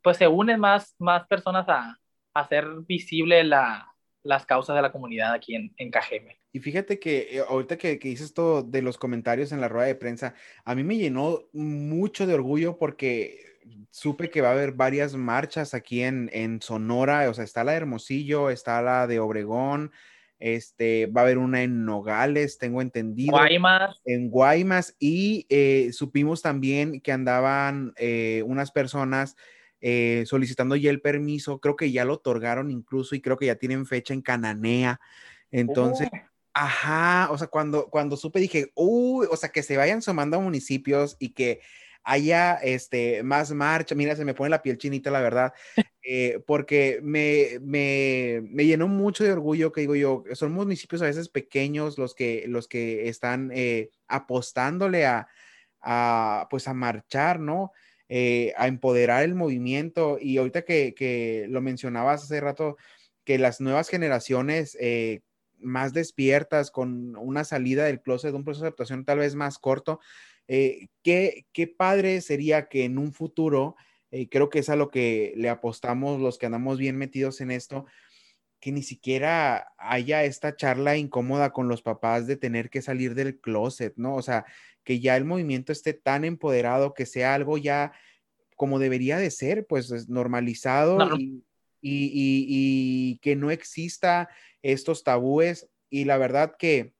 pues 0.02 0.16
se 0.16 0.28
unen 0.28 0.60
más, 0.60 0.94
más 0.98 1.26
personas 1.26 1.68
a, 1.68 1.96
hacer 2.34 2.66
visible 2.86 3.42
la, 3.44 3.90
las 4.22 4.44
causas 4.44 4.76
de 4.76 4.82
la 4.82 4.92
comunidad 4.92 5.32
aquí 5.32 5.54
en, 5.54 5.72
en 5.78 5.90
Cajeme. 5.90 6.38
Y 6.52 6.60
fíjate 6.60 6.98
que 6.98 7.28
eh, 7.30 7.42
ahorita 7.48 7.78
que, 7.78 7.98
que 7.98 8.08
dices 8.08 8.26
esto 8.26 8.62
de 8.62 8.82
los 8.82 8.98
comentarios 8.98 9.52
en 9.52 9.60
la 9.62 9.68
rueda 9.68 9.86
de 9.86 9.94
prensa, 9.94 10.34
a 10.64 10.74
mí 10.74 10.84
me 10.84 10.98
llenó 10.98 11.40
mucho 11.54 12.26
de 12.26 12.34
orgullo 12.34 12.76
porque 12.76 13.56
supe 13.90 14.30
que 14.30 14.40
va 14.40 14.48
a 14.48 14.52
haber 14.52 14.72
varias 14.72 15.14
marchas 15.14 15.74
aquí 15.74 16.02
en, 16.02 16.30
en 16.32 16.60
Sonora, 16.60 17.28
o 17.30 17.34
sea, 17.34 17.44
está 17.44 17.64
la 17.64 17.72
de 17.72 17.78
Hermosillo, 17.78 18.50
está 18.50 18.82
la 18.82 19.06
de 19.06 19.18
Obregón, 19.18 19.92
este, 20.38 21.06
va 21.06 21.22
a 21.22 21.24
haber 21.24 21.38
una 21.38 21.62
en 21.62 21.84
Nogales, 21.84 22.58
tengo 22.58 22.82
entendido. 22.82 23.32
Guaymas. 23.32 24.00
En 24.04 24.30
Guaymas, 24.30 24.96
y 24.98 25.46
eh, 25.48 25.90
supimos 25.92 26.42
también 26.42 27.00
que 27.00 27.12
andaban 27.12 27.92
eh, 27.96 28.42
unas 28.46 28.70
personas 28.70 29.36
eh, 29.80 30.24
solicitando 30.26 30.76
ya 30.76 30.90
el 30.90 31.00
permiso, 31.00 31.60
creo 31.60 31.76
que 31.76 31.92
ya 31.92 32.04
lo 32.04 32.14
otorgaron 32.14 32.70
incluso 32.70 33.14
y 33.14 33.20
creo 33.20 33.36
que 33.36 33.46
ya 33.46 33.56
tienen 33.56 33.86
fecha 33.86 34.14
en 34.14 34.22
Cananea. 34.22 35.00
Entonces, 35.50 36.08
oh. 36.12 36.16
ajá, 36.54 37.28
o 37.30 37.38
sea, 37.38 37.46
cuando, 37.48 37.88
cuando 37.88 38.16
supe 38.16 38.40
dije, 38.40 38.72
uy, 38.74 39.26
o 39.30 39.36
sea, 39.36 39.50
que 39.50 39.62
se 39.62 39.76
vayan 39.76 40.02
sumando 40.02 40.36
a 40.36 40.40
municipios 40.40 41.16
y 41.18 41.30
que 41.30 41.60
haya 42.06 42.54
este, 42.54 43.24
más 43.24 43.50
marcha. 43.52 43.96
Mira, 43.96 44.14
se 44.14 44.24
me 44.24 44.32
pone 44.32 44.48
la 44.48 44.62
piel 44.62 44.78
chinita, 44.78 45.10
la 45.10 45.20
verdad, 45.20 45.52
eh, 46.02 46.40
porque 46.46 47.00
me, 47.02 47.58
me, 47.60 48.42
me, 48.48 48.64
llenó 48.64 48.86
mucho 48.86 49.24
de 49.24 49.32
orgullo 49.32 49.72
que 49.72 49.80
digo 49.82 49.96
yo, 49.96 50.22
son 50.34 50.52
municipios 50.52 51.02
a 51.02 51.06
veces 51.06 51.28
pequeños 51.28 51.98
los 51.98 52.14
que, 52.14 52.44
los 52.46 52.68
que 52.68 53.08
están 53.08 53.50
eh, 53.52 53.90
apostándole 54.06 55.04
a, 55.04 55.26
a, 55.80 56.46
pues 56.48 56.68
a 56.68 56.74
marchar, 56.74 57.40
¿no? 57.40 57.72
Eh, 58.08 58.52
a 58.56 58.68
empoderar 58.68 59.24
el 59.24 59.34
movimiento. 59.34 60.18
Y 60.20 60.38
ahorita 60.38 60.62
que, 60.62 60.94
que, 60.94 61.46
lo 61.48 61.60
mencionabas 61.60 62.22
hace 62.22 62.40
rato, 62.40 62.76
que 63.24 63.36
las 63.36 63.60
nuevas 63.60 63.88
generaciones 63.88 64.78
más 65.58 65.92
despiertas, 65.92 66.70
con 66.70 67.16
una 67.16 67.42
salida 67.42 67.86
del 67.86 68.00
closet, 68.00 68.32
un 68.32 68.44
proceso 68.44 68.62
de 68.62 68.68
adaptación 68.68 69.04
tal 69.04 69.18
vez 69.18 69.34
más 69.34 69.58
corto, 69.58 69.98
eh, 70.48 70.88
¿qué, 71.02 71.46
¿qué, 71.52 71.66
padre 71.66 72.20
sería 72.20 72.68
que 72.68 72.84
en 72.84 72.98
un 72.98 73.12
futuro, 73.12 73.76
eh, 74.10 74.28
creo 74.28 74.48
que 74.48 74.60
es 74.60 74.68
a 74.68 74.76
lo 74.76 74.90
que 74.90 75.32
le 75.36 75.48
apostamos 75.48 76.20
los 76.20 76.38
que 76.38 76.46
andamos 76.46 76.78
bien 76.78 76.96
metidos 76.96 77.40
en 77.40 77.50
esto, 77.50 77.86
que 78.60 78.72
ni 78.72 78.82
siquiera 78.82 79.72
haya 79.78 80.24
esta 80.24 80.56
charla 80.56 80.96
incómoda 80.96 81.52
con 81.52 81.68
los 81.68 81.82
papás 81.82 82.26
de 82.26 82.36
tener 82.36 82.70
que 82.70 82.82
salir 82.82 83.14
del 83.14 83.38
closet, 83.40 83.94
¿no? 83.96 84.14
O 84.14 84.22
sea, 84.22 84.44
que 84.82 85.00
ya 85.00 85.16
el 85.16 85.24
movimiento 85.24 85.72
esté 85.72 85.92
tan 85.92 86.24
empoderado, 86.24 86.94
que 86.94 87.06
sea 87.06 87.34
algo 87.34 87.58
ya 87.58 87.92
como 88.56 88.78
debería 88.78 89.18
de 89.18 89.30
ser, 89.30 89.66
pues 89.66 90.08
normalizado 90.08 90.98
Y, 91.18 91.42
y, 91.82 92.46
y, 92.48 93.18
que 93.18 93.36
no 93.36 93.50
exista 93.50 94.28
estos 94.62 95.04
tabúes. 95.04 95.68
Y 95.90 96.04
la 96.04 96.16
verdad 96.16 96.56
que 96.58 96.95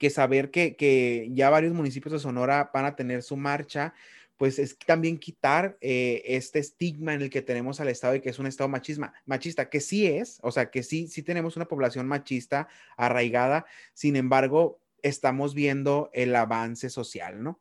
que 0.00 0.08
saber 0.08 0.50
que, 0.50 0.76
que, 0.76 1.28
ya 1.32 1.50
varios 1.50 1.74
municipios 1.74 2.14
de 2.14 2.18
Sonora 2.18 2.70
van 2.72 2.86
a 2.86 2.96
tener 2.96 3.22
su 3.22 3.36
marcha, 3.36 3.92
pues 4.38 4.58
es 4.58 4.78
también 4.78 5.18
quitar 5.18 5.76
eh, 5.82 6.22
este 6.24 6.58
estigma 6.58 7.12
en 7.12 7.20
el 7.20 7.28
que 7.28 7.42
tenemos 7.42 7.80
al 7.80 7.88
Estado 7.88 8.14
y 8.14 8.22
que 8.22 8.30
es 8.30 8.38
un 8.38 8.46
Estado 8.46 8.66
machisma, 8.70 9.12
machista, 9.26 9.68
que 9.68 9.80
sí 9.80 10.06
es, 10.06 10.38
o 10.42 10.50
sea, 10.50 10.70
que 10.70 10.82
sí, 10.82 11.06
sí 11.06 11.22
tenemos 11.22 11.56
una 11.56 11.66
población 11.66 12.08
machista 12.08 12.66
arraigada, 12.96 13.66
sin 13.92 14.16
embargo, 14.16 14.80
estamos 15.02 15.52
viendo 15.52 16.08
el 16.14 16.34
avance 16.34 16.88
social, 16.88 17.42
¿no? 17.42 17.60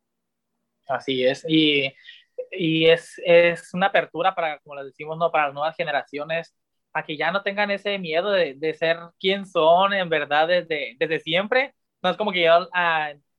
Así 0.88 1.26
es, 1.26 1.44
y, 1.46 1.94
y 2.52 2.86
es, 2.86 3.22
es, 3.26 3.74
una 3.74 3.88
apertura 3.88 4.34
para, 4.34 4.60
como 4.60 4.76
lo 4.76 4.86
decimos, 4.86 5.18
¿no? 5.18 5.30
para 5.30 5.48
las 5.48 5.54
nuevas 5.54 5.76
generaciones, 5.76 6.56
a 6.94 7.04
que 7.04 7.18
ya 7.18 7.34
no 7.34 7.44
tengan 7.44 7.70
ese 7.70 8.00
miedo 8.00 8.32
de, 8.32 8.54
de 8.54 8.74
ser 8.76 8.98
quien 9.20 9.46
son 9.46 9.92
en 9.92 10.08
verdad 10.08 10.48
desde, 10.48 10.96
desde 10.98 11.20
siempre, 11.20 11.76
no 12.02 12.10
es 12.10 12.18
como 12.18 12.32
que 12.32 12.44
yo 12.44 12.68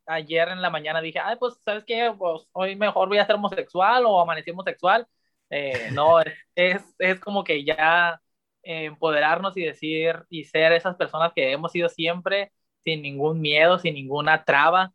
ayer 0.06 0.48
en 0.48 0.62
la 0.62 0.70
mañana 0.70 1.00
dije, 1.00 1.18
ay, 1.18 1.36
pues, 1.38 1.54
¿sabes 1.64 1.84
qué? 1.86 2.12
Pues 2.16 2.42
hoy 2.52 2.76
mejor 2.76 3.08
voy 3.08 3.18
a 3.18 3.26
ser 3.26 3.36
homosexual 3.36 4.04
o 4.06 4.20
amanecí 4.20 4.50
homosexual. 4.50 5.06
Eh, 5.50 5.90
no, 5.92 6.20
es, 6.54 6.82
es 6.98 7.20
como 7.20 7.44
que 7.44 7.64
ya 7.64 8.20
empoderarnos 8.62 9.56
y 9.56 9.62
decir 9.64 10.24
y 10.28 10.44
ser 10.44 10.72
esas 10.72 10.96
personas 10.96 11.32
que 11.34 11.52
hemos 11.52 11.72
sido 11.72 11.88
siempre 11.88 12.52
sin 12.84 13.02
ningún 13.02 13.40
miedo, 13.40 13.78
sin 13.78 13.94
ninguna 13.94 14.44
traba, 14.44 14.92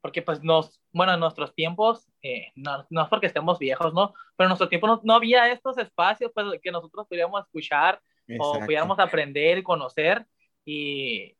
porque 0.00 0.22
pues 0.22 0.42
nos, 0.42 0.80
bueno, 0.92 1.14
en 1.14 1.20
nuestros 1.20 1.54
tiempos, 1.54 2.08
eh, 2.22 2.48
no, 2.54 2.86
no, 2.90 3.02
es 3.02 3.08
porque 3.08 3.26
estemos 3.26 3.58
viejos, 3.58 3.94
¿no? 3.94 4.14
Pero 4.36 4.46
en 4.46 4.50
nuestro 4.50 4.68
tiempo 4.68 4.86
no, 4.86 5.00
no 5.04 5.14
había 5.14 5.50
estos 5.52 5.78
espacios 5.78 6.30
pues, 6.34 6.46
que 6.62 6.70
nosotros 6.70 7.06
pudiéramos 7.08 7.42
escuchar 7.44 8.00
o 8.38 8.58
pudiéramos 8.60 8.98
aprender 8.98 9.58
y 9.58 9.62
conocer 9.62 10.26
y, 10.64 11.36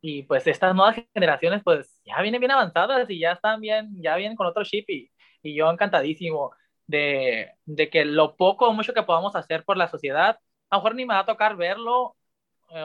y 0.00 0.22
pues 0.24 0.46
estas 0.46 0.74
nuevas 0.74 0.96
generaciones 1.14 1.62
pues 1.64 2.00
ya 2.04 2.20
vienen 2.22 2.40
bien 2.40 2.52
avanzadas 2.52 3.08
y 3.10 3.18
ya 3.20 3.32
están 3.32 3.60
bien, 3.60 3.90
ya 4.02 4.16
vienen 4.16 4.36
con 4.36 4.46
otro 4.46 4.64
chip 4.64 4.88
y, 4.88 5.10
y 5.42 5.54
yo 5.54 5.70
encantadísimo 5.70 6.52
de, 6.86 7.52
de, 7.66 7.90
que 7.90 8.04
lo 8.04 8.36
poco 8.36 8.68
o 8.68 8.72
mucho 8.72 8.94
que 8.94 9.02
podamos 9.02 9.36
hacer 9.36 9.64
por 9.64 9.76
la 9.76 9.88
sociedad, 9.88 10.38
a 10.70 10.76
lo 10.76 10.82
mejor 10.82 10.94
ni 10.96 11.04
me 11.06 11.14
va 11.14 11.20
a 11.20 11.26
tocar 11.26 11.56
verlo 11.56 12.16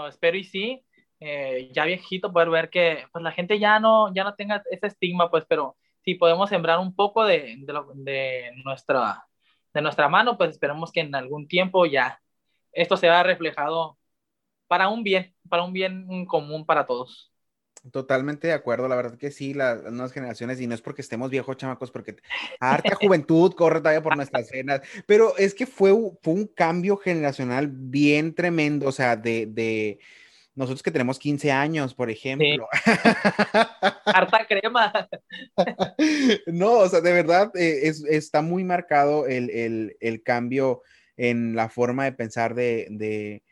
espero 0.09 0.37
y 0.37 0.43
sí, 0.43 0.85
eh, 1.19 1.71
ya 1.73 1.85
viejito, 1.85 2.31
poder 2.31 2.49
ver 2.49 2.69
que 2.69 3.05
pues, 3.11 3.23
la 3.23 3.31
gente 3.31 3.59
ya 3.59 3.79
no, 3.79 4.13
ya 4.13 4.23
no 4.23 4.35
tenga 4.35 4.63
ese 4.71 4.87
estigma, 4.87 5.29
pues, 5.29 5.45
pero 5.47 5.77
si 6.03 6.15
podemos 6.15 6.49
sembrar 6.49 6.79
un 6.79 6.95
poco 6.95 7.25
de, 7.25 7.55
de, 7.59 7.81
de, 7.95 8.51
nuestra, 8.63 9.25
de 9.73 9.81
nuestra 9.81 10.09
mano, 10.09 10.37
pues 10.37 10.51
esperemos 10.51 10.91
que 10.91 11.01
en 11.01 11.15
algún 11.15 11.47
tiempo 11.47 11.85
ya 11.85 12.19
esto 12.71 12.97
se 12.97 13.07
vea 13.07 13.23
reflejado 13.23 13.97
para 14.67 14.89
un 14.89 15.03
bien, 15.03 15.33
para 15.49 15.63
un 15.63 15.73
bien 15.73 16.25
común 16.25 16.65
para 16.65 16.85
todos. 16.85 17.31
Totalmente 17.91 18.47
de 18.47 18.53
acuerdo, 18.53 18.87
la 18.87 18.95
verdad 18.95 19.17
que 19.17 19.29
sí, 19.29 19.53
las, 19.53 19.83
nuevas 19.83 20.11
generaciones, 20.11 20.59
y 20.59 20.65
no 20.65 20.73
es 20.73 20.81
porque 20.81 21.03
estemos 21.03 21.29
viejos, 21.29 21.55
chamacos, 21.57 21.91
porque 21.91 22.15
harta 22.59 22.95
juventud 22.95 23.53
corre 23.53 23.79
todavía 23.79 24.01
por 24.01 24.15
nuestras 24.15 24.47
cenas, 24.47 24.81
pero 25.05 25.37
es 25.37 25.53
que 25.53 25.67
fue, 25.67 25.91
fue 26.23 26.33
un 26.33 26.47
cambio 26.47 26.97
generacional 26.97 27.69
bien 27.71 28.33
tremendo, 28.33 28.87
o 28.87 28.91
sea, 28.91 29.15
de, 29.15 29.45
de 29.45 29.99
nosotros 30.55 30.81
que 30.81 30.89
tenemos 30.89 31.19
15 31.19 31.51
años, 31.51 31.93
por 31.93 32.09
ejemplo. 32.09 32.67
Harta 34.05 34.47
crema. 34.47 35.07
no, 36.47 36.71
o 36.79 36.89
sea, 36.89 37.01
de 37.01 37.13
verdad 37.13 37.51
eh, 37.55 37.81
es, 37.83 38.03
está 38.05 38.41
muy 38.41 38.63
marcado 38.63 39.27
el, 39.27 39.51
el, 39.51 39.97
el, 39.99 40.23
cambio 40.23 40.81
en 41.17 41.55
la 41.55 41.69
forma 41.69 42.05
de 42.05 42.13
pensar 42.13 42.55
de, 42.55 42.87
de 42.89 43.43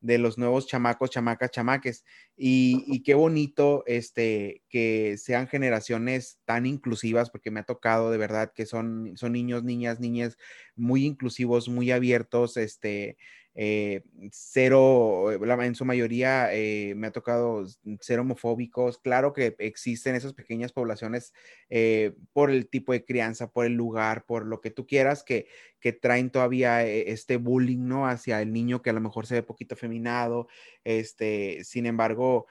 de 0.00 0.18
los 0.18 0.38
nuevos 0.38 0.66
chamacos, 0.66 1.10
chamacas, 1.10 1.50
chamaques. 1.50 2.04
Y, 2.36 3.02
qué 3.02 3.14
bonito 3.14 3.84
este, 3.86 4.62
que 4.68 5.16
sean 5.18 5.48
generaciones 5.48 6.38
tan 6.44 6.66
inclusivas, 6.66 7.30
porque 7.30 7.50
me 7.50 7.60
ha 7.60 7.64
tocado 7.64 8.10
de 8.10 8.18
verdad 8.18 8.52
que 8.54 8.66
son, 8.66 9.16
son 9.16 9.32
niños, 9.32 9.64
niñas, 9.64 10.00
niñas 10.00 10.36
muy 10.76 11.04
inclusivos, 11.04 11.68
muy 11.68 11.90
abiertos, 11.90 12.56
este, 12.56 13.16
eh, 13.60 14.04
cero, 14.30 15.32
en 15.32 15.74
su 15.74 15.84
mayoría 15.84 16.54
eh, 16.54 16.94
me 16.94 17.08
ha 17.08 17.10
tocado 17.10 17.66
ser 17.98 18.20
homofóbicos. 18.20 18.98
Claro 18.98 19.32
que 19.32 19.56
existen 19.58 20.14
esas 20.14 20.32
pequeñas 20.32 20.72
poblaciones 20.72 21.32
eh, 21.68 22.14
por 22.32 22.52
el 22.52 22.68
tipo 22.68 22.92
de 22.92 23.04
crianza, 23.04 23.50
por 23.50 23.66
el 23.66 23.72
lugar, 23.72 24.26
por 24.26 24.46
lo 24.46 24.60
que 24.60 24.70
tú 24.70 24.86
quieras, 24.86 25.24
que, 25.24 25.48
que 25.80 25.92
traen 25.92 26.30
todavía 26.30 26.86
este 26.86 27.36
bullying, 27.36 27.88
¿no? 27.88 28.06
Hacia 28.06 28.40
el 28.40 28.52
niño 28.52 28.80
que 28.80 28.90
a 28.90 28.92
lo 28.92 29.00
mejor 29.00 29.26
se 29.26 29.34
ve 29.34 29.42
poquito 29.42 29.74
feminado. 29.74 30.46
Este, 30.84 31.64
sin 31.64 31.86
embargo, 31.86 32.46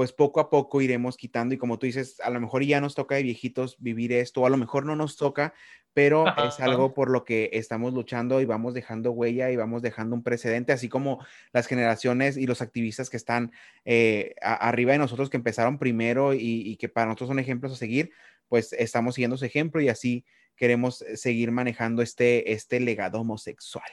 pues 0.00 0.14
poco 0.14 0.40
a 0.40 0.48
poco 0.48 0.80
iremos 0.80 1.18
quitando 1.18 1.54
y 1.54 1.58
como 1.58 1.78
tú 1.78 1.84
dices, 1.84 2.20
a 2.20 2.30
lo 2.30 2.40
mejor 2.40 2.64
ya 2.64 2.80
nos 2.80 2.94
toca 2.94 3.16
de 3.16 3.22
viejitos 3.22 3.76
vivir 3.80 4.14
esto, 4.14 4.40
o 4.40 4.46
a 4.46 4.48
lo 4.48 4.56
mejor 4.56 4.86
no 4.86 4.96
nos 4.96 5.18
toca, 5.18 5.52
pero 5.92 6.24
es 6.38 6.58
algo 6.58 6.94
por 6.94 7.10
lo 7.10 7.22
que 7.22 7.50
estamos 7.52 7.92
luchando 7.92 8.40
y 8.40 8.46
vamos 8.46 8.72
dejando 8.72 9.12
huella 9.12 9.50
y 9.50 9.56
vamos 9.56 9.82
dejando 9.82 10.16
un 10.16 10.22
precedente, 10.22 10.72
así 10.72 10.88
como 10.88 11.22
las 11.52 11.66
generaciones 11.66 12.38
y 12.38 12.46
los 12.46 12.62
activistas 12.62 13.10
que 13.10 13.18
están 13.18 13.52
eh, 13.84 14.36
arriba 14.40 14.92
de 14.92 14.98
nosotros, 15.00 15.28
que 15.28 15.36
empezaron 15.36 15.78
primero 15.78 16.32
y, 16.32 16.76
que 16.76 16.88
para 16.88 17.08
nosotros 17.08 17.28
son 17.28 17.38
ejemplos 17.38 17.72
a 17.72 17.76
seguir, 17.76 18.10
pues 18.48 18.72
estamos 18.72 19.16
siguiendo 19.16 19.36
su 19.36 19.44
ejemplo 19.44 19.82
y 19.82 19.90
así 19.90 20.24
queremos 20.56 21.04
seguir 21.14 21.52
manejando 21.52 22.00
este, 22.00 22.52
este 22.52 22.80
legado 22.80 23.20
homosexual. 23.20 23.90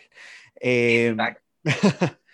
Eh, 0.61 1.17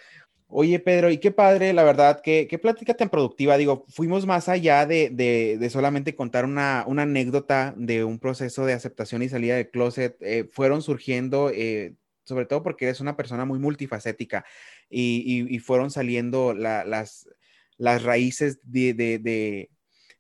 Oye, 0.56 0.78
Pedro, 0.78 1.10
y 1.10 1.18
qué 1.18 1.32
padre, 1.32 1.74
la 1.74 1.84
verdad, 1.84 2.22
qué, 2.24 2.48
qué 2.48 2.60
plática 2.60 2.94
tan 2.94 3.10
productiva. 3.10 3.58
Digo, 3.58 3.86
fuimos 3.90 4.28
más 4.28 4.48
allá 4.50 4.86
de, 4.86 5.10
de, 5.10 5.70
solamente 5.72 6.16
contar 6.16 6.46
una, 6.46 6.84
una, 6.86 7.02
anécdota 7.02 7.74
de 7.76 8.04
un 8.04 8.20
proceso 8.20 8.64
de 8.64 8.74
aceptación 8.74 9.24
y 9.24 9.30
salida 9.30 9.56
del 9.56 9.72
closet. 9.72 10.16
Eh, 10.22 10.48
fueron 10.52 10.84
surgiendo, 10.84 11.50
eh, 11.50 11.96
sobre 12.24 12.46
todo 12.46 12.62
porque 12.62 12.86
eres 12.86 13.00
una 13.00 13.18
persona 13.18 13.46
muy 13.46 13.58
multifacética 13.58 14.46
y, 14.92 15.48
y, 15.50 15.58
fueron 15.58 15.90
saliendo 15.90 16.54
las, 16.54 17.28
las 17.78 18.04
raíces 18.04 18.60
de, 18.64 18.94
de, 18.94 19.18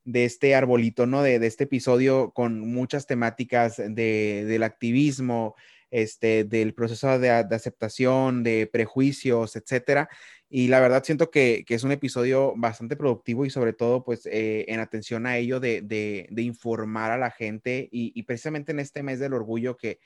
de, 0.04 0.26
este 0.26 0.56
arbolito, 0.56 1.06
¿no? 1.06 1.22
De, 1.22 1.36
este 1.46 1.66
episodio 1.66 2.32
con 2.32 2.60
muchas 2.60 3.06
temáticas 3.06 3.78
del 3.78 4.64
activismo, 4.64 5.54
este, 5.94 6.44
del 6.44 6.74
proceso 6.74 7.20
de, 7.20 7.30
aceptación, 7.30 8.42
de 8.42 8.66
prejuicios, 8.66 9.56
etcétera. 9.56 10.10
Y 10.50 10.68
la 10.68 10.80
verdad 10.80 11.04
siento 11.04 11.30
que, 11.30 11.64
es 11.68 11.84
un 11.84 11.92
episodio 11.92 12.54
bastante 12.58 12.96
productivo 12.96 13.46
y 13.46 13.52
sobre 13.52 13.74
todo 13.74 14.04
pues 14.04 14.26
eh, 14.26 14.66
en 14.70 14.80
atención 14.80 15.28
a 15.28 15.38
ello 15.38 15.60
de, 15.60 16.28
informar 16.36 17.12
a 17.12 17.18
la 17.20 17.30
gente 17.30 17.90
y, 17.92 18.24
precisamente 18.24 18.72
en 18.72 18.80
este 18.80 19.04
mes 19.04 19.20
del 19.20 19.34
orgullo 19.34 19.78
que, 19.78 20.00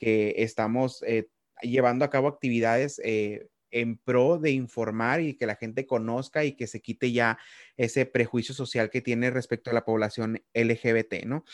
estamos 0.00 1.04
eh, 1.06 1.28
llevando 1.62 2.04
a 2.04 2.10
cabo 2.10 2.26
actividades 2.26 3.00
eh, 3.04 3.46
en 3.70 3.96
pro 3.96 4.38
de 4.38 4.50
informar 4.50 5.20
y 5.20 5.34
que 5.34 5.46
la 5.46 5.54
gente 5.54 5.86
conozca 5.86 6.44
y 6.44 6.56
que 6.56 6.66
se 6.66 6.80
quite 6.80 7.12
ya 7.12 7.38
ese 7.76 8.06
prejuicio 8.06 8.54
social 8.54 8.90
que 8.90 9.02
tiene 9.02 9.30
respecto 9.30 9.70
a 9.70 9.74
la 9.74 9.84
población 9.84 10.42
LGBT, 10.54 11.26
¿no? 11.26 11.44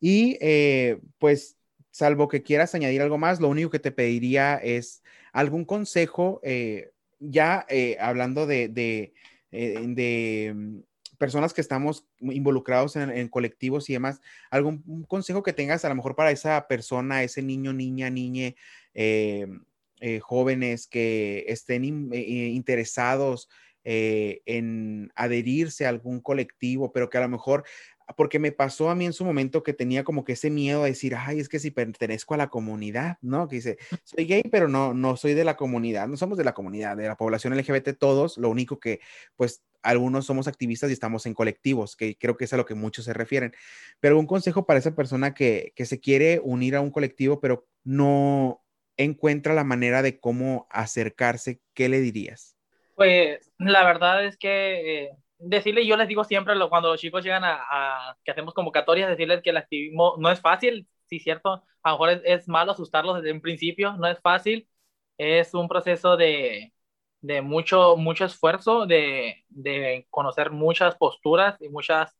Y 0.00 0.38
pues 1.18 1.57
salvo 1.98 2.28
que 2.28 2.44
quieras 2.44 2.76
añadir 2.76 3.02
algo 3.02 3.18
más, 3.18 3.40
lo 3.40 3.48
único 3.48 3.70
que 3.70 3.80
te 3.80 3.90
pediría 3.90 4.54
es 4.54 5.02
algún 5.32 5.64
consejo, 5.64 6.40
eh, 6.44 6.92
ya 7.18 7.66
eh, 7.68 7.96
hablando 7.98 8.46
de, 8.46 8.68
de, 8.68 9.12
eh, 9.50 10.52
mm, 10.54 10.78
personas 11.18 11.52
que 11.52 11.60
estamos 11.60 12.06
involucrados 12.20 12.94
en, 12.94 13.26
colectivos 13.26 13.90
y 13.90 13.94
demás, 13.94 14.20
algún 14.48 15.04
consejo 15.08 15.42
que 15.42 15.52
tengas 15.52 15.84
a 15.84 15.88
lo 15.88 15.96
mejor 15.96 16.14
para 16.14 16.30
esa 16.30 16.68
persona, 16.68 17.24
ese 17.24 17.42
niño, 17.42 17.72
niña, 17.72 18.10
niñe, 18.10 18.54
jóvenes 20.22 20.86
que 20.86 21.46
estén 21.48 21.84
interesados 21.84 23.48
en 23.82 25.10
adherirse 25.16 25.86
a 25.86 25.88
algún 25.88 26.20
colectivo, 26.20 26.92
pero 26.92 27.10
que 27.10 27.18
a 27.18 27.22
lo 27.22 27.28
mejor 27.28 27.64
porque 28.16 28.38
me 28.38 28.52
pasó 28.52 28.90
a 28.90 28.94
mí 28.94 29.04
en 29.06 29.12
su 29.12 29.24
momento 29.24 29.62
que 29.62 29.72
tenía 29.72 30.04
como 30.04 30.24
que 30.24 30.32
ese 30.32 30.50
miedo 30.50 30.82
a 30.82 30.86
decir, 30.86 31.14
ay, 31.16 31.40
es 31.40 31.48
que 31.48 31.58
si 31.58 31.70
pertenezco 31.70 32.34
a 32.34 32.38
la 32.38 32.48
comunidad, 32.48 33.18
¿no? 33.20 33.48
Que 33.48 33.56
dice, 33.56 33.78
soy 34.04 34.24
gay, 34.24 34.42
pero 34.50 34.68
no, 34.68 34.94
no 34.94 35.16
soy 35.16 35.34
de 35.34 35.44
la 35.44 35.56
comunidad, 35.56 36.08
no 36.08 36.16
somos 36.16 36.38
de 36.38 36.44
la 36.44 36.54
comunidad, 36.54 36.96
de 36.96 37.06
la 37.06 37.16
población 37.16 37.56
LGBT 37.56 37.98
todos, 37.98 38.38
lo 38.38 38.48
único 38.48 38.78
que, 38.80 39.00
pues, 39.36 39.62
algunos 39.82 40.26
somos 40.26 40.48
activistas 40.48 40.90
y 40.90 40.94
estamos 40.94 41.26
en 41.26 41.34
colectivos, 41.34 41.96
que 41.96 42.16
creo 42.16 42.36
que 42.36 42.44
es 42.44 42.52
a 42.52 42.56
lo 42.56 42.66
que 42.66 42.74
muchos 42.74 43.04
se 43.04 43.12
refieren. 43.12 43.54
Pero 44.00 44.18
un 44.18 44.26
consejo 44.26 44.66
para 44.66 44.78
esa 44.78 44.94
persona 44.94 45.34
que, 45.34 45.72
que 45.76 45.86
se 45.86 46.00
quiere 46.00 46.40
unir 46.42 46.76
a 46.76 46.80
un 46.80 46.90
colectivo, 46.90 47.40
pero 47.40 47.66
no 47.84 48.62
encuentra 48.96 49.54
la 49.54 49.64
manera 49.64 50.02
de 50.02 50.18
cómo 50.18 50.66
acercarse, 50.70 51.60
¿qué 51.74 51.88
le 51.88 52.00
dirías? 52.00 52.56
Pues 52.96 53.52
la 53.58 53.84
verdad 53.84 54.26
es 54.26 54.36
que 54.36 55.04
eh, 55.04 55.10
decirle, 55.38 55.86
yo 55.86 55.96
les 55.96 56.08
digo 56.08 56.24
siempre 56.24 56.54
cuando 56.68 56.90
los 56.90 57.00
chicos 57.00 57.24
llegan 57.24 57.44
a, 57.44 58.16
que 58.24 58.30
hacemos 58.32 58.54
convocatorias, 58.54 59.08
decirles 59.10 59.42
que 59.42 59.50
el 59.50 59.56
activismo 59.58 60.16
no 60.18 60.30
es 60.30 60.40
fácil, 60.40 60.88
sí, 61.06 61.20
cierto, 61.20 61.62
a 61.82 61.90
lo 61.90 61.94
mejor 61.94 62.22
es, 62.24 62.48
malo 62.48 62.72
asustarlos 62.72 63.16
desde 63.16 63.32
un 63.32 63.40
principio, 63.40 63.94
no 63.94 64.06
es 64.08 64.20
fácil, 64.20 64.68
es 65.18 65.54
un 65.54 65.68
proceso 65.68 66.16
de, 66.16 66.72
de 67.20 67.42
mucho, 67.42 67.96
mucho 67.96 68.24
esfuerzo, 68.24 68.86
de, 68.86 69.44
de, 69.48 70.06
conocer 70.10 70.50
muchas 70.50 70.96
posturas 70.96 71.60
y 71.60 71.68
muchas, 71.68 72.16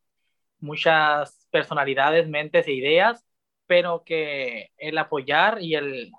muchas 0.59 1.47
personalidades, 1.51 2.27
mentes 2.27 2.67
e 2.67 2.73
ideas, 2.73 3.25
pero 3.67 4.03
que 4.03 4.71
el 4.77 4.97
apoyar 4.97 5.61
y 5.61 5.75
el, 5.75 6.11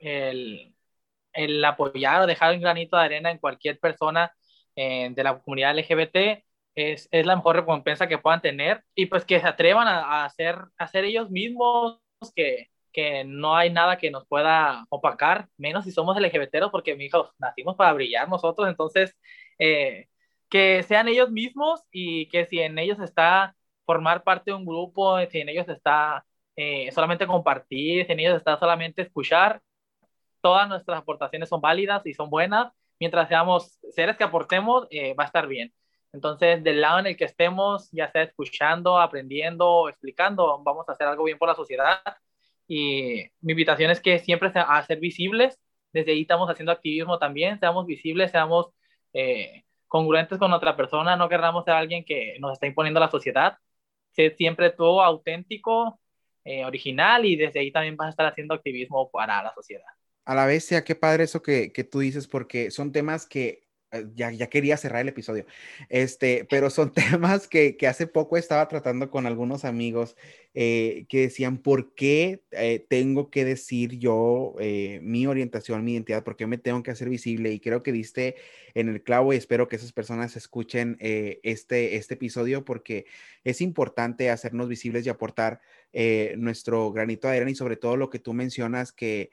el, 0.00 0.74
el 1.32 1.64
apoyar 1.64 2.22
o 2.22 2.26
dejar 2.26 2.54
un 2.54 2.60
granito 2.60 2.96
de 2.96 3.04
arena 3.04 3.30
en 3.30 3.38
cualquier 3.38 3.78
persona 3.78 4.32
eh, 4.76 5.10
de 5.12 5.24
la 5.24 5.38
comunidad 5.40 5.78
LGBT 5.78 6.45
es, 6.76 7.08
es, 7.10 7.26
la 7.26 7.36
mejor 7.36 7.56
recompensa 7.56 8.08
que 8.08 8.18
puedan 8.18 8.42
tener 8.42 8.84
y 8.94 9.06
pues 9.06 9.24
que 9.24 9.40
se 9.40 9.48
atrevan 9.48 9.88
a, 9.88 10.24
hacer, 10.24 10.58
hacer 10.78 11.04
ellos 11.04 11.30
mismos, 11.30 12.00
que, 12.34 12.68
que 12.92 13.24
no 13.24 13.56
hay 13.56 13.70
nada 13.70 13.98
que 13.98 14.10
nos 14.10 14.26
pueda 14.26 14.86
opacar, 14.90 15.48
menos 15.56 15.84
si 15.84 15.92
somos 15.92 16.16
LGBTeros, 16.18 16.70
porque 16.70 16.96
hijos 17.00 17.30
nacimos 17.38 17.76
para 17.76 17.92
brillar 17.92 18.28
nosotros, 18.28 18.68
entonces 18.68 19.16
eh, 19.58 20.08
que 20.48 20.82
sean 20.84 21.08
ellos 21.08 21.30
mismos 21.30 21.82
y 21.90 22.28
que 22.28 22.46
si 22.46 22.60
en 22.60 22.78
ellos 22.78 23.00
está 23.00 23.56
formar 23.84 24.24
parte 24.24 24.50
de 24.50 24.56
un 24.56 24.66
grupo, 24.66 25.18
si 25.30 25.40
en 25.40 25.48
ellos 25.48 25.68
está 25.68 26.26
eh, 26.56 26.90
solamente 26.92 27.26
compartir, 27.26 28.06
si 28.06 28.12
en 28.12 28.20
ellos 28.20 28.36
está 28.36 28.58
solamente 28.58 29.02
escuchar, 29.02 29.62
todas 30.40 30.68
nuestras 30.68 30.98
aportaciones 30.98 31.48
son 31.48 31.60
válidas 31.60 32.06
y 32.06 32.14
son 32.14 32.30
buenas, 32.30 32.72
mientras 33.00 33.28
seamos 33.28 33.78
seres 33.90 34.16
que 34.16 34.24
aportemos, 34.24 34.86
eh, 34.90 35.14
va 35.14 35.24
a 35.24 35.26
estar 35.26 35.46
bien. 35.48 35.72
Entonces, 36.12 36.62
del 36.64 36.80
lado 36.80 37.00
en 37.00 37.06
el 37.06 37.16
que 37.16 37.24
estemos, 37.24 37.90
ya 37.92 38.10
sea 38.10 38.22
escuchando, 38.22 38.98
aprendiendo, 38.98 39.88
explicando, 39.88 40.62
vamos 40.62 40.88
a 40.88 40.92
hacer 40.92 41.06
algo 41.06 41.24
bien 41.24 41.38
por 41.38 41.48
la 41.48 41.54
sociedad. 41.54 42.00
Y 42.66 43.30
mi 43.40 43.52
invitación 43.52 43.90
es 43.90 44.00
que 44.00 44.18
siempre 44.18 44.50
a 44.54 44.82
ser 44.84 44.98
visibles. 44.98 45.58
Desde 45.92 46.12
ahí 46.12 46.22
estamos 46.22 46.50
haciendo 46.50 46.72
activismo 46.72 47.18
también. 47.18 47.58
Seamos 47.60 47.86
visibles, 47.86 48.30
seamos 48.30 48.68
eh, 49.12 49.64
congruentes 49.88 50.38
con 50.38 50.52
otra 50.52 50.76
persona. 50.76 51.16
No 51.16 51.28
querramos 51.28 51.64
ser 51.64 51.74
alguien 51.74 52.04
que 52.04 52.36
nos 52.40 52.54
está 52.54 52.66
imponiendo 52.66 53.00
la 53.00 53.10
sociedad. 53.10 53.58
Sé 54.12 54.34
siempre 54.36 54.70
tú 54.70 55.00
auténtico, 55.00 56.00
eh, 56.48 56.64
original 56.64 57.24
y 57.24 57.34
desde 57.34 57.58
ahí 57.58 57.72
también 57.72 57.96
vas 57.96 58.06
a 58.06 58.10
estar 58.10 58.26
haciendo 58.26 58.54
activismo 58.54 59.10
para 59.10 59.42
la 59.42 59.52
sociedad. 59.52 59.82
A 60.24 60.32
la 60.32 60.46
vez, 60.46 60.64
sea 60.64 60.84
qué 60.84 60.94
padre 60.94 61.24
eso 61.24 61.42
que, 61.42 61.72
que 61.72 61.82
tú 61.82 61.98
dices, 61.98 62.28
porque 62.28 62.70
son 62.70 62.92
temas 62.92 63.26
que 63.26 63.65
ya, 64.14 64.30
ya 64.30 64.48
quería 64.48 64.76
cerrar 64.76 65.02
el 65.02 65.08
episodio. 65.08 65.46
Este, 65.88 66.46
pero 66.48 66.70
son 66.70 66.92
temas 66.94 67.48
que, 67.48 67.76
que 67.76 67.86
hace 67.86 68.06
poco 68.06 68.36
estaba 68.36 68.68
tratando 68.68 69.10
con 69.10 69.26
algunos 69.26 69.64
amigos 69.64 70.16
eh, 70.54 71.06
que 71.08 71.22
decían, 71.22 71.58
¿por 71.58 71.94
qué 71.94 72.42
eh, 72.52 72.84
tengo 72.88 73.30
que 73.30 73.44
decir 73.44 73.98
yo 73.98 74.54
mi 75.02 75.26
orientación, 75.26 75.84
mi 75.84 75.92
identidad? 75.94 76.24
¿Por 76.24 76.36
qué 76.36 76.46
me 76.46 76.58
tengo 76.58 76.82
que 76.82 76.90
hacer 76.90 77.08
visible? 77.08 77.52
Y 77.52 77.60
creo 77.60 77.82
que 77.82 77.92
diste 77.92 78.36
en 78.74 78.88
el 78.88 79.02
clavo 79.02 79.32
y 79.32 79.36
espero 79.36 79.68
que 79.68 79.76
esas 79.76 79.92
personas 79.92 80.36
escuchen 80.36 80.96
este, 81.00 81.96
este 81.96 82.14
episodio 82.14 82.64
porque 82.64 83.06
es 83.44 83.60
importante 83.60 84.30
hacernos 84.30 84.68
visibles 84.68 85.06
y 85.06 85.10
aportar 85.10 85.60
nuestro 86.36 86.92
granito 86.92 87.28
de 87.28 87.36
arena 87.36 87.50
y 87.50 87.54
sobre 87.54 87.76
todo 87.76 87.96
lo 87.96 88.10
que 88.10 88.18
tú 88.18 88.32
mencionas 88.32 88.92
que 88.92 89.30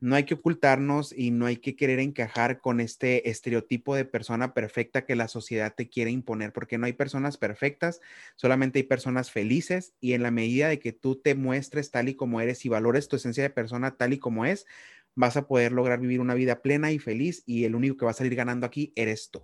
no 0.00 0.14
hay 0.14 0.24
que 0.24 0.34
ocultarnos 0.34 1.12
y 1.12 1.30
no 1.30 1.46
hay 1.46 1.56
que 1.56 1.74
querer 1.74 1.98
encajar 1.98 2.60
con 2.60 2.80
este 2.80 3.30
estereotipo 3.30 3.96
de 3.96 4.04
persona 4.04 4.54
perfecta 4.54 5.04
que 5.04 5.16
la 5.16 5.28
sociedad 5.28 5.74
te 5.74 5.88
quiere 5.88 6.10
imponer, 6.10 6.52
porque 6.52 6.78
no 6.78 6.86
hay 6.86 6.92
personas 6.92 7.36
perfectas, 7.36 8.00
solamente 8.36 8.78
hay 8.78 8.84
personas 8.84 9.30
felices 9.30 9.94
y 10.00 10.12
en 10.12 10.22
la 10.22 10.30
medida 10.30 10.68
de 10.68 10.78
que 10.78 10.92
tú 10.92 11.16
te 11.16 11.34
muestres 11.34 11.90
tal 11.90 12.08
y 12.08 12.14
como 12.14 12.40
eres 12.40 12.64
y 12.64 12.68
valores 12.68 13.08
tu 13.08 13.16
esencia 13.16 13.42
de 13.42 13.50
persona 13.50 13.96
tal 13.96 14.12
y 14.12 14.18
como 14.18 14.44
es, 14.44 14.66
vas 15.14 15.36
a 15.36 15.48
poder 15.48 15.72
lograr 15.72 15.98
vivir 15.98 16.20
una 16.20 16.34
vida 16.34 16.62
plena 16.62 16.92
y 16.92 16.98
feliz 16.98 17.42
y 17.44 17.64
el 17.64 17.74
único 17.74 17.96
que 17.96 18.04
va 18.04 18.12
a 18.12 18.14
salir 18.14 18.36
ganando 18.36 18.66
aquí 18.66 18.92
eres 18.94 19.30
tú. 19.30 19.42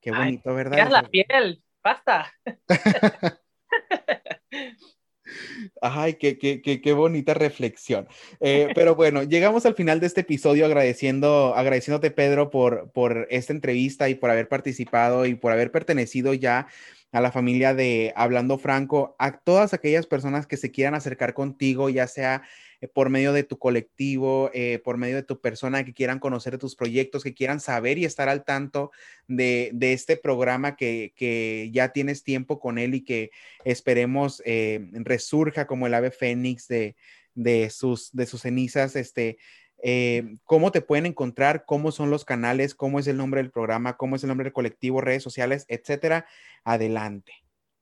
Qué 0.00 0.10
bonito, 0.10 0.54
¿verdad? 0.54 0.90
la 0.90 1.08
piel, 1.08 1.62
basta. 1.82 2.32
Ay, 5.80 6.14
qué, 6.14 6.38
qué, 6.38 6.60
qué, 6.60 6.92
bonita 6.92 7.34
reflexión. 7.34 8.08
Eh, 8.40 8.68
pero 8.74 8.94
bueno, 8.94 9.22
llegamos 9.22 9.66
al 9.66 9.74
final 9.74 10.00
de 10.00 10.06
este 10.06 10.22
episodio 10.22 10.66
agradeciendo, 10.66 11.54
agradeciéndote, 11.54 12.10
Pedro, 12.10 12.50
por, 12.50 12.90
por 12.92 13.26
esta 13.30 13.52
entrevista 13.52 14.08
y 14.08 14.14
por 14.14 14.30
haber 14.30 14.48
participado 14.48 15.26
y 15.26 15.34
por 15.34 15.52
haber 15.52 15.70
pertenecido 15.70 16.34
ya 16.34 16.66
a 17.12 17.20
la 17.20 17.30
familia 17.30 17.74
de 17.74 18.12
Hablando 18.16 18.58
Franco, 18.58 19.14
a 19.20 19.38
todas 19.38 19.72
aquellas 19.72 20.06
personas 20.06 20.48
que 20.48 20.56
se 20.56 20.72
quieran 20.72 20.94
acercar 20.94 21.32
contigo, 21.32 21.88
ya 21.88 22.08
sea 22.08 22.42
eh, 22.84 22.88
por 22.88 23.08
medio 23.08 23.32
de 23.32 23.44
tu 23.44 23.58
colectivo, 23.58 24.50
eh, 24.52 24.78
por 24.84 24.96
medio 24.96 25.16
de 25.16 25.22
tu 25.22 25.40
persona, 25.40 25.84
que 25.84 25.94
quieran 25.94 26.18
conocer 26.18 26.58
tus 26.58 26.76
proyectos, 26.76 27.22
que 27.22 27.34
quieran 27.34 27.60
saber 27.60 27.98
y 27.98 28.04
estar 28.04 28.28
al 28.28 28.44
tanto 28.44 28.90
de, 29.26 29.72
este 29.80 30.16
programa 30.16 30.76
que, 30.76 31.70
ya 31.72 31.90
tienes 31.90 32.22
tiempo 32.22 32.60
con 32.60 32.78
él 32.78 32.94
y 32.94 33.04
que 33.04 33.30
esperemos 33.64 34.42
eh, 34.44 34.88
resurja 34.92 35.66
como 35.66 35.86
el 35.86 35.94
ave 35.94 36.10
fénix 36.10 36.68
de, 36.68 37.70
sus, 37.70 38.12
cenizas, 38.36 38.96
este, 38.96 39.38
cómo 40.44 40.70
te 40.70 40.82
pueden 40.82 41.06
encontrar, 41.06 41.64
cómo 41.64 41.90
son 41.90 42.10
los 42.10 42.24
canales, 42.24 42.74
cómo 42.74 42.98
es 42.98 43.06
el 43.06 43.16
nombre 43.16 43.40
del 43.40 43.50
programa, 43.50 43.96
cómo 43.96 44.16
es 44.16 44.24
el 44.24 44.28
nombre 44.28 44.44
del 44.44 44.52
colectivo, 44.52 45.00
redes 45.00 45.22
sociales, 45.22 45.64
etcétera. 45.68 46.26
Adelante. 46.64 47.32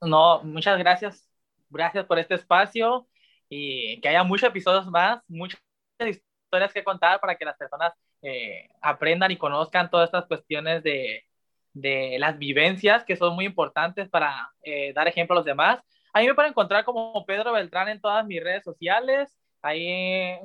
No, 0.01 0.43
muchas 0.45 0.79
gracias. 0.79 1.29
Gracias 1.71 2.05
por 2.07 2.19
este 2.19 2.35
espacio 2.35 3.07
y 3.55 4.01
que 4.01 4.09
haya 4.09 4.23
muchos 4.25 4.49
episodios 4.49 4.87
más, 4.87 5.21
muchas 5.29 5.61
historias 6.01 6.73
que 6.73 6.83
contar 6.83 7.21
para 7.21 7.37
que 7.37 7.45
las 7.45 7.57
personas 7.59 7.93
eh, 8.23 8.71
aprendan 8.81 9.31
y 9.31 9.37
conozcan 9.37 9.91
todas 9.91 10.07
estas 10.09 10.25
cuestiones 10.27 10.83
de, 10.83 11.25
de, 11.75 12.17
las 12.19 12.39
vivencias 12.39 13.05
que 13.05 13.15
son 13.15 13.35
muy 13.35 13.45
importantes 13.45 14.09
para 14.09 14.51
eh, 14.63 14.95
dar 14.95 15.07
ejemplo 15.07 15.35
a 15.35 15.41
los 15.41 15.45
demás. 15.45 15.81
Ahí 16.15 16.27
me 16.27 16.35
pueden 16.35 16.53
encontrar 16.53 16.85
como 16.87 17.27
Pedro 17.27 17.53
Beltrán 17.53 17.89
en 17.89 18.01
todas 18.01 18.25
mis 18.25 18.43
redes 18.43 18.65
sociales. 18.65 19.37
Ahí 19.61 20.39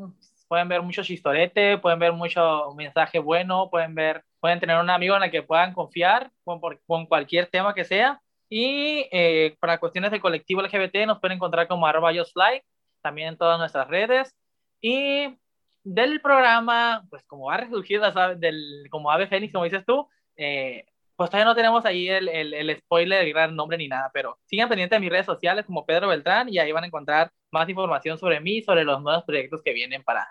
pueden 0.50 0.68
ver 0.68 0.82
mucho 0.82 1.02
chistorete, 1.02 1.78
pueden 1.78 2.00
ver 2.00 2.12
mucho 2.12 2.74
mensaje 2.76 3.20
bueno, 3.20 3.70
pueden 3.70 3.96
ver, 3.96 4.26
pueden 4.42 4.60
tener 4.60 4.78
un 4.82 4.90
amigo 4.90 5.16
en 5.16 5.24
el 5.24 5.32
que 5.32 5.44
puedan 5.44 5.74
confiar 5.74 6.30
con, 6.44 6.60
con 6.86 7.06
cualquier 7.06 7.48
tema 7.48 7.74
que 7.74 7.86
sea. 7.86 8.22
Y 8.50 9.08
eh, 9.12 9.56
para 9.62 9.78
cuestiones 9.80 10.12
del 10.12 10.22
colectivo 10.22 10.62
LGBT 10.62 11.06
nos 11.06 11.20
pueden 11.22 11.38
encontrar 11.38 11.70
como 11.70 11.88
arroba 11.88 12.12
like 12.12 12.66
también 13.02 13.30
en 13.30 13.38
todas 13.38 13.60
nuestras 13.60 13.88
redes. 13.88 14.36
Y 14.82 15.38
del 15.84 16.22
programa, 16.22 17.06
pues 17.10 17.24
como 17.24 17.46
va 17.46 17.56
a 17.56 17.58
resurgir 17.58 18.02
del, 18.38 18.88
como 18.90 19.12
Ave 19.12 19.28
Fénix, 19.28 19.54
como 19.54 19.64
dices 19.64 19.86
tú, 19.86 20.08
eh, 20.36 20.86
pues 21.16 21.30
todavía 21.30 21.46
no 21.46 21.56
tenemos 21.56 21.86
ahí 21.86 22.10
el, 22.10 22.30
el, 22.30 22.54
el, 22.54 22.78
spoiler, 22.78 23.24
el 23.24 23.34
gran 23.34 23.56
nombre 23.56 23.78
ni 23.78 23.88
nada, 23.88 24.12
pero 24.14 24.38
sigan 24.46 24.70
pendientes 24.70 24.96
de 24.96 25.00
mis 25.00 25.10
redes 25.10 25.26
sociales 25.26 25.66
como 25.66 25.86
Pedro 25.86 26.10
Beltrán 26.10 26.48
y 26.50 26.60
ahí 26.60 26.72
van 26.72 26.84
a 26.84 26.88
encontrar 26.88 27.32
más 27.52 27.68
información 27.68 28.18
sobre 28.20 28.40
mí, 28.40 28.62
sobre 28.62 28.84
los 28.84 29.02
nuevos 29.02 29.24
proyectos 29.24 29.62
que 29.64 29.74
vienen 29.74 30.04
para, 30.04 30.28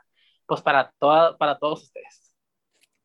pues 0.46 0.60
para, 0.60 0.92
toda, 0.98 1.36
para 1.36 1.58
todos 1.58 1.82
ustedes. 1.84 2.26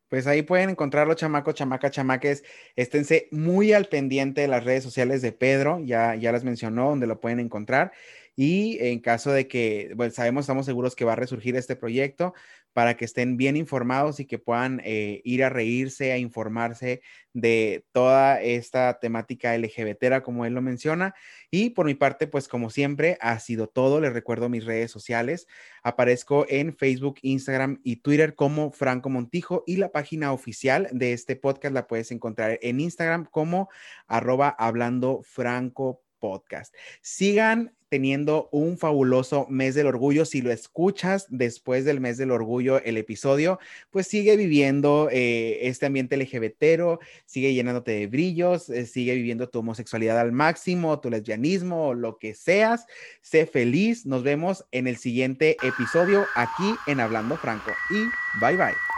Pues 0.08 0.26
ahí 0.26 0.42
pueden 0.42 0.68
encontrarlo, 0.68 1.14
chamacos, 1.14 1.54
chamacas, 1.54 1.90
chamaques. 1.90 2.44
Esténse 2.76 3.28
muy 3.30 3.72
al 3.72 3.86
pendiente 3.86 4.42
de 4.42 4.48
las 4.48 4.62
redes 4.62 4.84
sociales 4.84 5.22
de 5.22 5.32
Pedro, 5.32 5.80
ya, 5.82 6.14
ya 6.16 6.32
las 6.32 6.44
mencionó, 6.44 6.90
donde 6.90 7.06
lo 7.06 7.18
pueden 7.18 7.40
encontrar. 7.40 7.92
Y 8.34 8.78
en 8.80 9.00
caso 9.00 9.30
de 9.30 9.46
que, 9.46 9.92
bueno, 9.94 10.12
sabemos, 10.12 10.44
estamos 10.44 10.66
seguros 10.66 10.96
que 10.96 11.04
va 11.04 11.12
a 11.12 11.16
resurgir 11.16 11.56
este 11.56 11.76
proyecto 11.76 12.32
para 12.72 12.96
que 12.96 13.04
estén 13.04 13.36
bien 13.36 13.56
informados 13.56 14.20
y 14.20 14.24
que 14.24 14.38
puedan 14.38 14.80
eh, 14.84 15.20
ir 15.24 15.44
a 15.44 15.50
reírse, 15.50 16.12
a 16.12 16.18
informarse 16.18 17.02
de 17.34 17.84
toda 17.92 18.40
esta 18.40 18.98
temática 18.98 19.56
LGBT, 19.56 20.22
como 20.22 20.46
él 20.46 20.54
lo 20.54 20.62
menciona. 20.62 21.14
Y 21.50 21.70
por 21.70 21.86
mi 21.86 21.94
parte, 21.94 22.26
pues 22.26 22.48
como 22.48 22.70
siempre, 22.70 23.18
ha 23.20 23.38
sido 23.40 23.68
todo. 23.68 24.00
Les 24.00 24.12
recuerdo 24.12 24.48
mis 24.48 24.64
redes 24.64 24.90
sociales. 24.90 25.46
Aparezco 25.82 26.46
en 26.48 26.74
Facebook, 26.74 27.18
Instagram 27.22 27.80
y 27.84 27.96
Twitter 27.96 28.34
como 28.34 28.70
Franco 28.72 29.10
Montijo 29.10 29.64
y 29.66 29.76
la 29.76 29.92
página 29.92 30.32
oficial 30.32 30.88
de 30.92 31.12
este 31.12 31.36
podcast 31.36 31.74
la 31.74 31.86
puedes 31.86 32.10
encontrar 32.10 32.58
en 32.62 32.80
Instagram 32.80 33.26
como 33.26 33.68
arroba 34.06 34.48
hablando 34.48 35.20
franco 35.22 36.02
podcast. 36.18 36.74
Sigan 37.02 37.74
teniendo 37.92 38.48
un 38.52 38.78
fabuloso 38.78 39.46
mes 39.50 39.74
del 39.74 39.86
orgullo. 39.86 40.24
Si 40.24 40.40
lo 40.40 40.50
escuchas 40.50 41.26
después 41.28 41.84
del 41.84 42.00
mes 42.00 42.16
del 42.16 42.30
orgullo, 42.30 42.82
el 42.82 42.96
episodio, 42.96 43.58
pues 43.90 44.06
sigue 44.06 44.34
viviendo 44.38 45.10
eh, 45.12 45.58
este 45.68 45.84
ambiente 45.84 46.16
LGBTero, 46.16 47.00
sigue 47.26 47.52
llenándote 47.52 47.90
de 47.90 48.06
brillos, 48.06 48.70
eh, 48.70 48.86
sigue 48.86 49.14
viviendo 49.14 49.50
tu 49.50 49.58
homosexualidad 49.58 50.18
al 50.18 50.32
máximo, 50.32 51.00
tu 51.00 51.10
lesbianismo, 51.10 51.92
lo 51.92 52.16
que 52.16 52.32
seas. 52.32 52.86
Sé 53.20 53.44
feliz. 53.44 54.06
Nos 54.06 54.22
vemos 54.22 54.64
en 54.72 54.86
el 54.86 54.96
siguiente 54.96 55.58
episodio 55.62 56.24
aquí 56.34 56.74
en 56.86 56.98
Hablando 56.98 57.36
Franco. 57.36 57.72
Y 57.90 58.04
bye 58.40 58.56
bye. 58.56 58.91